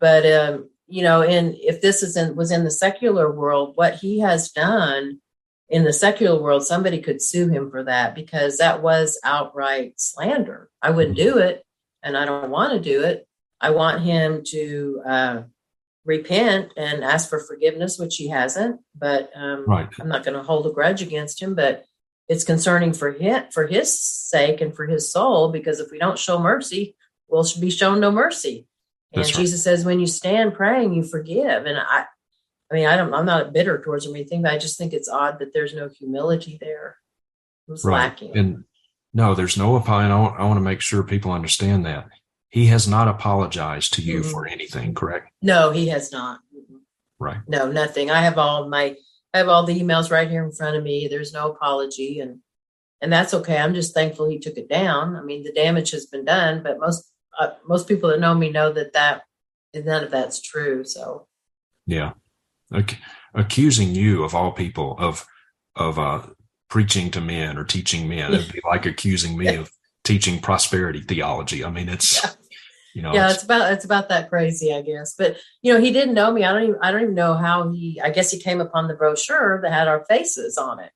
but, 0.01 0.25
um, 0.27 0.71
you 0.89 1.03
know, 1.03 1.23
and 1.23 1.55
if 1.59 1.81
this 1.81 2.03
is 2.03 2.17
in, 2.17 2.35
was 2.35 2.51
in 2.51 2.65
the 2.65 2.71
secular 2.71 3.31
world, 3.31 3.73
what 3.77 3.97
he 3.97 4.21
has 4.21 4.51
done 4.51 5.21
in 5.69 5.85
the 5.85 5.93
secular 5.93 6.41
world, 6.41 6.67
somebody 6.67 7.01
could 7.01 7.23
sue 7.23 7.49
him 7.49 7.71
for 7.71 7.85
that 7.85 8.15
because 8.15 8.59
that 8.59 8.83
was 8.83 9.19
outright 9.25 9.95
slander. 9.97 10.71
I 10.81 10.91
wouldn't 10.91 11.17
do 11.17 11.39
it, 11.39 11.63
and 12.03 12.17
I 12.17 12.25
don't 12.25 12.51
want 12.51 12.73
to 12.73 12.81
do 12.81 13.05
it. 13.05 13.27
I 13.61 13.71
want 13.71 14.03
him 14.03 14.43
to 14.49 15.03
uh, 15.07 15.43
repent 16.05 16.73
and 16.77 17.05
ask 17.05 17.29
for 17.29 17.39
forgiveness, 17.41 17.99
which 17.99 18.17
he 18.17 18.29
hasn't. 18.29 18.81
But 18.95 19.31
um, 19.35 19.65
Right. 19.67 19.89
I'm 20.01 20.09
not 20.09 20.25
going 20.25 20.37
to 20.37 20.43
hold 20.43 20.67
a 20.67 20.71
grudge 20.71 21.03
against 21.03 21.41
him. 21.41 21.55
But 21.55 21.85
it's 22.29 22.45
concerning 22.45 22.93
for 22.93 23.13
him, 23.13 23.45
for 23.53 23.67
his 23.67 24.01
sake, 24.01 24.61
and 24.61 24.75
for 24.75 24.87
his 24.87 25.13
soul, 25.13 25.51
because 25.51 25.81
if 25.81 25.91
we 25.91 25.99
don't 25.99 26.19
show 26.19 26.39
mercy, 26.39 26.97
we'll 27.29 27.47
be 27.61 27.71
shown 27.71 28.01
no 28.01 28.11
mercy. 28.11 28.67
And 29.13 29.25
right. 29.25 29.35
Jesus 29.35 29.63
says, 29.63 29.85
when 29.85 30.01
you 30.01 30.07
stand 30.07 30.55
praying, 30.55 30.95
you 30.95 31.03
forgive. 31.03 31.67
And 31.67 31.79
I, 31.79 32.07
I 32.71 32.75
mean, 32.75 32.87
I 32.87 32.97
don't, 32.97 33.13
I'm 33.13 33.27
not 33.27 33.53
bitter 33.53 33.83
towards 33.83 34.07
him 34.07 34.13
or 34.13 34.17
anything, 34.17 34.43
but 34.43 34.53
I 34.53 34.59
just 34.59 34.79
think 34.79 34.93
it's 34.93 35.09
odd 35.09 35.39
that 35.41 35.53
there's 35.53 35.75
no 35.75 35.89
humility 35.89 36.57
there. 36.61 36.97
It 37.69 37.73
was 37.73 37.85
lacking. 37.85 38.37
And 38.37 38.65
no, 39.13 39.35
there's 39.35 39.59
no. 39.59 39.77
I 39.77 40.15
want, 40.17 40.41
I 40.41 40.45
want 40.45 40.57
to 40.57 40.63
make 40.63 40.81
sure 40.81 41.03
people 41.03 41.33
understand 41.33 41.85
that. 41.85 42.09
He 42.53 42.67
has 42.67 42.87
not 42.87 43.09
apologized 43.09 43.95
to 43.95 44.03
you 44.03 44.21
Mhm. 44.21 44.31
for 44.31 44.47
anything, 44.47 44.95
correct? 44.95 45.33
no, 45.43 45.71
he 45.73 45.89
has 45.89 46.13
not. 46.13 46.39
Right. 47.19 47.39
No, 47.49 47.71
nothing. 47.71 48.11
I 48.11 48.21
have 48.23 48.37
all 48.39 48.69
my, 48.69 48.97
I 49.35 49.39
have 49.39 49.49
all 49.49 49.65
the 49.65 49.81
emails 49.81 50.11
right 50.11 50.29
here 50.31 50.45
in 50.45 50.53
front 50.53 50.77
of 50.77 50.83
me. 50.85 51.09
There's 51.09 51.33
no 51.33 51.51
apology, 51.53 52.21
and 52.21 52.39
and 53.01 53.13
that's 53.13 53.35
okay. 53.35 53.57
I'm 53.59 53.75
just 53.75 53.95
thankful 53.95 54.29
he 54.29 54.39
took 54.39 54.57
it 54.57 54.69
down. 54.69 55.17
I 55.17 55.23
mean, 55.23 55.43
the 55.43 55.53
damage 55.53 55.91
has 55.91 56.07
been 56.07 56.25
done, 56.25 56.63
but 56.63 56.79
most 56.79 57.11
uh, 57.39 57.51
most 57.67 57.89
people 57.89 58.11
that 58.11 58.21
know 58.21 58.35
me 58.35 58.51
know 58.51 58.73
that 58.73 58.93
that 58.93 59.23
none 59.75 60.05
of 60.05 60.11
that's 60.11 60.41
true. 60.41 60.85
So 60.85 61.27
Yeah. 61.87 62.13
Ac- 62.75 62.99
accusing 63.35 63.95
you 63.95 64.23
of 64.25 64.35
all 64.35 64.53
people 64.53 64.97
of, 64.99 65.27
of, 65.77 65.99
uh, 65.99 66.23
preaching 66.69 67.11
to 67.13 67.21
men 67.21 67.57
or 67.59 67.65
teaching 67.65 68.09
men. 68.09 68.33
It'd 68.35 68.53
be 68.53 68.61
like 68.69 68.85
accusing 68.87 69.37
me 69.39 69.55
of 69.57 69.71
teaching 70.05 70.41
prosperity 70.41 71.01
theology. 71.03 71.65
I 71.65 71.71
mean, 71.71 71.89
it's, 71.89 72.23
Yeah. 72.23 72.31
You 72.95 73.03
know, 73.03 73.13
yeah, 73.15 73.25
it's- 73.25 73.35
it's 73.37 73.45
about 73.45 73.73
it's 73.73 73.85
about 73.85 74.09
that 74.11 74.29
crazy, 74.29 74.75
I 74.75 74.83
guess. 74.83 75.15
But 75.17 75.37
you 75.63 75.73
know, 75.73 75.81
he 75.81 75.91
didn't 75.93 76.15
know 76.15 76.31
me. 76.33 76.45
I 76.45 76.53
don't 76.53 76.63
even 76.65 76.77
I 76.83 76.91
don't 76.93 77.03
even 77.03 77.15
know 77.15 77.35
how 77.35 77.71
he. 77.71 78.01
I 78.03 78.11
guess 78.11 78.31
he 78.31 78.39
came 78.39 78.61
upon 78.61 78.89
the 78.89 78.95
brochure 78.95 79.61
that 79.63 79.73
had 79.73 79.89
our 79.89 80.05
faces 80.07 80.57
on 80.59 80.79
it. 80.81 80.93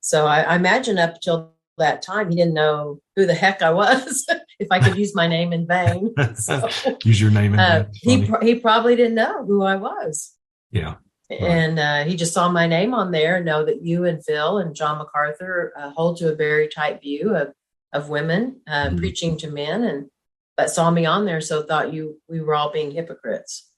So 0.00 0.26
I, 0.26 0.42
I 0.42 0.56
imagine 0.56 0.98
up 0.98 1.20
till 1.20 1.52
that 1.78 2.00
time, 2.00 2.30
he 2.30 2.36
didn't 2.36 2.54
know 2.54 3.00
who 3.16 3.26
the 3.26 3.34
heck 3.34 3.60
I 3.62 3.70
was. 3.70 4.24
if 4.58 4.68
I 4.70 4.80
could 4.80 4.96
use 4.96 5.14
my 5.14 5.26
name 5.26 5.52
in 5.52 5.66
vain, 5.66 6.14
so, 6.36 6.68
use 7.04 7.20
your 7.20 7.30
name 7.30 7.54
in 7.54 7.60
uh, 7.60 7.86
he 7.92 8.26
he 8.42 8.54
probably 8.56 8.96
didn't 8.96 9.14
know 9.16 9.44
who 9.44 9.62
I 9.62 9.76
was. 9.76 10.34
yeah. 10.70 10.94
And 11.28 11.80
uh, 11.80 12.04
he 12.04 12.14
just 12.14 12.32
saw 12.32 12.48
my 12.48 12.68
name 12.68 12.94
on 12.94 13.10
there 13.10 13.36
and 13.36 13.44
know 13.44 13.64
that 13.64 13.82
you 13.82 14.04
and 14.04 14.24
Phil 14.24 14.58
and 14.58 14.76
John 14.76 14.98
MacArthur 14.98 15.72
uh, 15.76 15.90
hold 15.90 16.18
to 16.18 16.30
a 16.32 16.36
very 16.36 16.68
tight 16.68 17.00
view 17.02 17.34
of 17.34 17.52
of 17.92 18.08
women 18.08 18.60
uh, 18.68 18.90
Mhm. 18.90 18.98
preaching 18.98 19.36
to 19.38 19.50
men, 19.50 19.82
and 19.82 20.08
but 20.56 20.70
saw 20.70 20.90
me 20.90 21.06
on 21.06 21.24
there, 21.24 21.40
so 21.40 21.62
thought 21.62 21.92
you 21.92 22.20
we 22.28 22.40
were 22.40 22.54
all 22.54 22.72
being 22.72 22.90
hypocrites. 22.90 23.68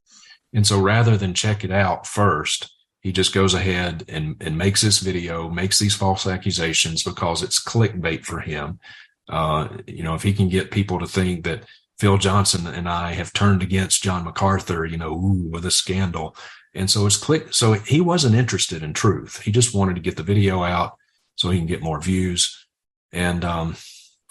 And 0.55 0.67
so 0.67 0.81
rather 0.81 1.17
than 1.17 1.35
check 1.35 1.65
it 1.65 1.71
out 1.71 2.07
first, 2.07 2.73
he 3.01 3.13
just 3.13 3.35
goes 3.35 3.55
ahead 3.55 4.05
and, 4.09 4.37
and 4.41 4.57
makes 4.57 4.81
this 4.81 4.99
video, 4.99 5.49
makes 5.49 5.79
these 5.79 5.95
false 5.95 6.27
accusations 6.27 7.03
because 7.03 7.43
it's 7.43 7.63
clickbait 7.63 8.25
for 8.25 8.41
him. 8.41 8.81
Uh, 9.29 9.69
you 9.87 10.03
know, 10.03 10.15
if 10.15 10.23
he 10.23 10.33
can 10.33 10.49
get 10.49 10.71
people 10.71 10.99
to 10.99 11.07
think 11.07 11.45
that 11.45 11.65
Phil 11.99 12.17
Johnson 12.17 12.67
and 12.67 12.89
I 12.89 13.13
have 13.13 13.33
turned 13.33 13.63
against 13.63 14.03
John 14.03 14.25
MacArthur, 14.25 14.87
you 14.87 14.97
know, 14.97 15.13
ooh, 15.13 15.49
with 15.51 15.67
a 15.67 15.71
scandal. 15.71 16.37
And 16.75 16.91
so 16.91 17.07
it's 17.07 17.17
click. 17.17 17.53
So 17.53 17.75
he 17.75 18.01
wasn't 18.01 18.37
interested 18.37 18.83
in 18.83 18.95
truth. 18.95 19.41
He 19.43 19.53
just 19.53 19.75
wanted 19.75 19.97
to 19.97 20.03
get 20.03 20.17
the 20.17 20.23
video 20.23 20.63
out 20.63 20.97
so 21.37 21.51
he 21.51 21.59
can 21.59 21.67
get 21.67 21.83
more 21.83 22.01
views. 22.01 22.67
And, 23.13 23.45
um, 23.45 23.77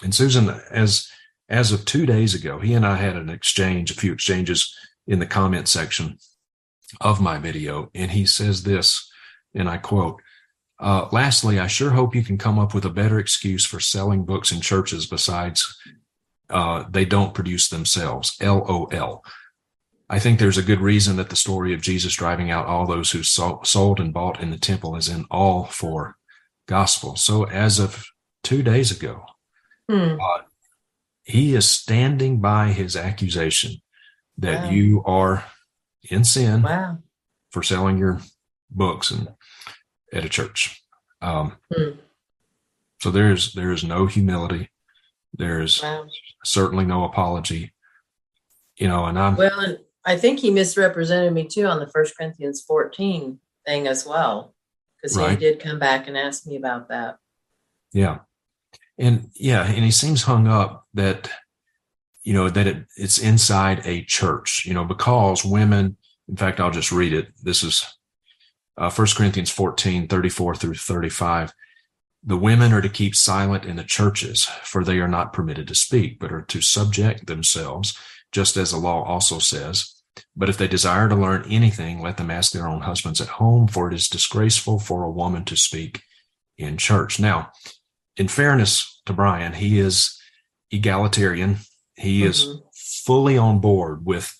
and 0.02 0.14
Susan, 0.14 0.50
as, 0.70 1.08
as 1.48 1.72
of 1.72 1.84
two 1.84 2.06
days 2.06 2.34
ago, 2.34 2.58
he 2.58 2.74
and 2.74 2.84
I 2.84 2.96
had 2.96 3.16
an 3.16 3.30
exchange, 3.30 3.90
a 3.90 3.94
few 3.94 4.12
exchanges 4.12 4.74
in 5.06 5.18
the 5.18 5.26
comment 5.26 5.68
section 5.68 6.18
of 7.00 7.20
my 7.20 7.38
video. 7.38 7.90
And 7.94 8.10
he 8.10 8.26
says 8.26 8.62
this, 8.62 9.10
and 9.54 9.68
I 9.68 9.78
quote, 9.78 10.20
uh, 10.78 11.08
lastly, 11.10 11.58
I 11.58 11.66
sure 11.66 11.90
hope 11.90 12.14
you 12.14 12.22
can 12.22 12.38
come 12.38 12.58
up 12.58 12.74
with 12.74 12.84
a 12.84 12.90
better 12.90 13.18
excuse 13.18 13.64
for 13.64 13.80
selling 13.80 14.24
books 14.24 14.52
in 14.52 14.60
churches 14.60 15.06
besides 15.06 15.76
uh, 16.50 16.84
they 16.88 17.04
don't 17.04 17.34
produce 17.34 17.68
themselves. 17.68 18.36
LOL. 18.40 19.24
I 20.10 20.18
think 20.18 20.38
there's 20.38 20.56
a 20.56 20.62
good 20.62 20.80
reason 20.80 21.16
that 21.16 21.30
the 21.30 21.36
story 21.36 21.74
of 21.74 21.82
Jesus 21.82 22.14
driving 22.14 22.50
out 22.50 22.66
all 22.66 22.86
those 22.86 23.10
who 23.10 23.22
sold, 23.22 24.00
and 24.00 24.14
bought 24.14 24.40
in 24.40 24.50
the 24.50 24.56
temple 24.58 24.96
is 24.96 25.08
in 25.08 25.26
all 25.30 25.64
four 25.64 26.16
gospels. 26.66 27.22
So 27.22 27.44
as 27.44 27.78
of 27.78 28.06
two 28.42 28.62
days 28.62 28.90
ago, 28.90 29.26
Hmm. 29.88 30.16
He 31.28 31.54
is 31.54 31.68
standing 31.70 32.40
by 32.40 32.72
his 32.72 32.96
accusation 32.96 33.82
that 34.38 34.64
Wow. 34.64 34.70
you 34.70 35.04
are 35.04 35.44
in 36.10 36.24
sin 36.24 36.62
Wow. 36.62 36.98
for 37.50 37.62
selling 37.62 37.98
your 37.98 38.20
books 38.70 39.10
and 39.10 39.28
at 40.12 40.24
a 40.24 40.28
church. 40.28 40.82
Um, 41.20 41.58
Hmm. 41.74 41.98
So 43.00 43.10
there's 43.10 43.52
there 43.52 43.70
is 43.72 43.84
no 43.84 44.06
humility. 44.06 44.70
There's 45.32 45.82
Wow. 45.82 46.08
certainly 46.44 46.84
no 46.86 47.04
apology. 47.04 47.72
You 48.76 48.88
know, 48.88 49.04
and 49.04 49.18
I'm 49.18 49.36
Well, 49.36 49.60
and 49.60 49.78
I 50.04 50.16
think 50.16 50.40
he 50.40 50.50
misrepresented 50.50 51.32
me 51.32 51.46
too 51.46 51.66
on 51.66 51.78
the 51.78 51.88
First 51.88 52.16
Corinthians 52.16 52.62
14 52.62 53.38
thing 53.66 53.86
as 53.86 54.06
well, 54.06 54.54
because 54.96 55.14
he 55.16 55.36
did 55.36 55.60
come 55.60 55.78
back 55.78 56.08
and 56.08 56.16
ask 56.16 56.46
me 56.46 56.56
about 56.56 56.88
that. 56.88 57.18
yeah, 57.92 58.20
and 58.98 59.30
yeah, 59.34 59.64
and 59.64 59.84
he 59.84 59.90
seems 59.90 60.22
hung 60.22 60.48
up 60.48 60.86
that 60.94 61.30
you 62.22 62.32
know 62.32 62.50
that 62.50 62.66
it, 62.66 62.86
it's 62.96 63.18
inside 63.18 63.82
a 63.84 64.04
church. 64.04 64.64
You 64.66 64.74
know, 64.74 64.84
because 64.84 65.44
women. 65.44 65.96
In 66.28 66.36
fact, 66.36 66.60
I'll 66.60 66.70
just 66.70 66.92
read 66.92 67.14
it. 67.14 67.28
This 67.42 67.62
is 67.62 67.86
uh, 68.76 68.90
1 68.90 69.06
Corinthians 69.16 69.50
14, 69.50 70.08
34 70.08 70.54
through 70.56 70.74
35. 70.74 71.54
The 72.22 72.36
women 72.36 72.72
are 72.74 72.82
to 72.82 72.88
keep 72.88 73.14
silent 73.14 73.64
in 73.64 73.76
the 73.76 73.84
churches, 73.84 74.44
for 74.62 74.84
they 74.84 74.98
are 74.98 75.08
not 75.08 75.32
permitted 75.32 75.68
to 75.68 75.74
speak, 75.74 76.18
but 76.18 76.30
are 76.30 76.42
to 76.42 76.60
subject 76.60 77.26
themselves, 77.26 77.96
just 78.30 78.58
as 78.58 78.72
the 78.72 78.76
law 78.76 79.04
also 79.04 79.38
says. 79.38 79.94
But 80.36 80.48
if 80.48 80.58
they 80.58 80.68
desire 80.68 81.08
to 81.08 81.14
learn 81.14 81.46
anything, 81.48 82.00
let 82.00 82.16
them 82.18 82.30
ask 82.30 82.52
their 82.52 82.68
own 82.68 82.82
husbands 82.82 83.20
at 83.20 83.28
home, 83.28 83.68
for 83.68 83.88
it 83.88 83.94
is 83.94 84.08
disgraceful 84.08 84.78
for 84.78 85.02
a 85.02 85.10
woman 85.10 85.44
to 85.46 85.56
speak 85.56 86.02
in 86.56 86.76
church. 86.76 87.18
Now, 87.18 87.52
in 88.18 88.28
fairness 88.28 89.00
to 89.06 89.12
Brian, 89.12 89.54
he 89.54 89.78
is 89.78 90.20
egalitarian. 90.70 91.58
He 91.96 92.24
is 92.24 92.44
Mhm. 92.44 92.60
fully 93.06 93.38
on 93.38 93.60
board 93.60 94.04
with 94.04 94.34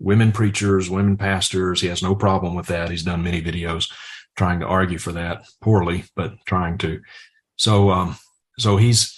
women 0.00 0.32
preachers, 0.32 0.88
women 0.90 1.16
pastors. 1.16 1.80
He 1.80 1.88
has 1.88 2.02
no 2.02 2.14
problem 2.14 2.54
with 2.54 2.66
that. 2.66 2.90
He's 2.90 3.02
done 3.04 3.22
many 3.22 3.40
videos 3.42 3.92
trying 4.36 4.60
to 4.60 4.66
argue 4.66 4.98
for 4.98 5.12
that 5.12 5.44
poorly, 5.60 6.04
but 6.16 6.34
trying 6.46 6.78
to. 6.78 7.00
So, 7.56 7.90
um, 7.90 8.16
so 8.58 8.76
he's, 8.76 9.16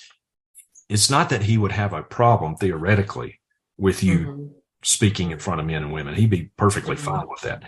it's 0.88 1.10
not 1.10 1.28
that 1.30 1.42
he 1.42 1.56
would 1.58 1.72
have 1.72 1.92
a 1.92 2.02
problem 2.02 2.56
theoretically 2.56 3.40
with 3.78 4.02
you 4.02 4.18
Mhm. 4.18 4.50
speaking 4.82 5.30
in 5.30 5.38
front 5.38 5.60
of 5.60 5.66
men 5.66 5.82
and 5.82 5.92
women. 5.92 6.14
He'd 6.14 6.30
be 6.30 6.50
perfectly 6.56 6.96
fine 6.96 7.28
with 7.28 7.42
that. 7.42 7.62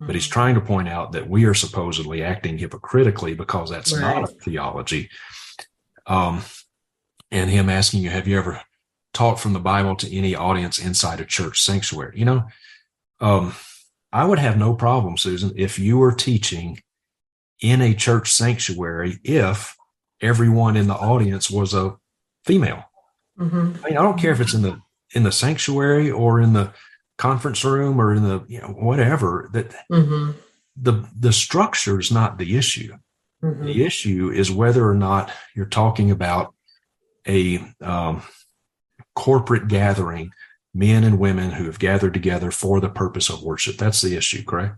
But 0.00 0.14
he's 0.14 0.26
Mhm. 0.26 0.32
trying 0.32 0.54
to 0.56 0.60
point 0.60 0.88
out 0.88 1.12
that 1.12 1.28
we 1.28 1.44
are 1.44 1.54
supposedly 1.54 2.22
acting 2.22 2.58
hypocritically 2.58 3.34
because 3.34 3.70
that's 3.70 3.92
not 3.92 4.24
a 4.24 4.26
theology. 4.26 5.08
Um, 6.06 6.42
and 7.30 7.50
him 7.50 7.68
asking 7.68 8.02
you, 8.02 8.10
have 8.10 8.28
you 8.28 8.38
ever 8.38 8.60
taught 9.12 9.40
from 9.40 9.52
the 9.52 9.60
Bible 9.60 9.96
to 9.96 10.16
any 10.16 10.34
audience 10.34 10.78
inside 10.78 11.20
a 11.20 11.24
church 11.24 11.60
sanctuary? 11.62 12.18
You 12.18 12.24
know, 12.26 12.44
um, 13.20 13.54
I 14.12 14.24
would 14.24 14.38
have 14.38 14.56
no 14.56 14.74
problem, 14.74 15.16
Susan, 15.16 15.52
if 15.56 15.78
you 15.78 15.98
were 15.98 16.12
teaching 16.12 16.80
in 17.60 17.80
a 17.80 17.94
church 17.94 18.30
sanctuary 18.30 19.18
if 19.24 19.74
everyone 20.20 20.76
in 20.76 20.86
the 20.86 20.94
audience 20.94 21.50
was 21.50 21.74
a 21.74 21.96
female. 22.44 22.84
Mhm. 23.38 23.82
I 23.84 23.88
mean, 23.88 23.98
I 23.98 24.02
don't 24.02 24.18
care 24.18 24.32
if 24.32 24.40
it's 24.40 24.54
in 24.54 24.62
the 24.62 24.80
in 25.14 25.22
the 25.22 25.32
sanctuary 25.32 26.10
or 26.10 26.40
in 26.40 26.52
the 26.52 26.72
conference 27.18 27.64
room 27.64 28.00
or 28.00 28.12
in 28.12 28.22
the 28.24 28.44
you 28.48 28.60
know 28.60 28.68
whatever 28.68 29.48
that 29.52 29.74
Mhm. 29.90 30.36
the 30.76 31.08
the 31.18 31.32
structure 31.32 31.98
is 32.00 32.10
not 32.10 32.38
the 32.38 32.56
issue. 32.56 32.96
Mhm. 33.44 33.66
The 33.66 33.84
issue 33.84 34.30
is 34.30 34.50
whether 34.50 34.88
or 34.88 34.94
not 34.94 35.30
you're 35.54 35.66
talking 35.66 36.10
about 36.10 36.54
a 37.28 37.62
um, 37.80 38.22
corporate 39.14 39.68
gathering, 39.68 40.32
men 40.72 41.04
and 41.04 41.18
women 41.18 41.50
who 41.50 41.64
have 41.66 41.78
gathered 41.78 42.14
together 42.14 42.50
for 42.50 42.80
the 42.80 42.88
purpose 42.88 43.28
of 43.28 43.42
worship. 43.42 43.76
That's 43.76 44.00
the 44.00 44.16
issue, 44.16 44.42
correct? 44.44 44.76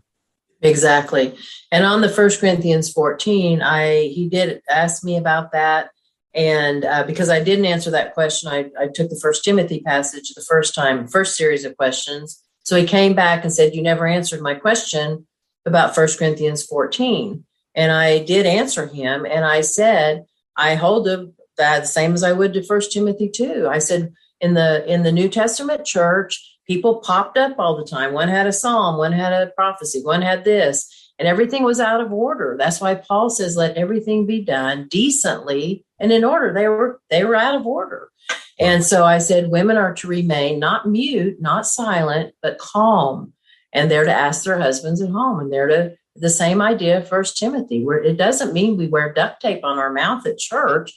Exactly. 0.62 1.36
And 1.70 1.84
on 1.84 2.00
the 2.00 2.08
First 2.08 2.40
Corinthians 2.40 2.90
14, 2.90 3.62
I 3.62 4.08
he 4.08 4.28
did 4.28 4.60
ask 4.68 5.04
me 5.04 5.16
about 5.16 5.52
that. 5.52 5.90
And 6.34 6.84
uh, 6.84 7.04
because 7.04 7.30
I 7.30 7.42
didn't 7.42 7.66
answer 7.66 7.90
that 7.92 8.14
question, 8.14 8.50
I, 8.50 8.70
I 8.78 8.88
took 8.88 9.10
the 9.10 9.18
First 9.20 9.44
Timothy 9.44 9.80
passage 9.80 10.34
the 10.34 10.42
first 10.42 10.74
time, 10.74 11.06
first 11.06 11.36
series 11.36 11.64
of 11.64 11.76
questions. 11.76 12.42
So 12.64 12.76
he 12.76 12.84
came 12.84 13.14
back 13.14 13.44
and 13.44 13.52
said, 13.52 13.74
"You 13.74 13.82
never 13.82 14.06
answered 14.06 14.42
my 14.42 14.54
question 14.54 15.26
about 15.64 15.94
First 15.94 16.18
Corinthians 16.18 16.64
14." 16.64 17.45
And 17.76 17.92
I 17.92 18.20
did 18.24 18.46
answer 18.46 18.86
him, 18.86 19.26
and 19.26 19.44
I 19.44 19.60
said, 19.60 20.24
I 20.56 20.74
hold 20.74 21.04
to 21.06 21.32
that 21.58 21.86
same 21.86 22.14
as 22.14 22.22
I 22.22 22.32
would 22.32 22.54
to 22.54 22.62
First 22.62 22.90
Timothy 22.90 23.28
two. 23.28 23.68
I 23.70 23.78
said 23.78 24.12
in 24.40 24.54
the 24.54 24.84
in 24.90 25.02
the 25.02 25.12
New 25.12 25.28
Testament 25.28 25.84
church, 25.84 26.58
people 26.66 26.96
popped 27.00 27.38
up 27.38 27.58
all 27.58 27.76
the 27.76 27.84
time. 27.84 28.12
One 28.12 28.28
had 28.28 28.46
a 28.46 28.52
psalm, 28.52 28.96
one 28.96 29.12
had 29.12 29.32
a 29.32 29.52
prophecy, 29.52 30.02
one 30.02 30.22
had 30.22 30.44
this, 30.44 31.12
and 31.18 31.28
everything 31.28 31.62
was 31.62 31.78
out 31.78 32.00
of 32.00 32.12
order. 32.12 32.56
That's 32.58 32.80
why 32.80 32.94
Paul 32.94 33.30
says, 33.30 33.56
"Let 33.56 33.76
everything 33.76 34.26
be 34.26 34.42
done 34.42 34.88
decently 34.88 35.84
and 36.00 36.10
in 36.10 36.24
order." 36.24 36.52
They 36.52 36.68
were 36.68 37.00
they 37.10 37.24
were 37.24 37.36
out 37.36 37.54
of 37.54 37.66
order. 37.66 38.10
And 38.58 38.82
so 38.82 39.04
I 39.04 39.18
said, 39.18 39.50
women 39.50 39.76
are 39.76 39.92
to 39.94 40.08
remain 40.08 40.58
not 40.58 40.88
mute, 40.88 41.40
not 41.40 41.66
silent, 41.66 42.34
but 42.40 42.58
calm. 42.58 43.34
And 43.72 43.90
they're 43.90 44.06
to 44.06 44.12
ask 44.12 44.44
their 44.44 44.58
husbands 44.58 45.02
at 45.02 45.10
home. 45.10 45.40
And 45.40 45.52
they're 45.52 45.66
to 45.66 45.96
the 46.18 46.30
same 46.30 46.62
idea 46.62 46.98
of 46.98 47.08
First 47.08 47.36
Timothy, 47.36 47.84
where 47.84 48.02
it 48.02 48.16
doesn't 48.16 48.52
mean 48.52 48.76
we 48.76 48.86
wear 48.86 49.12
duct 49.12 49.40
tape 49.40 49.64
on 49.64 49.78
our 49.78 49.92
mouth 49.92 50.26
at 50.26 50.38
church. 50.38 50.92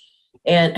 And 0.46 0.78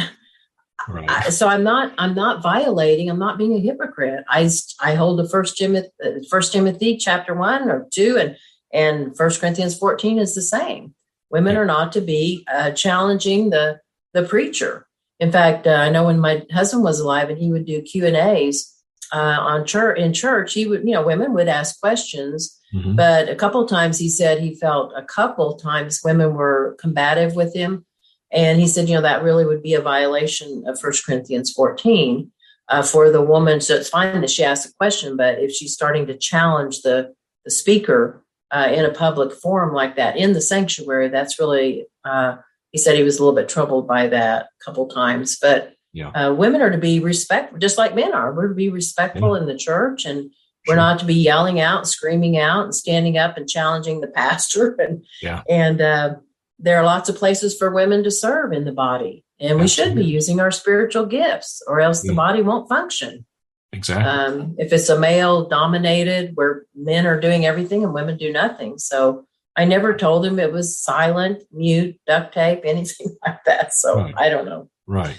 right. 0.87 1.09
I, 1.09 1.29
so 1.29 1.47
I'm 1.47 1.63
not 1.63 1.93
I'm 1.97 2.15
not 2.15 2.41
violating. 2.41 3.09
I'm 3.09 3.19
not 3.19 3.37
being 3.37 3.53
a 3.53 3.59
hypocrite. 3.59 4.23
I 4.27 4.49
I 4.79 4.95
hold 4.95 5.19
the 5.19 5.29
First 5.29 5.57
Timothy 5.57 5.89
First 6.29 6.51
Timothy 6.51 6.97
chapter 6.97 7.33
one 7.33 7.69
or 7.69 7.87
two, 7.91 8.17
and 8.17 8.37
and 8.73 9.15
First 9.15 9.41
Corinthians 9.41 9.77
14 9.77 10.19
is 10.19 10.35
the 10.35 10.41
same. 10.41 10.95
Women 11.29 11.53
yeah. 11.53 11.61
are 11.61 11.65
not 11.65 11.91
to 11.93 12.01
be 12.01 12.45
uh, 12.51 12.71
challenging 12.71 13.49
the 13.49 13.79
the 14.13 14.23
preacher. 14.23 14.87
In 15.19 15.31
fact, 15.31 15.67
uh, 15.67 15.71
I 15.71 15.89
know 15.89 16.05
when 16.05 16.19
my 16.19 16.43
husband 16.51 16.83
was 16.83 16.99
alive 16.99 17.29
and 17.29 17.37
he 17.37 17.51
would 17.51 17.65
do 17.65 17.81
Q 17.81 18.07
and 18.07 18.15
A's 18.15 18.73
uh, 19.13 19.37
on 19.39 19.65
church 19.65 19.99
in 19.99 20.13
church, 20.13 20.53
he 20.53 20.65
would 20.65 20.83
you 20.83 20.93
know 20.93 21.05
women 21.05 21.33
would 21.33 21.47
ask 21.47 21.79
questions 21.79 22.57
Mm-hmm. 22.73 22.95
But 22.95 23.29
a 23.29 23.35
couple 23.35 23.65
times 23.67 23.97
he 23.97 24.09
said 24.09 24.39
he 24.39 24.55
felt 24.55 24.93
a 24.95 25.03
couple 25.03 25.55
times 25.55 26.01
women 26.03 26.33
were 26.33 26.75
combative 26.79 27.35
with 27.35 27.53
him. 27.53 27.85
And 28.31 28.59
he 28.59 28.67
said, 28.67 28.87
you 28.87 28.95
know, 28.95 29.01
that 29.01 29.23
really 29.23 29.45
would 29.45 29.61
be 29.61 29.73
a 29.73 29.81
violation 29.81 30.63
of 30.65 30.79
First 30.79 31.05
Corinthians 31.05 31.51
14 31.51 32.31
uh, 32.69 32.81
for 32.81 33.09
the 33.09 33.21
woman. 33.21 33.59
So 33.59 33.75
it's 33.75 33.89
fine 33.89 34.21
that 34.21 34.29
she 34.29 34.43
asks 34.43 34.71
a 34.71 34.75
question, 34.75 35.17
but 35.17 35.39
if 35.39 35.51
she's 35.51 35.73
starting 35.73 36.07
to 36.07 36.17
challenge 36.17 36.81
the, 36.81 37.13
the 37.43 37.51
speaker 37.51 38.23
uh, 38.51 38.69
in 38.71 38.85
a 38.85 38.93
public 38.93 39.33
forum 39.33 39.73
like 39.73 39.97
that 39.97 40.15
in 40.15 40.31
the 40.31 40.41
sanctuary, 40.41 41.09
that's 41.09 41.39
really, 41.39 41.87
uh, 42.05 42.37
he 42.71 42.77
said 42.77 42.95
he 42.95 43.03
was 43.03 43.19
a 43.19 43.21
little 43.21 43.35
bit 43.35 43.49
troubled 43.49 43.85
by 43.85 44.07
that 44.07 44.43
a 44.43 44.63
couple 44.63 44.87
times. 44.87 45.37
But 45.41 45.73
yeah. 45.93 46.09
Uh, 46.09 46.33
women 46.33 46.61
are 46.61 46.69
to 46.69 46.77
be 46.77 46.99
respectful, 46.99 47.59
just 47.59 47.77
like 47.77 47.95
men 47.95 48.13
are. 48.13 48.33
We're 48.33 48.47
to 48.47 48.55
be 48.55 48.69
respectful 48.69 49.35
yeah. 49.35 49.41
in 49.41 49.47
the 49.47 49.57
church 49.57 50.05
and 50.05 50.31
we're 50.67 50.75
not 50.75 50.99
to 50.99 51.05
be 51.05 51.15
yelling 51.15 51.59
out, 51.59 51.87
screaming 51.87 52.37
out, 52.37 52.65
and 52.65 52.75
standing 52.75 53.17
up 53.17 53.37
and 53.37 53.49
challenging 53.49 54.01
the 54.01 54.07
pastor. 54.15 54.75
And 54.79 55.05
yeah. 55.21 55.43
and 55.49 55.81
uh, 55.81 56.15
there 56.59 56.77
are 56.77 56.85
lots 56.85 57.09
of 57.09 57.15
places 57.15 57.57
for 57.57 57.71
women 57.71 58.03
to 58.03 58.11
serve 58.11 58.53
in 58.53 58.65
the 58.65 58.71
body, 58.71 59.23
and 59.39 59.59
we 59.59 59.67
should 59.67 59.95
be 59.95 60.05
using 60.05 60.39
our 60.39 60.51
spiritual 60.51 61.05
gifts, 61.05 61.61
or 61.67 61.81
else 61.81 62.01
the 62.01 62.13
body 62.13 62.41
won't 62.41 62.69
function. 62.69 63.25
Exactly. 63.73 64.05
Um, 64.05 64.55
if 64.57 64.73
it's 64.73 64.89
a 64.89 64.99
male 64.99 65.47
dominated, 65.47 66.31
where 66.35 66.65
men 66.75 67.07
are 67.07 67.19
doing 67.19 67.45
everything 67.45 67.83
and 67.83 67.93
women 67.93 68.17
do 68.17 68.31
nothing, 68.31 68.77
so 68.77 69.25
I 69.55 69.65
never 69.65 69.95
told 69.95 70.25
him 70.25 70.39
it 70.39 70.51
was 70.51 70.77
silent, 70.77 71.43
mute, 71.51 71.99
duct 72.05 72.33
tape, 72.33 72.61
anything 72.65 73.15
like 73.25 73.43
that. 73.45 73.73
So 73.73 73.95
right. 73.95 74.13
I 74.17 74.29
don't 74.29 74.45
know. 74.45 74.69
Right 74.85 75.17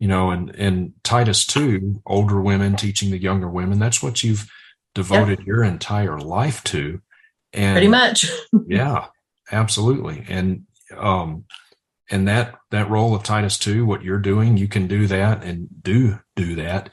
you 0.00 0.08
know, 0.08 0.30
and 0.30 0.50
and 0.56 0.94
Titus 1.04 1.46
two, 1.46 2.02
older 2.06 2.40
women 2.40 2.74
teaching 2.74 3.10
the 3.10 3.20
younger 3.20 3.48
women. 3.48 3.78
That's 3.78 4.02
what 4.02 4.24
you've 4.24 4.50
devoted 4.94 5.40
your 5.40 5.62
entire 5.62 6.18
life 6.18 6.64
to. 6.64 7.00
And 7.52 7.74
pretty 7.74 7.88
much. 7.88 8.30
yeah, 8.66 9.06
absolutely. 9.52 10.24
And 10.28 10.64
um 10.96 11.44
and 12.10 12.26
that 12.26 12.54
that 12.70 12.90
role 12.90 13.14
of 13.14 13.22
Titus 13.22 13.58
two, 13.58 13.84
what 13.84 14.02
you're 14.02 14.18
doing, 14.18 14.56
you 14.56 14.68
can 14.68 14.88
do 14.88 15.06
that 15.06 15.44
and 15.44 15.68
do 15.82 16.18
do 16.34 16.56
that 16.56 16.88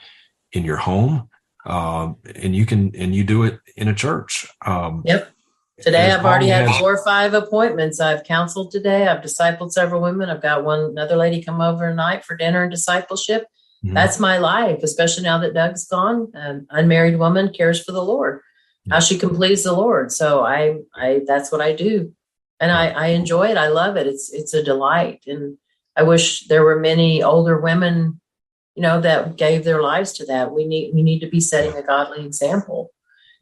in 0.51 0.65
your 0.65 0.77
home. 0.77 1.29
Um, 1.65 2.17
and 2.35 2.55
you 2.55 2.65
can 2.65 2.93
and 2.93 3.15
you 3.15 3.23
do 3.23 3.43
it 3.43 3.59
in 3.77 3.87
a 3.87 3.95
church. 3.95 4.47
Um, 4.65 5.03
yep. 5.05 5.31
Today, 5.81 6.11
I've 6.11 6.25
already 6.25 6.47
had 6.47 6.69
four 6.75 6.93
or 6.95 7.03
five 7.03 7.35
appointments. 7.35 7.99
I've 7.99 8.23
counseled 8.23 8.71
today. 8.71 9.07
I've 9.07 9.21
discipled 9.21 9.71
several 9.71 10.01
women. 10.01 10.29
I've 10.29 10.41
got 10.41 10.63
one 10.63 10.79
another 10.79 11.15
lady 11.15 11.43
come 11.43 11.61
over 11.61 11.87
tonight 11.87 12.25
for 12.25 12.35
dinner 12.35 12.63
and 12.63 12.71
discipleship. 12.71 13.45
Mm-hmm. 13.85 13.93
That's 13.93 14.19
my 14.19 14.39
life, 14.39 14.79
especially 14.81 15.23
now 15.23 15.37
that 15.39 15.53
Doug's 15.53 15.85
gone. 15.87 16.31
An 16.33 16.65
unmarried 16.71 17.19
woman 17.19 17.53
cares 17.53 17.83
for 17.83 17.91
the 17.91 18.03
Lord, 18.03 18.41
how 18.89 18.99
she 18.99 19.19
can 19.19 19.35
please 19.35 19.63
the 19.63 19.73
Lord. 19.73 20.11
So 20.11 20.43
I, 20.43 20.77
I 20.95 21.21
that's 21.27 21.51
what 21.51 21.61
I 21.61 21.73
do, 21.73 22.11
and 22.59 22.71
I, 22.71 22.87
I 22.87 23.07
enjoy 23.09 23.49
it. 23.49 23.57
I 23.57 23.67
love 23.67 23.97
it. 23.97 24.07
It's 24.07 24.33
it's 24.33 24.55
a 24.55 24.63
delight, 24.63 25.25
and 25.27 25.59
I 25.95 26.03
wish 26.03 26.47
there 26.47 26.63
were 26.63 26.79
many 26.79 27.21
older 27.21 27.59
women, 27.61 28.19
you 28.73 28.81
know, 28.81 28.99
that 29.01 29.35
gave 29.35 29.63
their 29.63 29.83
lives 29.83 30.13
to 30.13 30.25
that. 30.25 30.51
We 30.51 30.65
need 30.65 30.95
we 30.95 31.03
need 31.03 31.19
to 31.19 31.29
be 31.29 31.39
setting 31.39 31.75
a 31.75 31.83
godly 31.83 32.25
example. 32.25 32.89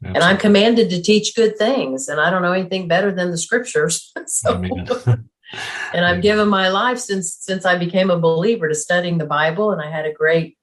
Absolutely. 0.08 0.20
And 0.20 0.24
I'm 0.24 0.38
commanded 0.38 0.90
to 0.90 1.02
teach 1.02 1.34
good 1.34 1.58
things, 1.58 2.08
and 2.08 2.20
I 2.20 2.30
don't 2.30 2.42
know 2.42 2.52
anything 2.52 2.88
better 2.88 3.12
than 3.12 3.30
the 3.30 3.38
scriptures. 3.38 4.12
so, 4.26 4.54
and 5.92 6.04
I've 6.04 6.22
given 6.22 6.48
my 6.48 6.68
life 6.68 6.98
since 6.98 7.36
since 7.40 7.64
I 7.64 7.76
became 7.76 8.10
a 8.10 8.18
believer 8.18 8.68
to 8.68 8.74
studying 8.74 9.18
the 9.18 9.26
Bible, 9.26 9.72
and 9.72 9.82
I 9.82 9.90
had 9.90 10.06
a 10.06 10.12
great 10.12 10.56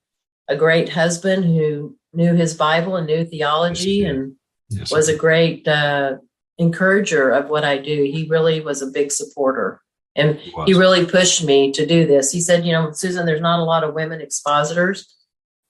a 0.48 0.56
great 0.56 0.90
husband 0.90 1.46
who 1.46 1.98
knew 2.14 2.34
his 2.34 2.54
Bible 2.54 2.96
and 2.96 3.08
knew 3.08 3.26
theology, 3.26 3.92
yes, 3.92 4.10
and 4.10 4.36
yes, 4.70 4.92
was 4.92 5.10
a 5.10 5.16
great 5.16 5.68
uh, 5.68 6.18
encourager 6.58 7.30
of 7.30 7.50
what 7.50 7.64
I 7.64 7.78
do. 7.78 8.04
He 8.04 8.28
really 8.30 8.62
was 8.62 8.82
a 8.82 8.88
big 8.88 9.12
supporter. 9.12 9.82
And 10.16 10.38
he, 10.38 10.54
he 10.68 10.74
really 10.76 11.08
pushed 11.08 11.44
me 11.44 11.72
to 11.72 11.88
do 11.88 12.06
this. 12.06 12.32
He 12.32 12.40
said, 12.40 12.66
You 12.66 12.72
know, 12.72 12.92
Susan, 12.92 13.26
there's 13.26 13.42
not 13.42 13.60
a 13.60 13.64
lot 13.64 13.84
of 13.84 13.96
women 13.96 14.22
expositors 14.22 15.12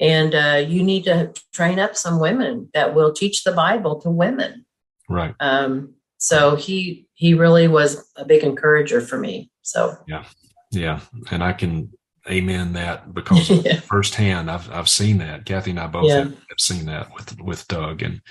and 0.03 0.35
uh, 0.35 0.61
you 0.67 0.83
need 0.83 1.05
to 1.05 1.33
train 1.53 1.79
up 1.79 1.95
some 1.95 2.19
women 2.19 2.69
that 2.73 2.93
will 2.93 3.13
teach 3.13 3.45
the 3.45 3.53
bible 3.53 3.99
to 4.01 4.09
women. 4.09 4.65
Right. 5.09 5.33
Um, 5.39 5.95
so 6.17 6.55
he 6.55 7.07
he 7.13 7.33
really 7.33 7.67
was 7.67 8.11
a 8.17 8.25
big 8.25 8.43
encourager 8.43 8.99
for 8.99 9.17
me. 9.17 9.49
So. 9.61 9.97
Yeah. 10.07 10.25
Yeah. 10.71 10.99
And 11.31 11.43
i 11.43 11.53
can 11.53 11.89
amen 12.29 12.73
that 12.73 13.13
because 13.13 13.49
yeah. 13.65 13.79
firsthand 13.81 14.51
i've 14.51 14.69
i've 14.71 14.89
seen 14.89 15.17
that. 15.19 15.45
Kathy 15.45 15.71
and 15.71 15.79
i 15.79 15.87
both 15.87 16.05
yeah. 16.05 16.23
have, 16.23 16.59
seen 16.59 16.85
that 16.85 17.13
with 17.13 17.39
with 17.41 17.67
doug 17.67 18.01
and 18.01 18.21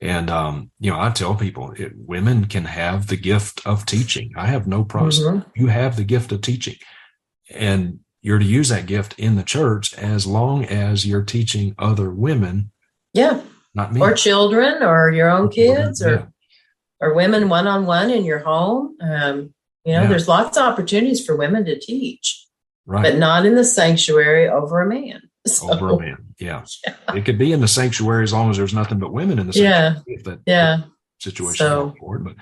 and 0.00 0.28
um, 0.28 0.70
you 0.80 0.90
know 0.90 1.00
i 1.00 1.10
tell 1.10 1.36
people 1.36 1.72
it, 1.72 1.92
women 1.94 2.46
can 2.46 2.64
have 2.64 3.06
the 3.06 3.16
gift 3.16 3.64
of 3.64 3.86
teaching. 3.86 4.32
I 4.36 4.46
have 4.46 4.66
no 4.66 4.84
problem 4.84 5.40
mm-hmm. 5.40 5.60
you 5.60 5.68
have 5.68 5.96
the 5.96 6.04
gift 6.04 6.32
of 6.32 6.40
teaching. 6.40 6.76
And 7.50 8.00
you're 8.22 8.38
to 8.38 8.44
use 8.44 8.68
that 8.68 8.86
gift 8.86 9.18
in 9.18 9.34
the 9.34 9.42
church 9.42 9.92
as 9.94 10.26
long 10.26 10.64
as 10.64 11.04
you're 11.04 11.24
teaching 11.24 11.74
other 11.78 12.10
women. 12.10 12.70
Yeah. 13.12 13.42
Not 13.74 13.92
me. 13.92 14.00
Or 14.00 14.14
children 14.14 14.82
or 14.82 15.10
your 15.10 15.28
own 15.28 15.48
kids 15.48 16.02
or 16.02 16.12
yeah. 16.14 16.26
or 17.00 17.14
women 17.14 17.48
one 17.48 17.66
on 17.66 17.84
one 17.84 18.10
in 18.10 18.24
your 18.24 18.38
home. 18.38 18.96
Um, 19.00 19.54
you 19.84 19.94
know, 19.94 20.02
yeah. 20.02 20.06
there's 20.06 20.28
lots 20.28 20.56
of 20.56 20.64
opportunities 20.64 21.24
for 21.24 21.36
women 21.36 21.64
to 21.64 21.78
teach. 21.78 22.46
Right. 22.86 23.02
But 23.02 23.18
not 23.18 23.44
in 23.44 23.56
the 23.56 23.64
sanctuary 23.64 24.48
over 24.48 24.80
a 24.80 24.86
man. 24.86 25.22
So, 25.44 25.72
over 25.72 25.90
a 25.90 25.98
man. 25.98 26.34
Yeah. 26.38 26.64
yeah. 26.86 26.94
It 27.16 27.24
could 27.24 27.36
be 27.36 27.52
in 27.52 27.60
the 27.60 27.66
sanctuary 27.66 28.22
as 28.22 28.32
long 28.32 28.50
as 28.50 28.58
there's 28.58 28.72
nothing 28.72 29.00
but 29.00 29.12
women 29.12 29.40
in 29.40 29.48
the 29.48 29.52
sanctuary. 29.52 30.04
Yeah. 30.06 30.22
That, 30.22 30.40
yeah. 30.46 30.82
situation 31.18 31.66
so, 31.66 31.94
forward. 31.98 32.22
But 32.22 32.36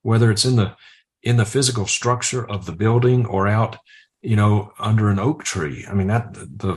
whether 0.00 0.30
it's 0.30 0.46
in 0.46 0.56
the 0.56 0.74
in 1.22 1.36
the 1.36 1.44
physical 1.44 1.86
structure 1.86 2.48
of 2.48 2.64
the 2.64 2.72
building 2.72 3.26
or 3.26 3.46
out 3.46 3.76
you 4.28 4.36
know, 4.36 4.74
under 4.78 5.08
an 5.08 5.18
oak 5.18 5.42
tree. 5.42 5.86
I 5.88 5.94
mean, 5.94 6.08
that 6.08 6.34
the 6.34 6.76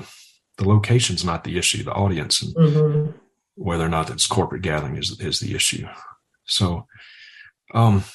the 0.57 0.69
location's 0.69 1.25
not 1.25 1.43
the 1.43 1.57
issue. 1.57 1.83
The 1.83 1.91
audience 1.91 2.41
and 2.41 2.55
mm-hmm. 2.55 3.11
whether 3.55 3.85
or 3.85 3.89
not 3.89 4.09
it's 4.09 4.25
corporate 4.25 4.61
gathering 4.61 4.95
is 4.95 5.19
is 5.19 5.41
the 5.41 5.53
issue. 5.53 5.85
So, 6.45 6.87
um, 7.73 8.05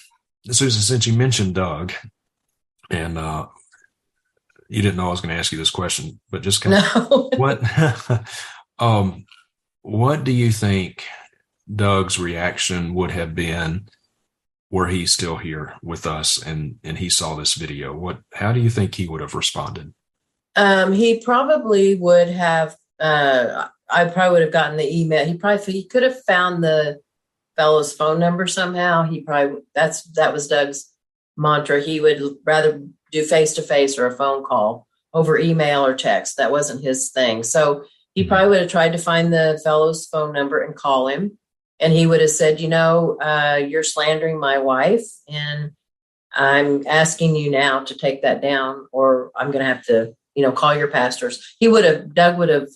Susan, 0.51 0.81
since 0.81 1.07
you 1.07 1.13
mentioned 1.13 1.55
Doug, 1.55 1.93
and 2.89 3.19
uh, 3.19 3.49
you 4.71 4.81
didn't 4.81 4.97
know 4.97 5.09
I 5.09 5.11
was 5.11 5.21
going 5.21 5.35
to 5.35 5.39
ask 5.39 5.53
you 5.53 5.59
this 5.59 5.71
question, 5.71 6.19
but 6.31 6.41
just 6.41 6.63
kind 6.63 6.77
of 6.77 7.11
no. 7.11 7.31
what, 7.37 7.61
um, 8.79 9.27
what 9.83 10.25
do 10.25 10.33
you 10.33 10.51
think 10.51 11.05
Doug's 11.75 12.19
reaction 12.19 12.95
would 12.95 13.11
have 13.11 13.35
been 13.35 13.87
were 14.71 14.89
he 14.89 15.07
still 15.07 15.37
here 15.37 15.75
with 15.83 16.07
us 16.07 16.43
and 16.43 16.79
and 16.83 16.99
he 16.99 17.09
saw 17.09 17.35
this 17.35 17.55
video 17.55 17.95
what 17.95 18.19
how 18.35 18.53
do 18.53 18.61
you 18.61 18.71
think 18.71 18.95
he 18.95 19.09
would 19.09 19.21
have 19.21 19.35
responded? 19.35 19.95
Um 20.55 20.93
he 20.93 21.21
probably 21.21 21.95
would 21.95 22.29
have 22.29 22.77
uh 22.99 23.69
i 23.89 24.05
probably 24.05 24.33
would 24.33 24.43
have 24.43 24.53
gotten 24.53 24.77
the 24.77 25.01
email. 25.01 25.25
He 25.25 25.35
probably 25.35 25.73
he 25.73 25.85
could 25.85 26.03
have 26.03 26.23
found 26.25 26.63
the 26.63 27.01
fellow's 27.57 27.93
phone 27.93 28.19
number 28.19 28.47
somehow. 28.47 29.05
He 29.05 29.21
probably 29.21 29.63
that's 29.75 30.03
that 30.13 30.33
was 30.33 30.49
doug's 30.49 30.93
mantra. 31.37 31.81
He 31.81 32.01
would 32.01 32.23
rather 32.45 32.83
do 33.11 33.25
face 33.25 33.55
to 33.55 33.63
face 33.63 33.99
or 33.99 34.07
a 34.07 34.17
phone 34.17 34.45
call 34.45 34.87
over 35.15 35.39
email 35.39 35.85
or 35.87 35.95
text. 35.95 36.37
That 36.37 36.51
wasn't 36.51 36.85
his 36.85 37.11
thing. 37.11 37.43
So 37.43 37.85
he 38.15 38.23
mm-hmm. 38.23 38.29
probably 38.29 38.49
would 38.49 38.61
have 38.63 38.71
tried 38.71 38.93
to 38.93 38.99
find 38.99 39.33
the 39.33 39.61
fellow's 39.65 40.07
phone 40.07 40.33
number 40.33 40.61
and 40.61 40.75
call 40.75 41.09
him 41.09 41.39
and 41.81 41.93
he 41.93 42.07
would 42.07 42.21
have 42.21 42.31
said, 42.31 42.61
you 42.61 42.69
know, 42.69 43.17
uh, 43.21 43.57
you're 43.57 43.83
slandering 43.83 44.39
my 44.39 44.59
wife, 44.59 45.05
and 45.29 45.73
I'm 46.35 46.87
asking 46.87 47.37
you 47.37 47.51
now 47.51 47.85
to 47.85 47.95
take 47.97 48.23
that 48.23 48.41
down, 48.43 48.87
or 48.93 49.31
I'm 49.37 49.51
going 49.51 49.65
to 49.65 49.73
have 49.75 49.85
to, 49.87 50.15
you 50.35 50.43
know, 50.43 50.53
call 50.53 50.75
your 50.77 50.89
pastors. 50.89 51.57
He 51.59 51.69
would 51.69 51.85
have, 51.85 52.15
Doug 52.15 52.39
would 52.39 52.49
have 52.49 52.69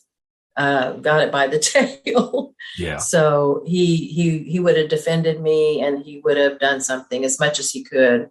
uh, 0.56 0.92
got 0.94 1.22
it 1.22 1.30
by 1.32 1.46
the 1.46 1.58
tail. 2.04 2.54
Yeah. 2.78 2.98
So 2.98 3.62
he 3.66 3.96
he 4.08 4.38
he 4.44 4.60
would 4.60 4.76
have 4.76 4.88
defended 4.88 5.40
me, 5.40 5.80
and 5.82 6.02
he 6.04 6.20
would 6.24 6.36
have 6.36 6.58
done 6.58 6.80
something 6.80 7.24
as 7.24 7.38
much 7.40 7.58
as 7.58 7.70
he 7.70 7.82
could. 7.84 8.30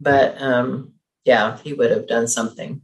But 0.00 0.40
um, 0.42 0.92
yeah, 1.24 1.58
he 1.58 1.72
would 1.72 1.90
have 1.90 2.06
done 2.06 2.28
something. 2.28 2.82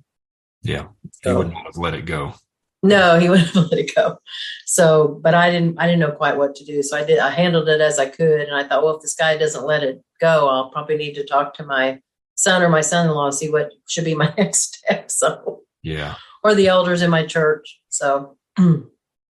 Yeah. 0.62 0.87
He 1.03 1.11
So- 1.25 1.38
would 1.38 1.53
not 1.53 1.67
have 1.67 1.77
let 1.77 1.95
it 1.95 2.07
go. 2.07 2.35
No, 2.83 3.18
he 3.18 3.29
wouldn't 3.31 3.51
have 3.51 3.71
let 3.71 3.79
it 3.79 3.95
go. 3.95 4.18
So, 4.66 5.21
but 5.23 5.35
I 5.35 5.51
didn't. 5.51 5.79
I 5.79 5.87
didn't 5.87 6.01
know 6.01 6.12
quite 6.12 6.37
what 6.37 6.55
to 6.57 6.64
do. 6.64 6.83
So 6.83 6.97
I 6.97 7.05
did. 7.05 7.18
I 7.18 7.31
handled 7.31 7.68
it 7.68 7.81
as 7.81 7.99
I 7.99 8.07
could, 8.07 8.40
and 8.40 8.55
I 8.55 8.66
thought, 8.66 8.83
well, 8.83 8.97
if 8.97 9.03
this 9.03 9.14
guy 9.14 9.37
doesn't 9.37 9.64
let 9.66 9.83
it 9.83 10.03
go, 10.21 10.49
I'll 10.49 10.71
probably 10.71 10.97
need 10.97 11.14
to 11.14 11.25
talk 11.27 11.55
to 11.55 11.64
my 11.64 12.01
son 12.35 12.62
or 12.62 12.68
my 12.68 12.81
son-in-law, 12.81 13.31
see 13.31 13.51
what 13.51 13.71
should 13.88 14.05
be 14.05 14.14
my 14.25 14.33
next 14.37 14.77
step. 14.77 15.11
So, 15.11 15.62
Yeah. 15.83 16.14
or 16.42 16.55
the 16.55 16.68
elders 16.68 17.03
in 17.03 17.11
my 17.11 17.25
church. 17.27 17.81
So, 17.88 18.37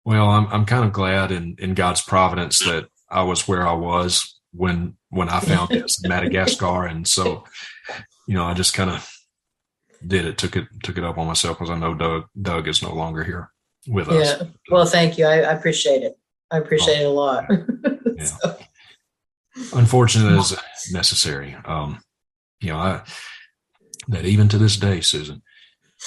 Well, 0.07 0.29
I'm 0.31 0.47
I'm 0.47 0.65
kind 0.65 0.85
of 0.85 0.93
glad 0.93 1.31
in 1.31 1.57
in 1.59 1.75
God's 1.75 2.01
providence 2.01 2.59
that 2.61 2.89
I 3.11 3.23
was 3.23 3.47
where 3.47 3.67
I 3.67 3.75
was 3.75 4.39
when 4.53 4.97
when 5.11 5.29
I 5.29 5.41
found 5.41 5.69
this 5.71 6.03
in 6.03 6.09
Madagascar, 6.09 6.87
and 6.87 7.07
so 7.07 7.45
you 8.27 8.35
know 8.35 8.45
I 8.45 8.55
just 8.55 8.73
kind 8.75 8.89
of 8.91 9.09
did 10.07 10.25
it, 10.25 10.39
took 10.39 10.57
it 10.57 10.67
took 10.83 10.99
it 10.99 11.05
up 11.05 11.19
on 11.19 11.27
myself 11.27 11.59
because 11.59 11.71
I 11.71 11.79
know 11.79 11.95
Doug 11.95 12.25
Doug 12.41 12.69
is 12.69 12.83
no 12.83 12.95
longer 12.95 13.25
here 13.25 13.51
with 13.89 14.09
us. 14.09 14.41
yeah. 14.41 14.49
Well, 14.71 14.87
thank 14.87 15.19
you. 15.19 15.27
I, 15.27 15.41
I 15.41 15.53
appreciate 15.53 16.03
it. 16.03 16.19
I 16.51 16.59
appreciate 16.59 17.01
it 17.01 17.07
a 17.07 17.11
lot. 17.11 17.45
Yeah. 18.17 18.25
So, 18.27 18.59
Unfortunate 19.73 20.39
as 20.39 20.59
necessary. 20.93 21.57
Um, 21.65 22.03
you 22.61 22.69
know, 22.69 22.77
I 22.77 23.03
that 24.09 24.27
even 24.27 24.49
to 24.49 24.59
this 24.59 24.77
day, 24.77 25.01
Susan, 25.01 25.43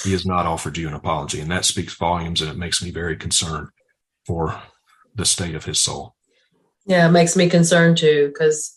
he 0.04 0.12
has 0.12 0.24
not 0.24 0.46
offered 0.46 0.78
you 0.78 0.88
an 0.88 0.94
apology, 0.94 1.40
and 1.40 1.50
that 1.50 1.66
speaks 1.66 1.96
volumes, 1.96 2.42
and 2.42 2.52
it 2.52 2.58
makes 2.58 2.84
me 2.84 2.92
very 2.92 3.16
concerned 3.16 3.70
for 4.28 4.62
the 5.16 5.26
state 5.26 5.56
of 5.56 5.66
his 5.66 5.80
soul. 5.80 6.16
yeah, 6.86 7.08
it 7.08 7.12
makes 7.12 7.36
me 7.36 7.50
concerned 7.50 7.98
too, 7.98 8.28
because 8.28 8.73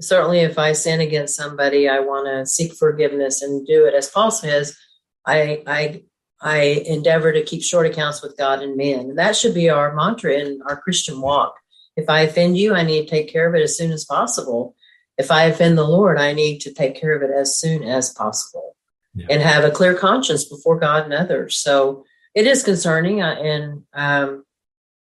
certainly 0.00 0.40
if 0.40 0.58
I 0.58 0.72
sin 0.72 1.00
against 1.00 1.36
somebody, 1.36 1.88
I 1.88 2.00
want 2.00 2.26
to 2.26 2.46
seek 2.46 2.74
forgiveness 2.74 3.42
and 3.42 3.66
do 3.66 3.86
it. 3.86 3.94
As 3.94 4.08
Paul 4.08 4.30
says, 4.30 4.76
I 5.24 5.62
I 5.66 6.02
I 6.40 6.56
endeavor 6.86 7.32
to 7.32 7.42
keep 7.42 7.62
short 7.62 7.86
accounts 7.86 8.22
with 8.22 8.36
God 8.36 8.62
and 8.62 8.76
men. 8.76 9.00
And 9.10 9.18
that 9.18 9.36
should 9.36 9.54
be 9.54 9.70
our 9.70 9.94
mantra 9.94 10.34
in 10.34 10.60
our 10.66 10.78
Christian 10.80 11.20
walk. 11.20 11.56
If 11.96 12.10
I 12.10 12.20
offend 12.22 12.58
you, 12.58 12.74
I 12.74 12.82
need 12.82 13.04
to 13.04 13.10
take 13.10 13.32
care 13.32 13.48
of 13.48 13.54
it 13.54 13.62
as 13.62 13.76
soon 13.76 13.90
as 13.90 14.04
possible. 14.04 14.74
If 15.16 15.30
I 15.30 15.44
offend 15.44 15.78
the 15.78 15.84
Lord, 15.88 16.18
I 16.18 16.34
need 16.34 16.60
to 16.60 16.74
take 16.74 16.94
care 16.94 17.16
of 17.16 17.22
it 17.22 17.34
as 17.34 17.58
soon 17.58 17.82
as 17.82 18.12
possible 18.12 18.76
Yeah. 19.14 19.28
and 19.30 19.40
have 19.40 19.64
a 19.64 19.70
clear 19.70 19.94
conscience 19.94 20.44
before 20.44 20.78
God 20.78 21.04
and 21.04 21.14
others. 21.14 21.56
So 21.56 22.04
it 22.34 22.46
is 22.46 22.62
concerning, 22.62 23.22
uh, 23.22 23.34
and 23.40 23.84
um, 23.94 24.44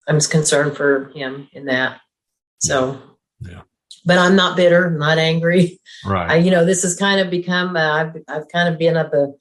I'm 0.08 0.20
concerned 0.20 0.76
for 0.76 1.10
him 1.14 1.48
in 1.54 1.66
that. 1.66 2.02
So, 2.58 3.00
Yeah. 3.40 3.62
But 4.10 4.18
I'm 4.18 4.36
not 4.36 4.58
bitter, 4.58 4.88
I'm 4.88 4.98
not 4.98 5.18
angry. 5.18 5.80
Right. 6.06 6.32
I, 6.32 6.36
you 6.38 6.50
know, 6.50 6.64
this 6.66 6.84
has 6.84 6.96
kind 6.96 7.20
of 7.20 7.30
become. 7.30 7.76
Uh, 7.76 7.92
I've 8.00 8.16
I've 8.28 8.48
kind 8.50 8.68
of 8.72 8.80
been 8.80 8.96
up 8.96 9.14
a, 9.14 9.34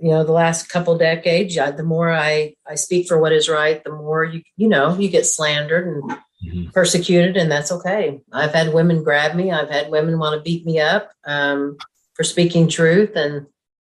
you 0.00 0.10
know, 0.10 0.22
the 0.22 0.32
last 0.32 0.68
couple 0.68 0.96
decades. 0.96 1.58
I, 1.58 1.72
the 1.72 1.82
more 1.82 2.10
I 2.12 2.54
I 2.66 2.76
speak 2.76 3.08
for 3.08 3.18
what 3.18 3.32
is 3.32 3.48
right, 3.48 3.82
the 3.82 3.90
more 3.92 4.24
you 4.24 4.42
you 4.56 4.68
know 4.68 4.96
you 4.96 5.08
get 5.08 5.26
slandered 5.26 5.86
and 5.86 6.02
Mhm. 6.46 6.72
persecuted, 6.72 7.36
and 7.36 7.50
that's 7.50 7.72
okay. 7.72 8.20
I've 8.32 8.54
had 8.54 8.72
women 8.72 9.02
grab 9.02 9.34
me. 9.34 9.50
I've 9.50 9.70
had 9.70 9.90
women 9.90 10.20
want 10.20 10.36
to 10.36 10.40
beat 10.40 10.64
me 10.64 10.78
up 10.78 11.10
um, 11.26 11.76
for 12.14 12.22
speaking 12.22 12.68
truth, 12.68 13.16
and 13.16 13.46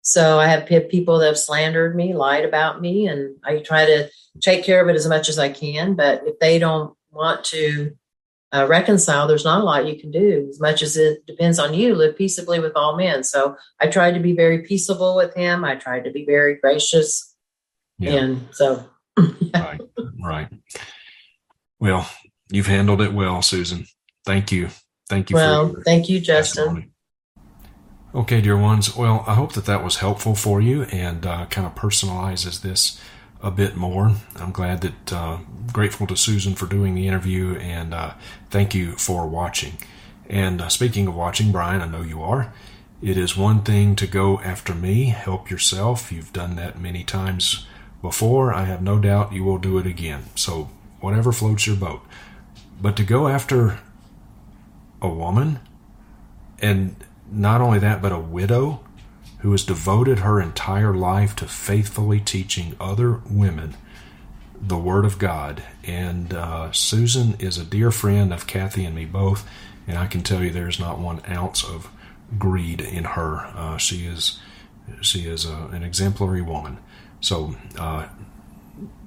so 0.03 0.39
I 0.39 0.49
have 0.49 0.69
people 0.91 1.21
that 1.21 1.27
have 1.29 1.39
slandered 1.39 1.97
me, 1.97 2.13
lied 2.13 2.45
about 2.45 2.83
me, 2.83 3.07
and 3.07 3.37
I 3.43 3.61
try 3.61 3.87
to 3.87 4.11
take 4.43 4.63
care 4.63 4.83
of 4.83 4.91
it 4.91 4.95
as 4.97 5.09
much 5.09 5.31
as 5.31 5.39
I 5.39 5.49
can. 5.49 5.95
But 5.95 6.23
if 6.27 6.39
they 6.39 6.59
don't 6.59 6.93
want 7.11 7.45
to 7.45 7.97
uh, 8.55 8.67
reconcile, 8.69 9.27
there's 9.27 9.45
not 9.45 9.61
a 9.61 9.65
lot 9.65 9.87
you 9.87 9.99
can 9.99 10.11
do. 10.11 10.47
As 10.49 10.61
much 10.61 10.83
as 10.83 10.97
it 10.97 11.27
depends 11.27 11.59
on 11.59 11.75
you, 11.75 11.95
live 11.95 12.17
peaceably 12.17 12.61
with 12.61 12.73
all 12.77 12.97
men. 12.97 13.25
So 13.25 13.57
I 13.81 13.89
tried 13.89 14.13
to 14.15 14.21
be 14.21 14.35
very 14.35 14.63
peaceable 14.63 15.17
with 15.17 15.35
him. 15.35 15.65
I 15.65 15.75
tried 15.75 16.05
to 16.05 16.11
be 16.13 16.25
very 16.25 16.57
gracious, 16.57 17.35
Yeah. 17.99 18.13
and 18.13 18.49
so 18.53 18.89
Right. 19.55 19.81
Right. 20.23 20.49
Well, 21.81 22.09
you've 22.51 22.67
handled 22.67 23.01
it 23.03 23.13
well, 23.13 23.43
Susan. 23.43 23.87
Thank 24.25 24.53
you. 24.53 24.69
Thank 25.09 25.31
you 25.31 25.35
well, 25.37 25.75
thank 25.85 26.09
you, 26.09 26.19
Justin. 26.21 26.65
testimony. 26.65 26.91
Okay, 28.15 28.41
dear 28.41 28.57
ones. 28.57 28.95
Well, 28.97 29.25
I 29.27 29.35
hope 29.35 29.55
that 29.55 29.67
that 29.67 29.83
was 29.83 29.97
helpful 29.97 30.35
for 30.37 30.61
you 30.61 30.85
and 30.85 31.27
uh, 31.27 31.47
kind 31.47 31.67
of 31.67 31.75
personalizes 31.75 32.63
this 32.63 33.01
a 33.45 33.51
bit 33.51 33.77
more. 33.77 34.13
I'm 34.37 34.53
glad 34.53 34.81
that, 34.81 35.13
uh, 35.13 35.39
grateful 35.71 36.07
to 36.07 36.17
Susan 36.17 36.55
for 36.55 36.65
doing 36.65 36.95
the 36.95 37.07
interview 37.07 37.57
and 37.57 37.93
uh, 37.93 38.15
thank 38.51 38.75
you 38.75 38.93
for 38.93 39.27
watching. 39.27 39.75
And 40.31 40.63
uh, 40.63 40.69
speaking 40.69 41.07
of 41.07 41.15
watching, 41.15 41.53
Brian, 41.53 41.83
I 41.83 41.87
know 41.87 42.01
you 42.01 42.23
are. 42.23 42.55
It 43.03 43.19
is 43.19 43.37
one 43.37 43.61
thing 43.61 43.97
to 43.97 44.07
go 44.07 44.41
after 44.41 44.75
me, 44.75 45.07
help 45.07 45.51
yourself. 45.51 46.11
You've 46.11 46.33
done 46.33 46.57
that 46.57 46.81
many 46.81 47.05
times 47.05 47.67
before. 48.01 48.55
I 48.55 48.65
have 48.65 48.81
no 48.81 48.99
doubt 48.99 49.35
you 49.35 49.45
will 49.45 49.59
do 49.59 49.77
it 49.77 49.87
again. 49.87 50.25
So, 50.35 50.71
whatever 51.01 51.31
floats 51.31 51.67
your 51.67 51.77
boat. 51.77 52.01
But 52.81 52.97
to 52.97 53.05
go 53.05 53.29
after 53.29 53.81
a 55.03 55.09
woman, 55.09 55.61
and 56.61 56.97
not 57.31 57.61
only 57.61 57.79
that, 57.81 58.01
but 58.01 58.13
a 58.13 58.19
widow 58.19 58.81
who 59.45 59.53
has 59.53 59.63
devoted 59.63 60.21
her 60.21 60.41
entire 60.41 60.95
life 60.95 61.37
to 61.37 61.47
faithfully 61.47 62.19
teaching 62.19 62.75
other 62.81 63.21
women 63.29 63.77
the 64.59 64.79
Word 64.79 65.05
of 65.05 65.19
God. 65.19 65.63
And 65.87 66.33
uh, 66.33 66.73
Susan 66.73 67.35
is 67.39 67.59
a 67.59 67.65
dear 67.65 67.91
friend 67.91 68.33
of 68.33 68.47
Kathy 68.47 68.87
and 68.87 68.95
me 68.95 69.05
both, 69.05 69.47
and 69.87 69.99
I 69.99 70.07
can 70.07 70.23
tell 70.23 70.43
you 70.43 70.49
there's 70.49 70.81
not 70.81 70.99
one 70.99 71.21
ounce 71.29 71.63
of 71.63 71.91
greed 72.39 72.81
in 72.81 73.05
her. 73.05 73.41
Uh, 73.55 73.77
she 73.77 74.07
is 74.07 74.41
she 75.03 75.29
is 75.29 75.45
a, 75.45 75.69
an 75.73 75.83
exemplary 75.83 76.41
woman. 76.41 76.79
So 77.21 77.55
uh, 77.79 78.09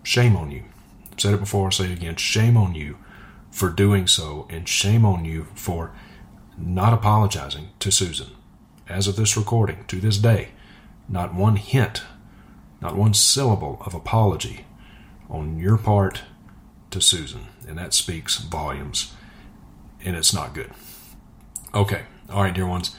shame 0.03 0.35
on 0.35 0.51
you. 0.51 0.65
I've 1.13 1.19
said 1.19 1.33
it 1.33 1.39
before. 1.39 1.65
I'll 1.65 1.71
say 1.71 1.85
it 1.85 1.97
again. 1.97 2.15
Shame 2.15 2.57
on 2.57 2.75
you 2.75 2.97
for 3.49 3.69
doing 3.69 4.05
so, 4.05 4.45
and 4.51 4.69
shame 4.69 5.03
on 5.03 5.25
you 5.25 5.47
for 5.55 5.93
not 6.59 6.93
apologizing 6.93 7.69
to 7.79 7.89
Susan. 7.89 8.36
As 8.89 9.07
of 9.07 9.15
this 9.15 9.35
recording, 9.35 9.85
to 9.87 9.99
this 9.99 10.17
day, 10.17 10.49
not 11.09 11.33
one 11.33 11.55
hint, 11.57 12.03
not 12.81 12.95
one 12.95 13.13
syllable 13.13 13.81
of 13.85 13.93
apology 13.93 14.65
on 15.29 15.59
your 15.59 15.77
part 15.77 16.23
to 16.91 17.01
Susan. 17.01 17.47
And 17.67 17.77
that 17.77 17.93
speaks 17.93 18.37
volumes. 18.37 19.13
And 20.03 20.15
it's 20.15 20.33
not 20.33 20.53
good. 20.53 20.71
Okay. 21.73 22.03
All 22.29 22.43
right, 22.43 22.53
dear 22.53 22.67
ones. 22.67 22.95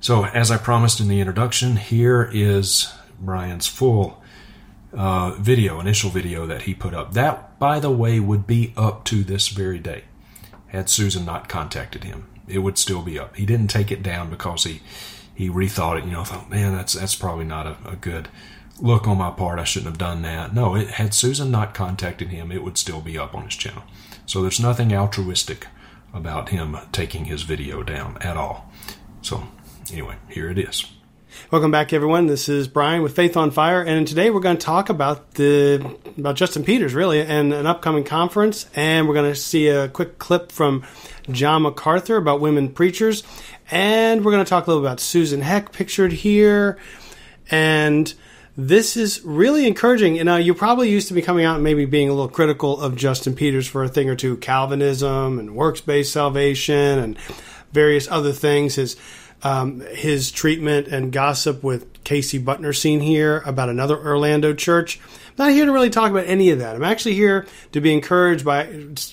So, 0.00 0.24
as 0.26 0.50
I 0.50 0.58
promised 0.58 1.00
in 1.00 1.08
the 1.08 1.20
introduction, 1.20 1.76
here 1.76 2.30
is 2.32 2.92
Brian's 3.18 3.66
full 3.66 4.22
uh, 4.92 5.32
video, 5.38 5.80
initial 5.80 6.10
video 6.10 6.46
that 6.46 6.62
he 6.62 6.74
put 6.74 6.94
up. 6.94 7.14
That, 7.14 7.58
by 7.58 7.80
the 7.80 7.90
way, 7.90 8.20
would 8.20 8.46
be 8.46 8.72
up 8.76 9.04
to 9.06 9.24
this 9.24 9.48
very 9.48 9.78
day 9.78 10.04
had 10.68 10.90
Susan 10.90 11.24
not 11.24 11.48
contacted 11.48 12.04
him. 12.04 12.28
It 12.46 12.58
would 12.58 12.78
still 12.78 13.02
be 13.02 13.18
up. 13.18 13.36
He 13.36 13.46
didn't 13.46 13.68
take 13.68 13.90
it 13.90 14.02
down 14.02 14.30
because 14.30 14.64
he 14.64 14.82
he 15.36 15.48
rethought 15.48 15.98
it. 15.98 16.04
You 16.04 16.12
know, 16.12 16.24
thought, 16.24 16.50
man, 16.50 16.74
that's 16.74 16.94
that's 16.94 17.14
probably 17.14 17.44
not 17.44 17.66
a, 17.66 17.76
a 17.84 17.96
good 17.96 18.28
look 18.80 19.06
on 19.06 19.18
my 19.18 19.30
part. 19.30 19.58
I 19.58 19.64
shouldn't 19.64 19.90
have 19.90 19.98
done 19.98 20.22
that. 20.22 20.54
No, 20.54 20.74
it 20.74 20.88
had 20.88 21.14
Susan 21.14 21.50
not 21.50 21.74
contacted 21.74 22.28
him, 22.28 22.50
it 22.50 22.64
would 22.64 22.78
still 22.78 23.00
be 23.00 23.16
up 23.18 23.34
on 23.34 23.44
his 23.44 23.54
channel. 23.54 23.84
So 24.24 24.42
there's 24.42 24.58
nothing 24.58 24.92
altruistic 24.92 25.68
about 26.12 26.48
him 26.48 26.76
taking 26.90 27.26
his 27.26 27.42
video 27.42 27.82
down 27.82 28.18
at 28.20 28.36
all. 28.36 28.72
So 29.22 29.46
anyway, 29.92 30.16
here 30.28 30.50
it 30.50 30.58
is. 30.58 30.86
Welcome 31.50 31.70
back, 31.70 31.92
everyone. 31.92 32.26
This 32.26 32.48
is 32.48 32.66
Brian 32.66 33.02
with 33.02 33.14
Faith 33.14 33.36
on 33.36 33.50
Fire, 33.50 33.82
and 33.82 34.06
today 34.06 34.30
we're 34.30 34.40
going 34.40 34.56
to 34.56 34.64
talk 34.64 34.88
about 34.88 35.34
the 35.34 35.96
about 36.16 36.34
Justin 36.34 36.64
Peters, 36.64 36.94
really, 36.94 37.20
and 37.20 37.52
an 37.52 37.66
upcoming 37.66 38.04
conference. 38.04 38.68
And 38.74 39.06
we're 39.06 39.14
going 39.14 39.32
to 39.32 39.38
see 39.38 39.68
a 39.68 39.88
quick 39.88 40.18
clip 40.18 40.50
from 40.50 40.82
John 41.30 41.62
MacArthur 41.62 42.16
about 42.16 42.40
women 42.40 42.70
preachers, 42.70 43.22
and 43.70 44.24
we're 44.24 44.32
going 44.32 44.44
to 44.44 44.48
talk 44.48 44.66
a 44.66 44.70
little 44.70 44.84
about 44.84 45.00
Susan 45.00 45.40
Heck, 45.40 45.72
pictured 45.72 46.12
here, 46.12 46.78
and 47.50 48.12
this 48.56 48.96
is 48.96 49.22
really 49.24 49.66
encouraging. 49.66 50.16
You 50.16 50.24
know, 50.24 50.36
you 50.36 50.54
probably 50.54 50.90
used 50.90 51.08
to 51.08 51.14
be 51.14 51.22
coming 51.22 51.44
out 51.44 51.56
and 51.56 51.64
maybe 51.64 51.84
being 51.84 52.08
a 52.08 52.12
little 52.12 52.28
critical 52.28 52.80
of 52.80 52.96
Justin 52.96 53.34
Peters 53.34 53.66
for 53.66 53.84
a 53.84 53.88
thing 53.88 54.08
or 54.08 54.16
two, 54.16 54.36
Calvinism 54.38 55.38
and 55.38 55.54
works 55.54 55.80
based 55.80 56.12
salvation 56.12 56.98
and 56.98 57.18
various 57.72 58.10
other 58.10 58.32
things. 58.32 58.76
His 58.76 58.96
um, 59.42 59.80
his 59.92 60.30
treatment 60.30 60.88
and 60.88 61.12
gossip 61.12 61.62
with 61.62 62.02
Casey 62.04 62.40
Butner 62.40 62.74
seen 62.74 63.00
here 63.00 63.42
about 63.44 63.68
another 63.68 63.96
Orlando 63.96 64.54
church. 64.54 64.98
I'm 65.28 65.46
not 65.46 65.50
here 65.50 65.66
to 65.66 65.72
really 65.72 65.90
talk 65.90 66.10
about 66.10 66.26
any 66.26 66.50
of 66.50 66.60
that. 66.60 66.74
I'm 66.74 66.82
actually 66.82 67.14
here 67.14 67.46
to 67.72 67.80
be 67.80 67.92
encouraged 67.92 68.44
by 68.44 68.66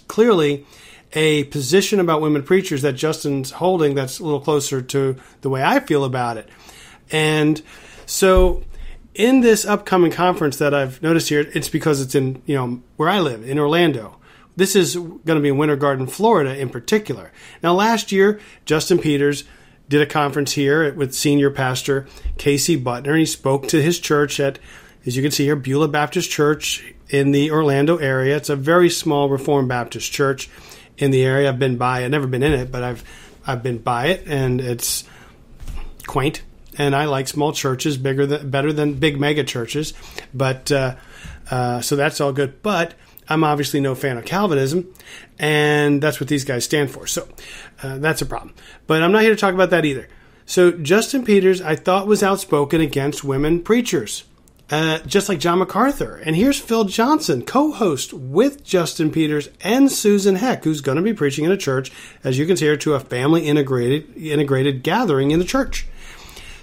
clearly 0.08 0.66
a 1.14 1.44
position 1.46 2.00
about 2.00 2.22
women 2.22 2.44
preachers 2.44 2.82
that 2.82 2.94
Justin's 2.94 3.52
holding 3.52 3.96
that's 3.96 4.20
a 4.20 4.24
little 4.24 4.40
closer 4.40 4.82
to 4.82 5.16
the 5.42 5.50
way 5.50 5.64
I 5.64 5.80
feel 5.80 6.04
about 6.04 6.38
it. 6.38 6.50
And 7.12 7.62
so 8.06 8.64
in 9.14 9.42
this 9.42 9.66
upcoming 9.66 10.12
conference 10.12 10.58
that 10.58 10.74
I've 10.74 11.02
noticed 11.02 11.30
here, 11.30 11.48
it's 11.54 11.70
because 11.70 12.02
it's 12.02 12.16
in, 12.16 12.42
you 12.46 12.56
know, 12.56 12.82
where 12.98 13.10
I 13.10 13.20
live, 13.20 13.48
in 13.48 13.60
Orlando. 13.60 14.18
This 14.56 14.76
is 14.76 14.96
going 14.96 15.24
to 15.26 15.40
be 15.40 15.50
in 15.50 15.58
Winter 15.58 15.76
Garden, 15.76 16.08
Florida 16.08 16.58
in 16.58 16.70
particular. 16.70 17.32
Now, 17.62 17.74
last 17.74 18.12
year, 18.12 18.40
Justin 18.66 19.00
Peters 19.00 19.46
did 19.90 20.02
a 20.02 20.06
conference 20.06 20.54
here 20.54 20.94
with 20.94 21.14
senior 21.14 21.50
pastor 21.50 22.08
Casey 22.38 22.80
Butner, 22.80 23.10
and 23.10 23.20
he 23.20 23.26
spoke 23.26 23.68
to 23.68 23.82
his 23.82 24.00
church 24.00 24.40
at, 24.40 24.60
as 25.06 25.16
you 25.16 25.22
can 25.22 25.32
see 25.32 25.46
here, 25.46 25.56
Beulah 25.56 25.88
Baptist 25.88 26.30
Church 26.30 26.94
in 27.10 27.32
the 27.32 27.52
Orlando 27.52 27.98
area. 27.98 28.36
It's 28.38 28.50
a 28.50 28.56
very 28.56 28.90
small 28.90 29.30
Reformed 29.30 29.70
Baptist 29.70 30.12
church 30.12 30.50
in 30.98 31.12
the 31.12 31.24
area. 31.24 31.50
I've 31.50 31.60
been 31.60 31.78
by. 31.78 32.04
I've 32.04 32.12
never 32.12 32.28
been 32.28 32.44
in 32.44 32.54
it, 32.54 32.72
but 32.72 32.84
I've 32.84 33.04
I've 33.46 33.64
been 33.64 33.80
by 33.80 34.08
it, 34.08 34.28
and 34.28 34.62
it's 34.62 35.04
quaint. 36.08 36.44
And 36.78 36.96
I 36.96 37.06
like 37.06 37.28
small 37.28 37.52
churches, 37.54 37.98
bigger 37.98 38.26
than 38.26 38.50
better 38.50 38.74
than 38.74 38.96
big 38.96 39.20
mega 39.20 39.44
churches. 39.44 39.94
But 40.34 40.72
uh, 40.72 40.96
uh, 41.52 41.82
so 41.82 41.96
that's 41.96 42.20
all 42.20 42.34
good. 42.34 42.64
But 42.64 42.96
I'm 43.30 43.44
obviously 43.44 43.80
no 43.80 43.96
fan 43.96 44.18
of 44.18 44.26
Calvinism, 44.26 44.92
and 45.40 46.02
that's 46.02 46.20
what 46.20 46.30
these 46.30 46.46
guys 46.46 46.66
stand 46.66 46.92
for. 46.92 47.08
So 47.08 47.28
uh, 47.82 48.00
that's 48.00 48.22
a 48.22 48.26
problem. 48.26 48.56
But 48.88 49.04
I'm 49.04 49.12
not 49.12 49.22
here 49.22 49.32
to 49.32 49.40
talk 49.40 49.54
about 49.54 49.70
that 49.70 49.86
either. 49.86 50.08
So 50.46 50.72
Justin 50.72 51.24
Peters, 51.24 51.62
I 51.62 51.76
thought 51.76 52.08
was 52.08 52.22
outspoken 52.22 52.82
against 52.82 53.24
women 53.24 53.62
preachers 53.62 54.24
uh, 54.74 54.98
just 55.06 55.30
like 55.30 55.38
John 55.38 55.60
MacArthur. 55.60 56.16
And 56.26 56.36
here's 56.36 56.60
Phil 56.60 56.86
Johnson, 56.86 57.44
co 57.44 57.72
host 57.72 58.12
with 58.12 58.64
Justin 58.64 59.12
Peters 59.12 59.50
and 59.62 59.92
Susan 59.92 60.36
Heck, 60.36 60.64
who's 60.64 60.82
going 60.82 60.96
to 60.96 61.04
be 61.04 61.14
preaching 61.14 61.46
in 61.46 61.52
a 61.52 61.58
church, 61.58 61.92
as 62.24 62.40
you 62.40 62.48
can 62.48 62.58
see 62.58 62.66
here, 62.66 62.78
to 62.78 62.96
a 62.96 63.00
family 63.00 63.48
integrated, 63.48 64.18
integrated 64.18 64.82
gathering 64.82 65.30
in 65.30 65.38
the 65.38 65.46
church. 65.46 65.86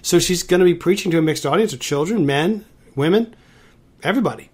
So 0.03 0.19
she's 0.19 0.43
going 0.43 0.59
to 0.59 0.65
be 0.65 0.75
preaching 0.75 1.13
to 1.13 1.19
a 1.19 1.23
mixed 1.23 1.47
audience 1.47 1.73
of 1.73 1.79
children, 1.79 2.27
men, 2.27 2.65
women, 2.97 3.37
everybody. 4.03 4.51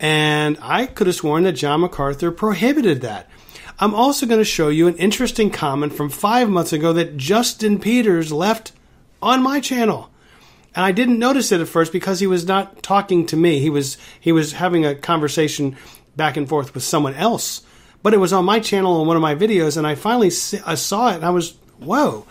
And 0.00 0.58
I 0.60 0.86
could 0.86 1.06
have 1.06 1.14
sworn 1.14 1.44
that 1.44 1.52
John 1.52 1.82
MacArthur 1.82 2.32
prohibited 2.32 3.02
that. 3.02 3.30
I'm 3.78 3.94
also 3.94 4.26
going 4.26 4.40
to 4.40 4.44
show 4.44 4.68
you 4.68 4.88
an 4.88 4.96
interesting 4.96 5.50
comment 5.50 5.92
from 5.92 6.08
five 6.08 6.50
months 6.50 6.72
ago 6.72 6.92
that 6.94 7.16
Justin 7.16 7.78
Peters 7.78 8.32
left 8.32 8.72
on 9.22 9.44
my 9.44 9.60
channel 9.60 10.10
and 10.76 10.84
I 10.84 10.92
didn't 10.92 11.18
notice 11.18 11.50
it 11.50 11.62
at 11.62 11.68
first 11.68 11.90
because 11.90 12.20
he 12.20 12.26
was 12.26 12.46
not 12.46 12.82
talking 12.82 13.24
to 13.26 13.36
me. 13.36 13.58
He 13.58 13.70
was 13.70 13.96
he 14.20 14.30
was 14.30 14.52
having 14.52 14.84
a 14.84 14.94
conversation 14.94 15.76
back 16.14 16.36
and 16.36 16.46
forth 16.48 16.74
with 16.74 16.84
someone 16.84 17.14
else. 17.14 17.62
But 18.02 18.14
it 18.14 18.18
was 18.18 18.32
on 18.32 18.44
my 18.44 18.60
channel 18.60 19.00
in 19.00 19.08
one 19.08 19.16
of 19.16 19.22
my 19.22 19.34
videos, 19.34 19.76
and 19.76 19.86
I 19.86 19.94
finally 19.94 20.28
I 20.64 20.74
saw 20.74 21.10
it, 21.10 21.16
and 21.16 21.24
I 21.24 21.30
was 21.30 21.56
whoa! 21.78 22.26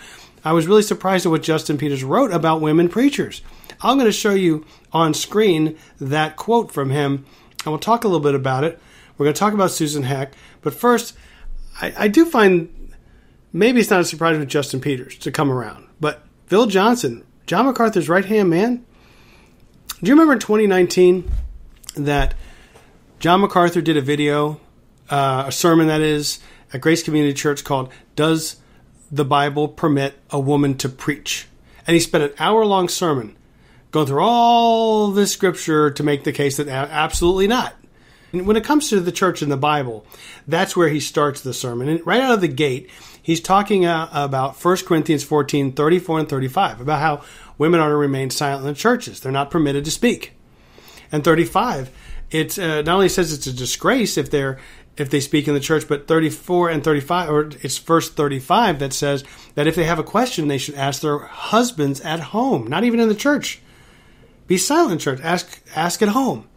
I 0.45 0.53
was 0.53 0.67
really 0.67 0.83
surprised 0.83 1.25
at 1.25 1.31
what 1.31 1.41
Justin 1.41 1.79
Peters 1.79 2.03
wrote 2.03 2.31
about 2.31 2.61
women 2.61 2.87
preachers. 2.87 3.41
I'm 3.81 3.97
going 3.97 4.05
to 4.05 4.13
show 4.13 4.33
you 4.33 4.63
on 4.93 5.13
screen 5.13 5.75
that 5.99 6.37
quote 6.37 6.71
from 6.71 6.91
him, 6.91 7.25
and 7.63 7.67
we'll 7.67 7.79
talk 7.79 8.03
a 8.03 8.07
little 8.07 8.21
bit 8.21 8.35
about 8.35 8.63
it. 8.63 8.79
We're 9.17 9.25
going 9.25 9.33
to 9.33 9.39
talk 9.39 9.53
about 9.53 9.71
Susan 9.71 10.03
Heck, 10.03 10.33
but 10.61 10.73
first, 10.73 11.17
I, 11.81 11.93
I 11.97 12.07
do 12.07 12.25
find 12.25 12.93
maybe 13.51 13.79
it's 13.79 13.89
not 13.89 14.01
a 14.01 14.05
surprise 14.05 14.37
with 14.37 14.47
Justin 14.47 14.81
Peters 14.81 15.17
to 15.19 15.31
come 15.31 15.51
around, 15.51 15.87
but 15.99 16.23
Phil 16.45 16.67
Johnson 16.67 17.23
John 17.45 17.65
MacArthur's 17.65 18.09
right 18.09 18.25
hand 18.25 18.49
man. 18.49 18.85
Do 20.01 20.09
you 20.09 20.13
remember 20.13 20.33
in 20.33 20.39
2019 20.39 21.31
that 21.95 22.33
John 23.19 23.41
MacArthur 23.41 23.81
did 23.81 23.97
a 23.97 24.01
video, 24.01 24.59
uh, 25.09 25.45
a 25.47 25.51
sermon 25.51 25.87
that 25.87 26.01
is, 26.01 26.39
at 26.73 26.81
Grace 26.81 27.03
Community 27.03 27.33
Church 27.33 27.63
called 27.63 27.91
Does 28.15 28.57
the 29.11 29.25
Bible 29.25 29.67
Permit 29.67 30.15
a 30.31 30.39
Woman 30.39 30.75
to 30.77 30.89
Preach? 30.89 31.47
And 31.85 31.93
he 31.93 31.99
spent 31.99 32.23
an 32.23 32.33
hour 32.39 32.65
long 32.65 32.89
sermon 32.89 33.35
going 33.91 34.07
through 34.07 34.23
all 34.23 35.11
this 35.11 35.31
scripture 35.31 35.91
to 35.91 36.03
make 36.03 36.23
the 36.23 36.33
case 36.33 36.57
that 36.57 36.67
absolutely 36.67 37.47
not. 37.47 37.75
And 38.33 38.47
when 38.47 38.57
it 38.57 38.63
comes 38.63 38.89
to 38.89 38.99
the 38.99 39.11
church 39.11 39.43
and 39.43 39.51
the 39.51 39.57
Bible, 39.57 40.05
that's 40.47 40.75
where 40.75 40.89
he 40.89 40.99
starts 40.99 41.41
the 41.41 41.53
sermon. 41.53 41.87
And 41.87 42.05
right 42.05 42.21
out 42.21 42.33
of 42.33 42.41
the 42.41 42.47
gate, 42.47 42.89
he's 43.25 43.41
talking 43.41 43.87
uh, 43.87 44.07
about 44.11 44.63
1 44.63 44.77
Corinthians 44.85 45.23
14 45.23 45.73
34 45.73 46.19
and 46.19 46.29
35, 46.29 46.81
about 46.81 46.99
how 46.99 47.23
women 47.57 47.79
are 47.79 47.89
to 47.89 47.95
remain 47.95 48.29
silent 48.29 48.61
in 48.61 48.73
the 48.73 48.79
churches. 48.79 49.19
They're 49.19 49.31
not 49.31 49.49
permitted 49.49 49.83
to 49.85 49.91
speak. 49.91 50.33
And 51.11 51.23
35, 51.23 51.89
it 52.29 52.59
uh, 52.59 52.83
not 52.83 52.95
only 52.95 53.09
says 53.09 53.33
it's 53.33 53.47
a 53.47 53.53
disgrace 53.53 54.17
if 54.17 54.29
they're 54.29 54.59
if 54.95 55.09
they 55.09 55.19
speak 55.19 55.47
in 55.47 55.55
the 55.55 55.59
church, 55.59 55.87
but 55.87 56.07
34 56.07 56.69
and 56.69 56.83
35, 56.83 57.29
or 57.29 57.49
it's 57.61 57.77
verse 57.79 58.09
35 58.09 58.79
that 58.79 58.93
says 58.93 59.25
that 59.55 59.67
if 59.67 59.75
they 59.75 59.83
have 59.83 59.99
a 59.99 60.03
question, 60.03 60.47
they 60.47 60.57
should 60.57 60.75
ask 60.75 61.01
their 61.01 61.17
husbands 61.17 61.99
at 62.01 62.19
home, 62.19 62.67
not 62.67 62.85
even 62.85 62.99
in 62.99 63.09
the 63.09 63.15
church. 63.15 63.59
Be 64.47 64.57
silent 64.57 65.01
church. 65.01 65.19
Ask 65.21 65.61
ask 65.75 66.01
at 66.03 66.09
home. 66.09 66.47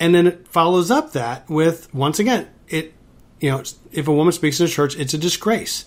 And 0.00 0.14
then 0.14 0.26
it 0.26 0.48
follows 0.48 0.90
up 0.90 1.12
that 1.12 1.48
with 1.48 1.92
once 1.94 2.18
again, 2.18 2.48
you 3.44 3.50
know, 3.50 3.62
if 3.92 4.08
a 4.08 4.12
woman 4.12 4.32
speaks 4.32 4.58
in 4.58 4.64
a 4.64 4.70
church, 4.70 4.96
it's 4.96 5.12
a 5.12 5.18
disgrace. 5.18 5.84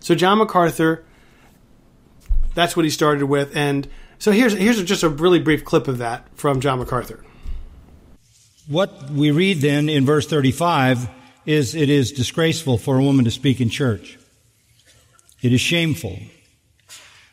So 0.00 0.14
John 0.14 0.36
MacArthur, 0.36 1.06
that's 2.54 2.76
what 2.76 2.84
he 2.84 2.90
started 2.90 3.24
with, 3.24 3.56
and 3.56 3.88
so 4.18 4.30
here's 4.30 4.52
here's 4.52 4.82
just 4.82 5.02
a 5.02 5.08
really 5.08 5.40
brief 5.40 5.64
clip 5.64 5.88
of 5.88 5.98
that 5.98 6.28
from 6.34 6.60
John 6.60 6.80
MacArthur. 6.80 7.24
What 8.68 9.08
we 9.08 9.30
read 9.30 9.62
then 9.62 9.88
in 9.88 10.04
verse 10.04 10.26
35 10.26 11.08
is 11.46 11.74
it 11.74 11.88
is 11.88 12.12
disgraceful 12.12 12.76
for 12.76 12.98
a 12.98 13.02
woman 13.02 13.24
to 13.24 13.30
speak 13.30 13.62
in 13.62 13.70
church. 13.70 14.18
It 15.40 15.54
is 15.54 15.62
shameful. 15.62 16.18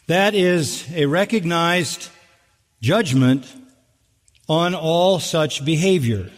That 0.07 0.35
is 0.35 0.87
a 0.95 1.05
recognized 1.05 2.07
judgment 2.81 3.45
on 4.47 4.73
all 4.73 5.19
such 5.19 5.65
behavior. 5.65 6.31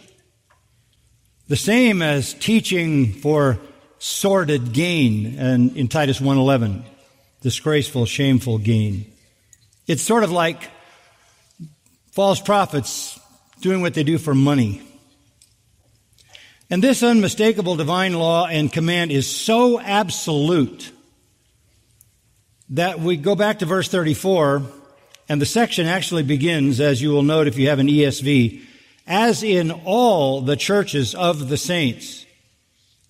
The 1.48 1.56
same 1.56 2.02
as 2.02 2.34
teaching 2.34 3.12
for 3.12 3.58
sordid 3.98 4.72
gain 4.72 5.38
and 5.38 5.76
in 5.76 5.88
Titus 5.88 6.20
1:11, 6.20 6.84
disgraceful, 7.40 8.06
shameful 8.06 8.58
gain. 8.58 9.06
It's 9.86 10.02
sort 10.02 10.24
of 10.24 10.30
like 10.30 10.70
false 12.12 12.40
prophets 12.40 13.18
doing 13.60 13.80
what 13.80 13.94
they 13.94 14.04
do 14.04 14.18
for 14.18 14.34
money. 14.34 14.82
And 16.70 16.82
this 16.82 17.02
unmistakable 17.02 17.76
divine 17.76 18.14
law 18.14 18.46
and 18.46 18.72
command 18.72 19.12
is 19.12 19.26
so 19.28 19.78
absolute 19.80 20.90
that 22.70 23.00
we 23.00 23.16
go 23.16 23.34
back 23.34 23.58
to 23.58 23.66
verse 23.66 23.88
34 23.88 24.62
and 25.28 25.40
the 25.40 25.46
section 25.46 25.86
actually 25.86 26.22
begins, 26.22 26.80
as 26.80 27.00
you 27.02 27.10
will 27.10 27.22
note 27.22 27.46
if 27.46 27.58
you 27.58 27.68
have 27.68 27.78
an 27.78 27.88
ESV, 27.88 28.62
as 29.06 29.42
in 29.42 29.70
all 29.70 30.40
the 30.40 30.56
churches 30.56 31.14
of 31.14 31.48
the 31.48 31.56
saints, 31.56 32.26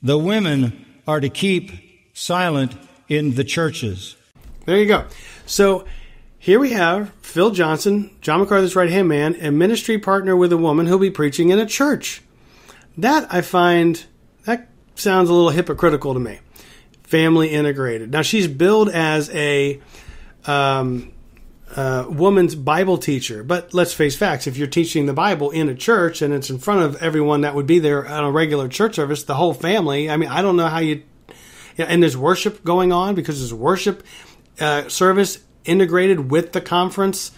the 0.02 0.18
women 0.18 0.86
are 1.06 1.20
to 1.20 1.28
keep 1.28 1.70
silent 2.12 2.74
in 3.08 3.34
the 3.34 3.44
churches. 3.44 4.16
There 4.64 4.76
you 4.76 4.86
go. 4.86 5.06
So 5.46 5.84
here 6.38 6.58
we 6.58 6.70
have 6.70 7.12
Phil 7.22 7.50
Johnson, 7.50 8.10
John 8.20 8.40
MacArthur's 8.40 8.76
right 8.76 8.90
hand 8.90 9.08
man, 9.08 9.36
a 9.36 9.50
ministry 9.50 9.98
partner 9.98 10.36
with 10.36 10.52
a 10.52 10.56
woman 10.56 10.86
who'll 10.86 10.98
be 10.98 11.10
preaching 11.10 11.50
in 11.50 11.58
a 11.58 11.66
church. 11.66 12.22
That 12.98 13.32
I 13.32 13.42
find 13.42 14.04
that 14.44 14.68
sounds 14.94 15.30
a 15.30 15.32
little 15.32 15.50
hypocritical 15.50 16.14
to 16.14 16.20
me. 16.20 16.40
Family 17.04 17.48
integrated. 17.50 18.10
Now 18.12 18.22
she's 18.22 18.48
billed 18.48 18.88
as 18.88 19.30
a 19.30 19.80
um, 20.46 21.11
uh, 21.76 22.06
woman's 22.08 22.54
Bible 22.54 22.98
teacher. 22.98 23.42
But 23.42 23.72
let's 23.72 23.94
face 23.94 24.16
facts. 24.16 24.46
If 24.46 24.56
you're 24.56 24.66
teaching 24.66 25.06
the 25.06 25.12
Bible 25.12 25.50
in 25.50 25.68
a 25.68 25.74
church 25.74 26.22
and 26.22 26.34
it's 26.34 26.50
in 26.50 26.58
front 26.58 26.82
of 26.82 27.02
everyone 27.02 27.42
that 27.42 27.54
would 27.54 27.66
be 27.66 27.78
there 27.78 28.06
on 28.06 28.24
a 28.24 28.30
regular 28.30 28.68
church 28.68 28.96
service, 28.96 29.24
the 29.24 29.34
whole 29.34 29.54
family, 29.54 30.10
I 30.10 30.16
mean, 30.16 30.28
I 30.28 30.42
don't 30.42 30.56
know 30.56 30.68
how 30.68 30.78
you, 30.78 31.02
and 31.78 32.02
there's 32.02 32.16
worship 32.16 32.62
going 32.64 32.92
on 32.92 33.14
because 33.14 33.38
there's 33.38 33.54
worship 33.54 34.04
uh, 34.60 34.88
service 34.88 35.38
integrated 35.64 36.30
with 36.30 36.52
the 36.52 36.60
conference. 36.60 37.32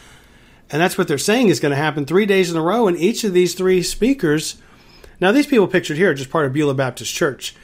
And 0.71 0.81
that's 0.81 0.99
what 0.99 1.07
they're 1.07 1.19
saying 1.19 1.49
is 1.49 1.61
going 1.61 1.71
to 1.71 1.77
happen 1.77 2.05
three 2.05 2.27
days 2.27 2.51
in 2.51 2.57
a 2.57 2.63
row. 2.63 2.89
And 2.89 2.97
each 2.97 3.23
of 3.23 3.33
these 3.33 3.55
three 3.55 3.83
speakers, 3.83 4.61
now 5.21 5.31
these 5.31 5.47
people 5.47 5.69
pictured 5.69 5.97
here 5.97 6.11
are 6.11 6.15
just 6.15 6.31
part 6.31 6.47
of 6.47 6.53
Beulah 6.53 6.75
Baptist 6.75 7.15
Church, 7.15 7.55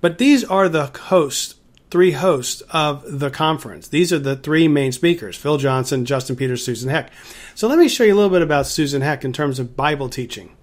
but 0.00 0.18
these 0.18 0.44
are 0.44 0.68
the 0.68 0.86
hosts 0.86 1.56
three 1.90 2.12
hosts 2.12 2.62
of 2.70 3.18
the 3.18 3.30
conference. 3.30 3.88
These 3.88 4.12
are 4.12 4.18
the 4.18 4.36
three 4.36 4.68
main 4.68 4.92
speakers 4.92 5.36
Phil 5.36 5.58
Johnson, 5.58 6.04
Justin 6.04 6.36
Peters, 6.36 6.64
Susan 6.64 6.90
Heck. 6.90 7.10
So 7.54 7.68
let 7.68 7.78
me 7.78 7.88
show 7.88 8.04
you 8.04 8.14
a 8.14 8.16
little 8.16 8.30
bit 8.30 8.42
about 8.42 8.66
Susan 8.66 9.02
Heck 9.02 9.24
in 9.24 9.32
terms 9.32 9.58
of 9.58 9.76
Bible 9.76 10.08
teaching. 10.08 10.56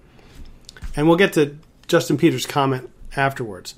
And 0.96 1.06
we'll 1.06 1.18
get 1.18 1.34
to 1.34 1.56
Justin 1.86 2.16
Peters' 2.16 2.46
comment 2.46 2.90
afterwards. 3.16 3.74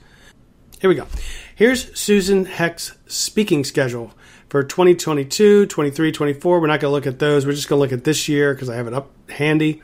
Here 0.81 0.89
we 0.89 0.97
go. 0.97 1.07
Here's 1.55 1.95
Susan 1.99 2.47
Heck's 2.47 2.97
speaking 3.07 3.65
schedule 3.65 4.13
for 4.49 4.63
2022, 4.63 5.67
23, 5.67 6.13
24. 6.13 6.61
We're 6.61 6.67
not 6.67 6.81
going 6.81 6.91
to 6.91 6.95
look 6.95 7.07
at 7.07 7.19
those. 7.19 7.45
We're 7.45 7.53
just 7.53 7.69
going 7.69 7.79
to 7.79 7.83
look 7.83 7.93
at 7.93 8.05
this 8.05 8.29
year 8.29 8.55
because 8.55 8.71
I 8.71 8.77
have 8.77 8.87
it 8.87 8.95
up 8.95 9.11
handy. 9.29 9.83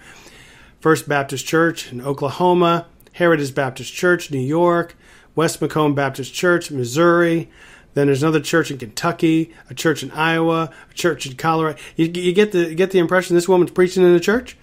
First 0.80 1.08
Baptist 1.08 1.46
Church 1.46 1.92
in 1.92 2.00
Oklahoma, 2.00 2.86
Heritage 3.12 3.54
Baptist 3.54 3.92
Church, 3.92 4.30
New 4.30 4.38
York, 4.38 4.96
West 5.36 5.62
Macomb 5.62 5.94
Baptist 5.94 6.34
Church, 6.34 6.72
Missouri. 6.72 7.48
Then 7.94 8.06
there's 8.06 8.22
another 8.22 8.40
church 8.40 8.70
in 8.70 8.78
Kentucky, 8.78 9.54
a 9.70 9.74
church 9.74 10.02
in 10.02 10.10
Iowa, 10.10 10.70
a 10.90 10.94
church 10.94 11.26
in 11.26 11.36
Colorado. 11.36 11.78
You, 11.94 12.06
you 12.06 12.32
get 12.32 12.52
the 12.52 12.74
get 12.74 12.90
the 12.90 12.98
impression 12.98 13.36
this 13.36 13.48
woman's 13.48 13.70
preaching 13.70 14.02
in 14.02 14.12
a 14.12 14.20
church. 14.20 14.56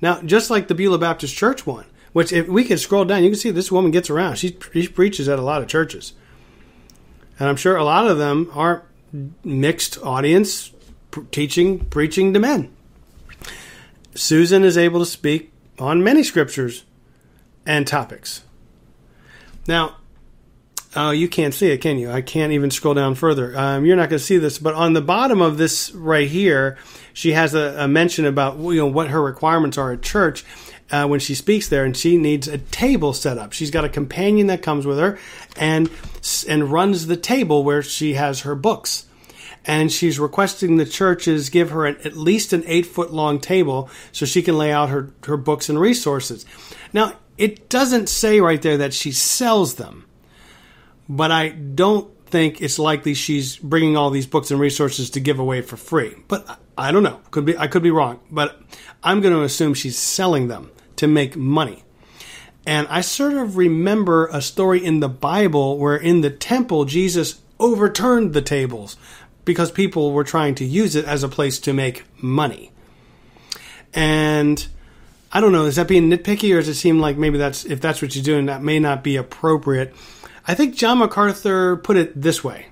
Now, 0.00 0.20
just 0.20 0.50
like 0.50 0.66
the 0.66 0.74
Beulah 0.74 0.98
Baptist 0.98 1.36
Church 1.36 1.64
one, 1.64 1.86
which 2.12 2.32
if 2.32 2.48
we 2.48 2.64
could 2.64 2.80
scroll 2.80 3.04
down, 3.04 3.22
you 3.22 3.30
can 3.30 3.38
see 3.38 3.50
this 3.50 3.70
woman 3.70 3.90
gets 3.90 4.10
around. 4.10 4.36
She, 4.36 4.58
she 4.72 4.88
preaches 4.88 5.28
at 5.28 5.38
a 5.38 5.42
lot 5.42 5.62
of 5.62 5.68
churches, 5.68 6.12
and 7.38 7.48
I'm 7.48 7.56
sure 7.56 7.76
a 7.76 7.84
lot 7.84 8.08
of 8.08 8.18
them 8.18 8.50
are 8.52 8.82
mixed 9.44 10.02
audience, 10.02 10.72
teaching, 11.30 11.86
preaching 11.86 12.34
to 12.34 12.40
men. 12.40 12.74
Susan 14.14 14.64
is 14.64 14.76
able 14.76 15.00
to 15.00 15.06
speak 15.06 15.52
on 15.78 16.04
many 16.04 16.22
scriptures 16.22 16.84
and 17.64 17.86
topics. 17.86 18.42
Now, 19.66 19.96
oh, 20.96 21.10
you 21.10 21.28
can't 21.28 21.54
see 21.54 21.70
it, 21.70 21.78
can 21.78 21.98
you? 21.98 22.10
I 22.10 22.20
can't 22.20 22.52
even 22.52 22.70
scroll 22.70 22.94
down 22.94 23.14
further. 23.14 23.56
Um, 23.56 23.84
you're 23.84 23.96
not 23.96 24.08
going 24.08 24.18
to 24.18 24.24
see 24.24 24.38
this, 24.38 24.58
but 24.58 24.74
on 24.74 24.92
the 24.92 25.00
bottom 25.00 25.40
of 25.40 25.58
this 25.58 25.92
right 25.92 26.28
here, 26.28 26.76
she 27.12 27.32
has 27.32 27.54
a, 27.54 27.76
a 27.78 27.88
mention 27.88 28.24
about 28.24 28.58
you 28.58 28.76
know 28.76 28.86
what 28.86 29.08
her 29.08 29.22
requirements 29.22 29.78
are 29.78 29.92
at 29.92 30.02
church. 30.02 30.44
Uh, 30.90 31.06
when 31.06 31.18
she 31.18 31.34
speaks 31.34 31.68
there, 31.68 31.86
and 31.86 31.96
she 31.96 32.18
needs 32.18 32.46
a 32.46 32.58
table 32.58 33.14
set 33.14 33.38
up. 33.38 33.54
She's 33.54 33.70
got 33.70 33.86
a 33.86 33.88
companion 33.88 34.48
that 34.48 34.60
comes 34.60 34.84
with 34.84 34.98
her, 34.98 35.18
and 35.56 35.88
and 36.46 36.70
runs 36.70 37.06
the 37.06 37.16
table 37.16 37.64
where 37.64 37.82
she 37.82 38.12
has 38.12 38.40
her 38.40 38.54
books 38.54 39.06
and 39.64 39.92
she's 39.92 40.18
requesting 40.18 40.76
the 40.76 40.86
churches 40.86 41.50
give 41.50 41.70
her 41.70 41.86
an, 41.86 41.96
at 42.04 42.16
least 42.16 42.52
an 42.52 42.64
eight 42.66 42.86
foot 42.86 43.12
long 43.12 43.38
table 43.38 43.88
so 44.10 44.26
she 44.26 44.42
can 44.42 44.58
lay 44.58 44.72
out 44.72 44.88
her, 44.88 45.12
her 45.24 45.36
books 45.36 45.68
and 45.68 45.80
resources. 45.80 46.44
Now, 46.92 47.14
it 47.38 47.68
doesn't 47.68 48.08
say 48.08 48.40
right 48.40 48.60
there 48.60 48.78
that 48.78 48.94
she 48.94 49.12
sells 49.12 49.74
them, 49.74 50.04
but 51.08 51.30
I 51.30 51.50
don't 51.50 52.10
think 52.26 52.62
it's 52.62 52.78
likely 52.78 53.14
she's 53.14 53.56
bringing 53.56 53.96
all 53.96 54.10
these 54.10 54.26
books 54.26 54.50
and 54.50 54.58
resources 54.58 55.10
to 55.10 55.20
give 55.20 55.38
away 55.38 55.60
for 55.60 55.76
free. 55.76 56.14
But 56.28 56.58
I 56.76 56.90
don't 56.90 57.02
know. 57.02 57.20
Could 57.30 57.44
be 57.44 57.56
I 57.56 57.66
could 57.66 57.82
be 57.82 57.90
wrong, 57.90 58.20
but 58.30 58.60
I'm 59.02 59.20
going 59.20 59.34
to 59.34 59.42
assume 59.42 59.74
she's 59.74 59.98
selling 59.98 60.48
them 60.48 60.70
to 60.96 61.06
make 61.06 61.36
money. 61.36 61.84
And 62.66 62.86
I 62.88 63.00
sort 63.00 63.34
of 63.34 63.56
remember 63.56 64.28
a 64.28 64.40
story 64.40 64.84
in 64.84 65.00
the 65.00 65.08
Bible 65.08 65.78
where 65.78 65.96
in 65.96 66.20
the 66.20 66.30
temple 66.30 66.84
Jesus 66.84 67.40
overturned 67.58 68.32
the 68.32 68.42
tables 68.42 68.96
because 69.44 69.70
people 69.70 70.12
were 70.12 70.24
trying 70.24 70.54
to 70.56 70.64
use 70.64 70.94
it 70.94 71.04
as 71.04 71.22
a 71.22 71.28
place 71.28 71.58
to 71.60 71.72
make 71.72 72.04
money. 72.22 72.70
And 73.92 74.66
I 75.32 75.40
don't 75.40 75.52
know, 75.52 75.64
is 75.64 75.76
that 75.76 75.88
being 75.88 76.10
nitpicky 76.10 76.54
or 76.54 76.58
does 76.58 76.68
it 76.68 76.74
seem 76.74 77.00
like 77.00 77.16
maybe 77.16 77.38
that's 77.38 77.64
if 77.64 77.80
that's 77.80 78.02
what 78.02 78.14
you're 78.14 78.24
doing, 78.24 78.46
that 78.46 78.62
may 78.62 78.78
not 78.78 79.02
be 79.02 79.16
appropriate? 79.16 79.94
I 80.46 80.54
think 80.54 80.74
John 80.74 80.98
MacArthur 80.98 81.76
put 81.76 81.96
it 81.96 82.20
this 82.20 82.44
way. 82.44 82.66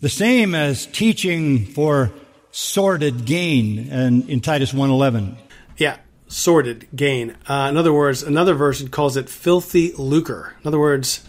The 0.00 0.08
same 0.08 0.54
as 0.54 0.86
teaching 0.86 1.66
for 1.66 2.10
sordid 2.50 3.24
gain 3.24 3.88
and 3.90 4.28
in 4.28 4.40
Titus 4.40 4.72
1:11. 4.72 5.36
Yeah, 5.76 5.98
sordid 6.26 6.88
gain. 6.94 7.36
Uh, 7.48 7.68
in 7.70 7.76
other 7.76 7.92
words, 7.92 8.22
another 8.22 8.54
version 8.54 8.88
calls 8.88 9.16
it 9.16 9.28
filthy 9.28 9.92
lucre. 9.96 10.54
In 10.62 10.68
other 10.68 10.78
words, 10.78 11.22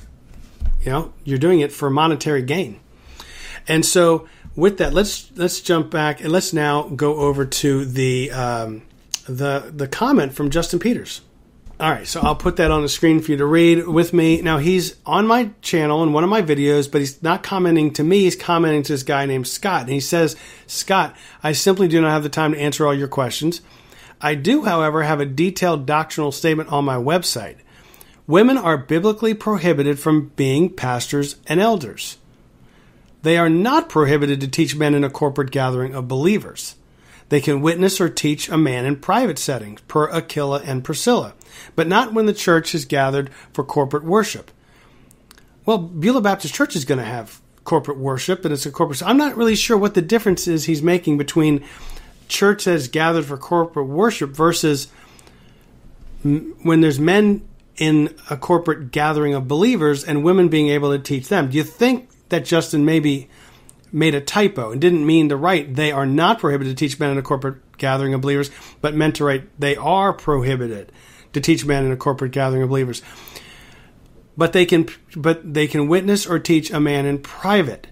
you 0.82 0.91
know, 0.91 1.14
you're 1.24 1.38
doing 1.38 1.60
it 1.60 1.72
for 1.72 1.89
monetary 1.89 2.41
gain. 2.41 2.80
And 3.68 3.86
so 3.86 4.28
with 4.56 4.78
that, 4.80 4.93
let's 4.93 5.30
let's 5.36 5.62
jump 5.62 5.91
back 5.91 6.22
and 6.22 6.32
let's 6.32 6.54
now 6.54 6.84
go 6.89 7.18
over 7.18 7.45
to 7.45 7.86
the 7.86 8.32
um, 8.32 8.82
the 9.30 9.72
the 9.74 9.88
comment 9.88 10.34
from 10.34 10.50
Justin 10.50 10.80
Peters. 10.80 11.22
All 11.80 11.90
right, 11.90 12.06
so 12.06 12.20
I'll 12.20 12.36
put 12.36 12.58
that 12.58 12.72
on 12.72 12.82
the 12.82 12.90
screen 12.90 13.22
for 13.22 13.32
you 13.32 13.38
to 13.38 13.46
read 13.46 13.88
with 13.88 14.12
me. 14.12 14.42
Now 14.42 14.58
he's 14.58 14.98
on 15.06 15.26
my 15.28 15.52
channel 15.62 16.04
in 16.04 16.12
one 16.12 16.26
of 16.26 16.30
my 16.30 16.42
videos, 16.42 16.92
but 16.92 17.00
he's 17.00 17.24
not 17.24 17.42
commenting 17.42 17.94
to 17.94 18.04
me. 18.04 18.24
He's 18.24 18.36
commenting 18.36 18.84
to 18.84 18.94
this 18.94 19.04
guy 19.04 19.26
named 19.26 19.48
Scott, 19.48 19.84
and 19.84 19.92
he 19.92 20.02
says, 20.02 20.36
"Scott, 20.68 21.16
I 21.42 21.54
simply 21.54 21.88
do 21.88 22.02
not 22.02 22.12
have 22.12 22.24
the 22.24 22.30
time 22.30 22.52
to 22.52 22.60
answer 22.60 22.86
all 22.86 22.94
your 22.94 23.08
questions. 23.08 23.62
I 24.20 24.36
do, 24.36 24.64
however, 24.64 25.04
have 25.04 25.22
a 25.22 25.26
detailed 25.26 25.86
doctrinal 25.86 26.34
statement 26.34 26.70
on 26.70 26.84
my 26.84 26.98
website. 26.98 27.56
Women 28.28 28.58
are 28.58 28.78
biblically 28.78 29.34
prohibited 29.34 30.00
from 30.00 30.32
being 30.36 30.70
pastors 30.70 31.38
and 31.48 31.62
elders." 31.62 32.18
They 33.22 33.38
are 33.38 33.50
not 33.50 33.88
prohibited 33.90 34.42
to 34.42 34.48
teach 34.48 34.76
men 34.76 34.96
in 34.96 35.06
a 35.06 35.10
corporate 35.10 35.52
gathering 35.52 35.94
of 35.94 36.08
believers. 36.08 36.76
They 37.30 37.42
can 37.42 37.62
witness 37.62 38.02
or 38.02 38.10
teach 38.10 38.50
a 38.50 38.58
man 38.58 38.86
in 38.86 38.98
private 38.98 39.40
settings, 39.40 39.82
per 39.82 40.10
Aquila 40.10 40.62
and 40.62 40.84
Priscilla, 40.84 41.34
but 41.76 41.88
not 41.88 42.14
when 42.14 42.26
the 42.26 42.34
church 42.34 42.74
is 42.76 42.86
gathered 42.86 43.30
for 43.54 43.64
corporate 43.64 44.04
worship. 44.04 44.52
Well, 45.66 45.78
Beulah 45.78 46.22
Baptist 46.22 46.56
Church 46.56 46.76
is 46.76 46.86
going 46.86 46.98
to 46.98 47.06
have 47.06 47.40
corporate 47.64 48.00
worship, 48.00 48.44
and 48.46 48.54
it's 48.54 48.66
a 48.66 48.72
corporate. 48.72 49.04
I'm 49.04 49.18
not 49.18 49.38
really 49.38 49.56
sure 49.56 49.78
what 49.78 49.94
the 49.94 50.02
difference 50.02 50.48
is 50.48 50.66
he's 50.66 50.82
making 50.82 51.20
between 51.20 51.64
church 52.28 52.66
that 52.66 52.74
is 52.74 52.88
gathered 52.88 53.26
for 53.26 53.38
corporate 53.38 53.88
worship 53.88 54.32
versus 54.32 54.88
when 56.24 56.82
there's 56.82 57.00
men 57.00 57.48
in 57.78 58.16
a 58.30 58.38
corporate 58.38 58.92
gathering 58.92 59.34
of 59.34 59.48
believers 59.48 60.04
and 60.04 60.24
women 60.24 60.50
being 60.50 60.70
able 60.70 60.92
to 60.92 61.00
teach 61.00 61.28
them. 61.28 61.50
Do 61.50 61.58
you 61.58 61.64
think 61.64 62.10
that 62.30 62.46
Justin 62.46 62.86
maybe 62.86 63.30
made 63.92 64.16
a 64.16 64.22
typo 64.22 64.72
and 64.72 64.82
didn't 64.82 65.06
mean 65.06 65.30
to 65.30 65.38
write 65.38 65.76
they 65.76 65.92
are 65.92 66.06
not 66.06 66.40
prohibited 66.40 66.76
to 66.76 66.80
teach 66.80 67.00
men 67.00 67.12
in 67.12 67.18
a 67.18 67.22
corporate 67.22 67.78
gathering 67.78 68.14
of 68.14 68.22
believers, 68.22 68.52
but 68.82 68.96
meant 68.96 69.16
to 69.16 69.24
write 69.24 69.60
they 69.60 69.76
are 69.76 70.14
prohibited 70.14 70.92
to 71.34 71.42
teach 71.42 71.66
men 71.66 71.86
in 71.86 71.92
a 71.92 71.98
corporate 71.98 72.32
gathering 72.32 72.64
of 72.64 72.70
believers. 72.70 73.02
But 74.38 74.54
they 74.54 74.66
can 74.66 74.88
but 75.16 75.54
they 75.54 75.68
can 75.68 75.88
witness 75.88 76.26
or 76.26 76.40
teach 76.40 76.72
a 76.72 76.80
man 76.80 77.06
in 77.06 77.20
private. 77.20 77.88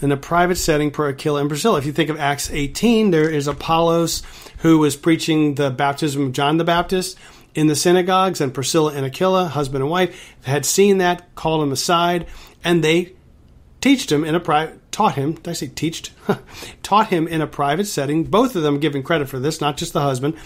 In 0.00 0.10
a 0.10 0.16
private 0.16 0.56
setting 0.56 0.90
per 0.90 1.10
Aquila 1.10 1.40
and 1.40 1.48
Priscilla. 1.48 1.78
If 1.78 1.86
you 1.86 1.92
think 1.92 2.10
of 2.10 2.18
Acts 2.18 2.50
18, 2.50 3.12
there 3.12 3.30
is 3.30 3.46
Apollos 3.46 4.24
who 4.58 4.78
was 4.78 4.96
preaching 4.96 5.54
the 5.54 5.70
baptism 5.70 6.26
of 6.26 6.32
John 6.32 6.56
the 6.56 6.64
Baptist 6.64 7.16
in 7.54 7.66
the 7.66 7.76
synagogues, 7.76 8.40
and 8.40 8.54
Priscilla 8.54 8.94
and 8.94 9.04
Aquila, 9.04 9.48
husband 9.48 9.82
and 9.82 9.90
wife, 9.90 10.34
had 10.42 10.64
seen 10.64 10.98
that, 10.98 11.34
called 11.34 11.62
him 11.62 11.72
aside, 11.72 12.26
and 12.64 12.82
they 12.82 13.12
taught 13.82 14.10
him 14.10 14.24
in 14.24 14.34
a 14.34 14.40
private 14.40 14.92
taught 14.92 15.14
him 15.14 15.34
did 15.34 15.48
i 15.48 15.52
say 15.52 15.68
teached? 15.68 16.12
Taught 16.82 17.08
him 17.08 17.26
in 17.26 17.40
a 17.40 17.46
private 17.46 17.86
setting 17.86 18.24
both 18.24 18.56
of 18.56 18.62
them 18.62 18.78
giving 18.78 19.02
credit 19.02 19.28
for 19.28 19.38
this 19.38 19.60
not 19.60 19.76
just 19.76 19.92
the 19.92 20.00
husband 20.00 20.36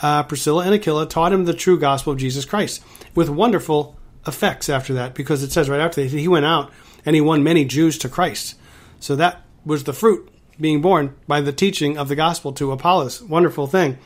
uh, 0.00 0.22
priscilla 0.24 0.64
and 0.64 0.74
aquila 0.74 1.06
taught 1.06 1.32
him 1.32 1.44
the 1.44 1.54
true 1.54 1.78
gospel 1.78 2.12
of 2.12 2.18
jesus 2.18 2.44
christ 2.44 2.82
with 3.14 3.28
wonderful 3.28 3.96
effects 4.26 4.68
after 4.68 4.94
that 4.94 5.14
because 5.14 5.42
it 5.42 5.52
says 5.52 5.68
right 5.68 5.80
after 5.80 6.02
that 6.02 6.10
he 6.10 6.28
went 6.28 6.46
out 6.46 6.72
and 7.04 7.14
he 7.14 7.20
won 7.20 7.42
many 7.42 7.64
jews 7.64 7.98
to 7.98 8.08
christ. 8.08 8.56
So 9.00 9.16
that 9.16 9.42
was 9.64 9.84
the 9.84 9.92
fruit 9.92 10.30
being 10.60 10.80
born 10.80 11.14
by 11.26 11.40
the 11.40 11.52
teaching 11.52 11.98
of 11.98 12.08
the 12.08 12.16
gospel 12.16 12.52
to 12.54 12.72
apollos. 12.72 13.22
Wonderful 13.22 13.66
thing. 13.66 13.98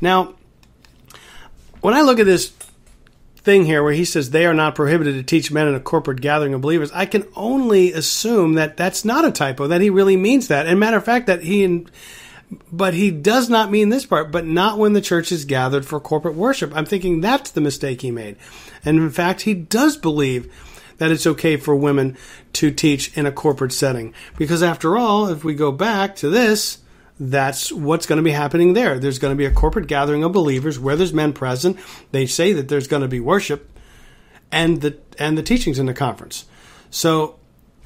Now 0.00 0.34
when 1.80 1.94
i 1.94 2.02
look 2.02 2.18
at 2.18 2.26
this 2.26 2.52
thing 3.48 3.64
here 3.64 3.82
where 3.82 3.94
he 3.94 4.04
says 4.04 4.28
they 4.28 4.44
are 4.44 4.52
not 4.52 4.74
prohibited 4.74 5.14
to 5.14 5.22
teach 5.22 5.50
men 5.50 5.66
in 5.66 5.74
a 5.74 5.80
corporate 5.80 6.20
gathering 6.20 6.52
of 6.52 6.60
believers, 6.60 6.92
I 6.92 7.06
can 7.06 7.26
only 7.34 7.94
assume 7.94 8.54
that 8.54 8.76
that's 8.76 9.06
not 9.06 9.24
a 9.24 9.32
typo, 9.32 9.68
that 9.68 9.80
he 9.80 9.88
really 9.88 10.18
means 10.18 10.48
that. 10.48 10.66
And 10.66 10.78
matter 10.78 10.98
of 10.98 11.04
fact, 11.06 11.28
that 11.28 11.42
he, 11.42 11.64
and 11.64 11.90
but 12.70 12.92
he 12.92 13.10
does 13.10 13.48
not 13.48 13.70
mean 13.70 13.88
this 13.88 14.04
part, 14.04 14.30
but 14.30 14.44
not 14.44 14.76
when 14.76 14.92
the 14.92 15.00
church 15.00 15.32
is 15.32 15.46
gathered 15.46 15.86
for 15.86 15.98
corporate 15.98 16.34
worship. 16.34 16.76
I'm 16.76 16.84
thinking 16.84 17.22
that's 17.22 17.52
the 17.52 17.62
mistake 17.62 18.02
he 18.02 18.10
made. 18.10 18.36
And 18.84 18.98
in 18.98 19.08
fact, 19.08 19.40
he 19.40 19.54
does 19.54 19.96
believe 19.96 20.52
that 20.98 21.10
it's 21.10 21.26
okay 21.26 21.56
for 21.56 21.74
women 21.74 22.18
to 22.52 22.70
teach 22.70 23.16
in 23.16 23.24
a 23.24 23.32
corporate 23.32 23.72
setting. 23.72 24.12
Because 24.36 24.62
after 24.62 24.98
all, 24.98 25.28
if 25.28 25.42
we 25.42 25.54
go 25.54 25.72
back 25.72 26.16
to 26.16 26.28
this, 26.28 26.78
that's 27.20 27.72
what's 27.72 28.06
going 28.06 28.18
to 28.18 28.22
be 28.22 28.30
happening 28.30 28.74
there. 28.74 28.98
There's 28.98 29.18
going 29.18 29.32
to 29.32 29.38
be 29.38 29.44
a 29.44 29.50
corporate 29.50 29.88
gathering 29.88 30.22
of 30.24 30.32
believers 30.32 30.78
where 30.78 30.96
there's 30.96 31.12
men 31.12 31.32
present. 31.32 31.78
They 32.12 32.26
say 32.26 32.52
that 32.52 32.68
there's 32.68 32.86
going 32.86 33.02
to 33.02 33.08
be 33.08 33.20
worship 33.20 33.70
and 34.52 34.80
the 34.80 34.98
and 35.18 35.36
the 35.36 35.42
teachings 35.42 35.78
in 35.78 35.86
the 35.86 35.94
conference. 35.94 36.46
So 36.90 37.38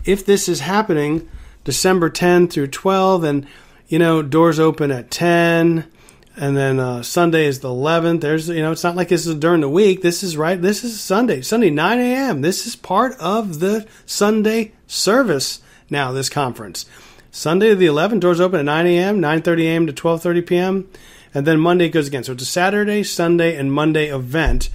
if 0.04 0.26
this 0.26 0.48
is 0.48 0.60
happening 0.60 1.28
December 1.64 2.10
10 2.10 2.48
through 2.48 2.68
12 2.68 3.24
and 3.24 3.46
you 3.88 3.98
know 3.98 4.22
doors 4.22 4.60
open 4.60 4.90
at 4.90 5.10
10 5.10 5.88
and 6.36 6.56
then 6.56 6.80
uh, 6.80 7.02
Sunday 7.02 7.44
is 7.44 7.60
the 7.60 7.68
11th. 7.68 8.20
There's 8.20 8.48
you 8.48 8.62
know 8.62 8.72
it's 8.72 8.84
not 8.84 8.96
like 8.96 9.08
this 9.08 9.26
is 9.26 9.34
during 9.36 9.60
the 9.60 9.68
week. 9.68 10.02
This 10.02 10.22
is 10.22 10.36
right. 10.36 10.60
This 10.60 10.84
is 10.84 11.00
Sunday. 11.00 11.42
Sunday 11.42 11.70
9 11.70 12.00
a.m. 12.00 12.40
This 12.40 12.66
is 12.66 12.76
part 12.76 13.14
of 13.18 13.60
the 13.60 13.86
Sunday 14.06 14.72
service 14.86 15.60
now. 15.90 16.12
This 16.12 16.28
conference. 16.28 16.86
Sunday 17.34 17.74
the 17.74 17.86
11th, 17.86 18.20
doors 18.20 18.40
open 18.40 18.60
at 18.60 18.64
9 18.66 18.86
a.m., 18.86 19.20
9.30 19.20 19.62
a.m. 19.62 19.86
to 19.86 19.92
12.30 19.92 20.46
p.m., 20.46 20.90
and 21.34 21.46
then 21.46 21.58
Monday 21.58 21.88
goes 21.88 22.06
again. 22.06 22.22
So 22.22 22.34
it's 22.34 22.42
a 22.42 22.46
Saturday, 22.46 23.02
Sunday, 23.02 23.56
and 23.56 23.72
Monday 23.72 24.08
event. 24.08 24.68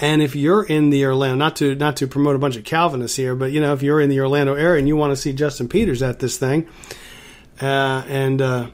And 0.00 0.20
if 0.20 0.34
you're 0.34 0.64
in 0.64 0.90
the 0.90 1.06
Orlando, 1.06 1.36
not 1.36 1.54
to 1.56 1.76
not 1.76 1.96
to 1.98 2.08
promote 2.08 2.34
a 2.34 2.38
bunch 2.40 2.56
of 2.56 2.64
Calvinists 2.64 3.16
here, 3.16 3.36
but 3.36 3.52
you 3.52 3.60
know, 3.60 3.72
if 3.72 3.80
you're 3.80 4.00
in 4.00 4.10
the 4.10 4.18
Orlando 4.18 4.54
area 4.54 4.80
and 4.80 4.88
you 4.88 4.96
want 4.96 5.12
to 5.12 5.16
see 5.16 5.32
Justin 5.32 5.68
Peters 5.68 6.02
at 6.02 6.18
this 6.18 6.36
thing, 6.36 6.68
uh, 7.62 8.02
and 8.08 8.42
uh, 8.42 8.70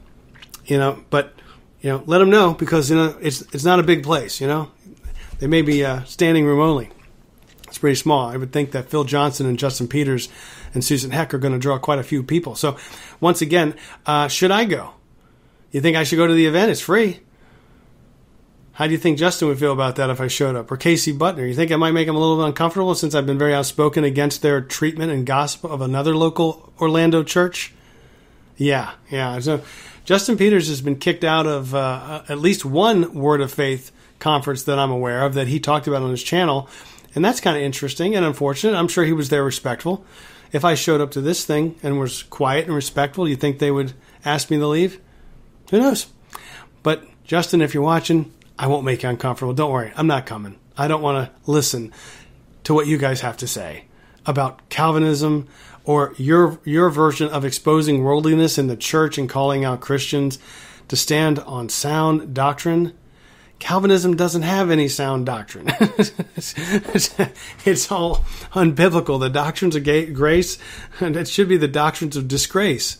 you 0.65 0.79
know, 0.79 1.03
but 1.11 1.35
you 1.81 1.91
know, 1.91 2.01
let 2.07 2.17
them 2.17 2.31
know 2.31 2.55
because 2.55 2.89
you 2.89 2.95
know 2.95 3.15
it's 3.21 3.41
it's 3.53 3.63
not 3.63 3.79
a 3.79 3.83
big 3.83 4.01
place. 4.01 4.41
You 4.41 4.47
know, 4.47 4.71
they 5.37 5.45
may 5.45 5.61
be 5.61 5.85
uh, 5.85 6.03
standing 6.05 6.43
room 6.45 6.59
only. 6.59 6.89
It's 7.67 7.77
pretty 7.77 7.95
small. 7.95 8.27
I 8.27 8.35
would 8.35 8.51
think 8.51 8.71
that 8.71 8.89
Phil 8.89 9.03
Johnson 9.03 9.45
and 9.45 9.59
Justin 9.59 9.87
Peters 9.87 10.27
and 10.73 10.83
Susan 10.83 11.11
Heck 11.11 11.33
are 11.33 11.37
going 11.37 11.53
to 11.53 11.59
draw 11.59 11.77
quite 11.77 11.99
a 11.99 12.03
few 12.03 12.23
people. 12.23 12.55
So, 12.55 12.77
once 13.19 13.41
again, 13.41 13.75
uh, 14.05 14.27
should 14.27 14.51
I 14.51 14.65
go? 14.65 14.91
You 15.71 15.81
think 15.81 15.97
I 15.97 16.03
should 16.03 16.17
go 16.17 16.27
to 16.27 16.33
the 16.33 16.45
event? 16.45 16.71
It's 16.71 16.81
free. 16.81 17.21
How 18.73 18.87
do 18.87 18.93
you 18.93 18.97
think 18.97 19.17
Justin 19.17 19.47
would 19.47 19.59
feel 19.59 19.73
about 19.73 19.97
that 19.97 20.09
if 20.09 20.21
I 20.21 20.27
showed 20.27 20.55
up? 20.55 20.71
Or 20.71 20.77
Casey 20.77 21.13
Butner? 21.13 21.47
You 21.47 21.53
think 21.53 21.71
I 21.71 21.75
might 21.75 21.91
make 21.91 22.07
him 22.07 22.15
a 22.15 22.19
little 22.19 22.37
bit 22.37 22.47
uncomfortable 22.47 22.95
since 22.95 23.13
I've 23.13 23.25
been 23.25 23.37
very 23.37 23.53
outspoken 23.53 24.03
against 24.03 24.41
their 24.41 24.61
treatment 24.61 25.11
and 25.11 25.25
gossip 25.25 25.65
of 25.65 25.81
another 25.81 26.15
local 26.15 26.73
Orlando 26.79 27.23
church? 27.23 27.73
Yeah, 28.57 28.91
yeah. 29.09 29.39
So 29.39 29.61
Justin 30.05 30.37
Peters 30.37 30.67
has 30.69 30.81
been 30.81 30.95
kicked 30.95 31.23
out 31.23 31.47
of 31.47 31.75
uh, 31.75 32.23
at 32.27 32.39
least 32.39 32.63
one 32.65 33.13
Word 33.13 33.41
of 33.41 33.51
Faith 33.51 33.91
conference 34.19 34.63
that 34.63 34.79
I'm 34.79 34.91
aware 34.91 35.25
of 35.25 35.33
that 35.33 35.47
he 35.47 35.59
talked 35.59 35.87
about 35.87 36.01
on 36.01 36.11
his 36.11 36.23
channel. 36.23 36.69
And 37.13 37.25
that's 37.25 37.41
kind 37.41 37.57
of 37.57 37.63
interesting 37.63 38.15
and 38.15 38.25
unfortunate. 38.25 38.77
I'm 38.77 38.87
sure 38.87 39.03
he 39.03 39.13
was 39.13 39.29
there 39.29 39.43
respectful. 39.43 40.05
If 40.51 40.65
I 40.65 40.75
showed 40.75 41.01
up 41.01 41.11
to 41.11 41.21
this 41.21 41.45
thing 41.45 41.75
and 41.81 41.99
was 41.99 42.23
quiet 42.23 42.65
and 42.65 42.75
respectful, 42.75 43.27
you 43.27 43.35
think 43.35 43.59
they 43.59 43.71
would 43.71 43.93
ask 44.25 44.49
me 44.49 44.57
to 44.57 44.67
leave? 44.67 44.99
Who 45.69 45.79
knows? 45.79 46.07
But 46.83 47.03
Justin, 47.23 47.61
if 47.61 47.73
you're 47.73 47.83
watching, 47.83 48.33
I 48.59 48.67
won't 48.67 48.85
make 48.85 49.03
you 49.03 49.09
uncomfortable. 49.09 49.53
Don't 49.53 49.71
worry, 49.71 49.91
I'm 49.95 50.07
not 50.07 50.25
coming. 50.25 50.59
I 50.77 50.87
don't 50.87 51.01
want 51.01 51.29
to 51.29 51.51
listen 51.51 51.93
to 52.63 52.73
what 52.73 52.87
you 52.87 52.97
guys 52.97 53.21
have 53.21 53.37
to 53.37 53.47
say 53.47 53.85
about 54.25 54.69
Calvinism 54.69 55.47
or 55.83 56.13
your 56.17 56.59
your 56.63 56.89
version 56.89 57.27
of 57.29 57.43
exposing 57.43 58.03
worldliness 58.03 58.57
in 58.57 58.67
the 58.67 58.75
church 58.75 59.17
and 59.17 59.29
calling 59.29 59.65
out 59.65 59.81
Christians 59.81 60.37
to 60.87 60.95
stand 60.95 61.39
on 61.39 61.69
sound 61.69 62.33
doctrine. 62.33 62.93
Calvinism 63.61 64.17
doesn't 64.17 64.41
have 64.41 64.71
any 64.71 64.87
sound 64.87 65.27
doctrine. 65.27 65.67
it's 66.35 67.91
all 67.91 68.25
unbiblical. 68.53 69.19
The 69.19 69.29
doctrines 69.29 69.75
of 69.75 69.83
grace, 69.83 70.57
it 70.99 71.27
should 71.27 71.47
be 71.47 71.57
the 71.57 71.67
doctrines 71.67 72.17
of 72.17 72.27
disgrace. 72.27 72.97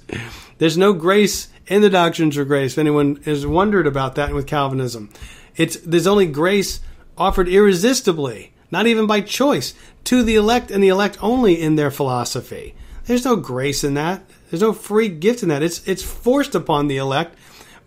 There's 0.60 0.78
no 0.78 0.94
grace 0.94 1.50
in 1.66 1.82
the 1.82 1.90
doctrines 1.90 2.38
of 2.38 2.48
grace. 2.48 2.74
If 2.74 2.78
anyone 2.78 3.16
has 3.26 3.46
wondered 3.46 3.88
about 3.88 4.14
that 4.16 4.36
with 4.36 4.46
Calvinism, 4.46 5.10
it's 5.56 5.78
there's 5.78 6.06
only 6.06 6.28
grace 6.28 6.80
offered 7.18 7.50
irresistibly, 7.50 8.54
not 8.70 8.86
even 8.86 9.08
by 9.08 9.22
choice, 9.22 9.74
to 10.04 10.22
the 10.22 10.36
elect 10.36 10.70
and 10.70 10.84
the 10.84 10.90
elect 10.90 11.18
only 11.24 11.60
in 11.60 11.76
their 11.76 11.92
philosophy. 11.92 12.76
There's 13.06 13.26
no 13.26 13.36
grace 13.36 13.84
in 13.84 13.96
that. 13.96 14.24
There's 14.52 14.62
no 14.62 14.74
free 14.74 15.10
gift 15.10 15.42
in 15.42 15.50
that. 15.50 15.64
It's 15.64 15.86
it's 15.88 16.04
forced 16.04 16.54
upon 16.54 16.88
the 16.88 16.98
elect 16.98 17.36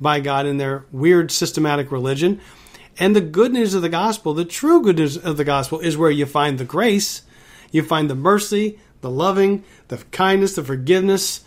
by 0.00 0.18
God 0.18 0.44
in 0.44 0.56
their 0.56 0.86
weird 0.90 1.30
systematic 1.30 1.92
religion. 1.92 2.40
And 2.98 3.14
the 3.14 3.20
good 3.20 3.52
news 3.52 3.74
of 3.74 3.82
the 3.82 3.88
gospel, 3.88 4.34
the 4.34 4.44
true 4.44 4.82
good 4.82 4.98
news 4.98 5.16
of 5.16 5.36
the 5.36 5.44
gospel, 5.44 5.80
is 5.80 5.96
where 5.96 6.10
you 6.10 6.26
find 6.26 6.58
the 6.58 6.64
grace, 6.64 7.22
you 7.72 7.82
find 7.82 8.08
the 8.08 8.14
mercy, 8.14 8.78
the 9.00 9.10
loving, 9.10 9.64
the 9.88 9.98
kindness, 10.12 10.54
the 10.54 10.64
forgiveness 10.64 11.44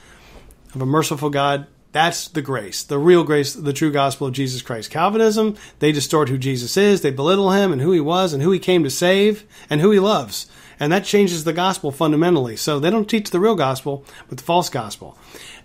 of 0.74 0.82
a 0.82 0.86
merciful 0.86 1.30
God. 1.30 1.68
That's 1.94 2.28
the 2.28 2.42
grace, 2.42 2.84
the 2.84 3.00
real 3.00 3.24
grace, 3.24 3.54
the 3.54 3.74
true 3.74 3.92
gospel 3.92 4.28
of 4.28 4.34
Jesus 4.34 4.62
Christ. 4.62 4.92
Calvinism, 4.92 5.56
they 5.80 5.92
distort 5.92 6.30
who 6.30 6.38
Jesus 6.38 6.78
is, 6.78 7.02
they 7.02 7.12
belittle 7.12 7.52
him 7.52 7.72
and 7.72 7.82
who 7.82 7.92
he 7.92 8.00
was 8.00 8.34
and 8.34 8.44
who 8.44 8.52
he 8.52 8.60
came 8.60 8.84
to 8.84 8.90
save 8.90 9.46
and 9.70 9.82
who 9.82 9.92
he 9.92 10.00
loves. 10.00 10.48
And 10.80 10.92
that 10.92 11.06
changes 11.06 11.44
the 11.44 11.54
gospel 11.54 11.92
fundamentally. 11.92 12.56
So 12.56 12.80
they 12.80 12.92
don't 12.92 13.10
teach 13.10 13.32
the 13.32 13.40
real 13.40 13.56
gospel, 13.56 14.06
but 14.30 14.38
the 14.38 14.44
false 14.44 14.70
gospel. 14.70 15.18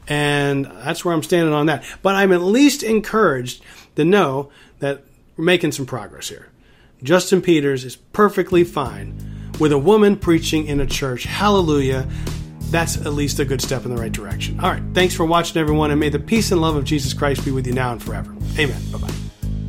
And 0.09 0.65
that's 0.65 1.05
where 1.05 1.13
I'm 1.15 1.23
standing 1.23 1.53
on 1.53 1.67
that. 1.67 1.85
But 2.01 2.15
I'm 2.15 2.33
at 2.33 2.41
least 2.41 2.83
encouraged 2.83 3.63
to 3.97 4.05
know 4.05 4.51
that 4.79 5.05
we're 5.37 5.45
making 5.45 5.73
some 5.73 5.87
progress 5.87 6.29
here. 6.29 6.49
Justin 7.03 7.43
Peters 7.43 7.85
is 7.85 7.97
perfectly 7.97 8.65
fine 8.65 9.19
with 9.59 9.73
a 9.73 9.79
woman 9.79 10.17
preaching 10.17 10.67
in 10.67 10.81
a 10.81 10.87
church. 10.87 11.25
Hallelujah. 11.25 12.09
That's 12.71 12.97
at 12.97 13.13
least 13.13 13.39
a 13.39 13.45
good 13.45 13.61
step 13.61 13.85
in 13.85 13.95
the 13.95 14.01
right 14.01 14.13
direction. 14.13 14.61
All 14.61 14.71
right. 14.71 14.83
Thanks 14.95 15.15
for 15.15 15.27
watching, 15.27 15.61
everyone, 15.61 15.91
and 15.91 16.01
may 16.01 16.09
the 16.09 16.19
peace 16.19 16.53
and 16.53 16.61
love 16.61 16.77
of 16.77 16.85
Jesus 16.85 17.13
Christ 17.13 17.45
be 17.45 17.51
with 17.51 17.67
you 17.67 17.73
now 17.73 17.93
and 17.93 18.03
forever. 18.03 18.35
Amen. 18.59 18.81
Bye 18.91 18.99
bye. 18.99 19.15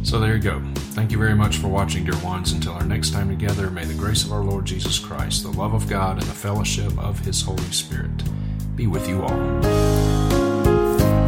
So 0.03 0.19
there 0.19 0.35
you 0.35 0.41
go. 0.41 0.61
Thank 0.75 1.11
you 1.11 1.17
very 1.17 1.35
much 1.35 1.57
for 1.57 1.69
watching, 1.69 2.05
dear 2.05 2.17
ones. 2.23 2.51
Until 2.51 2.73
our 2.73 2.85
next 2.85 3.11
time 3.11 3.29
together, 3.29 3.69
may 3.71 3.85
the 3.85 3.93
grace 3.93 4.23
of 4.23 4.31
our 4.31 4.43
Lord 4.43 4.65
Jesus 4.65 4.99
Christ, 4.99 5.43
the 5.43 5.51
love 5.51 5.73
of 5.73 5.89
God, 5.89 6.19
and 6.19 6.27
the 6.27 6.35
fellowship 6.35 6.97
of 6.99 7.19
His 7.19 7.41
Holy 7.41 7.63
Spirit 7.71 8.11
be 8.75 8.87
with 8.87 9.07
you 9.07 9.21
all. 9.21 10.22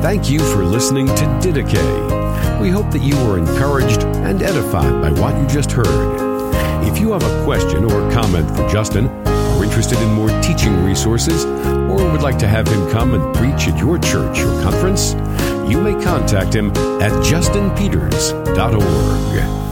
Thank 0.01 0.29
you 0.29 0.39
for 0.39 0.63
listening 0.63 1.07
to 1.07 1.25
Didache. 1.41 2.61
We 2.61 2.69
hope 2.69 2.91
that 2.91 3.01
you 3.01 3.15
were 3.25 3.37
encouraged 3.37 4.03
and 4.03 4.41
edified 4.41 5.01
by 5.01 5.11
what 5.19 5.35
you 5.39 5.47
just 5.47 5.71
heard. 5.71 6.85
If 6.87 6.99
you 6.99 7.11
have 7.11 7.23
a 7.23 7.43
question 7.43 7.83
or 7.85 8.11
comment 8.11 8.49
for 8.55 8.67
Justin, 8.69 9.07
are 9.25 9.63
interested 9.63 9.97
in 9.99 10.13
more 10.13 10.29
teaching 10.41 10.83
resources, 10.83 11.45
or 11.45 12.11
would 12.11 12.21
like 12.21 12.37
to 12.39 12.47
have 12.47 12.67
him 12.67 12.89
come 12.91 13.13
and 13.13 13.35
preach 13.35 13.67
at 13.67 13.79
your 13.79 13.97
church 13.99 14.39
or 14.39 14.61
conference, 14.61 15.13
you 15.69 15.81
may 15.81 15.93
contact 16.03 16.53
him 16.53 16.69
at 17.01 17.11
justinpeters.org. 17.23 19.64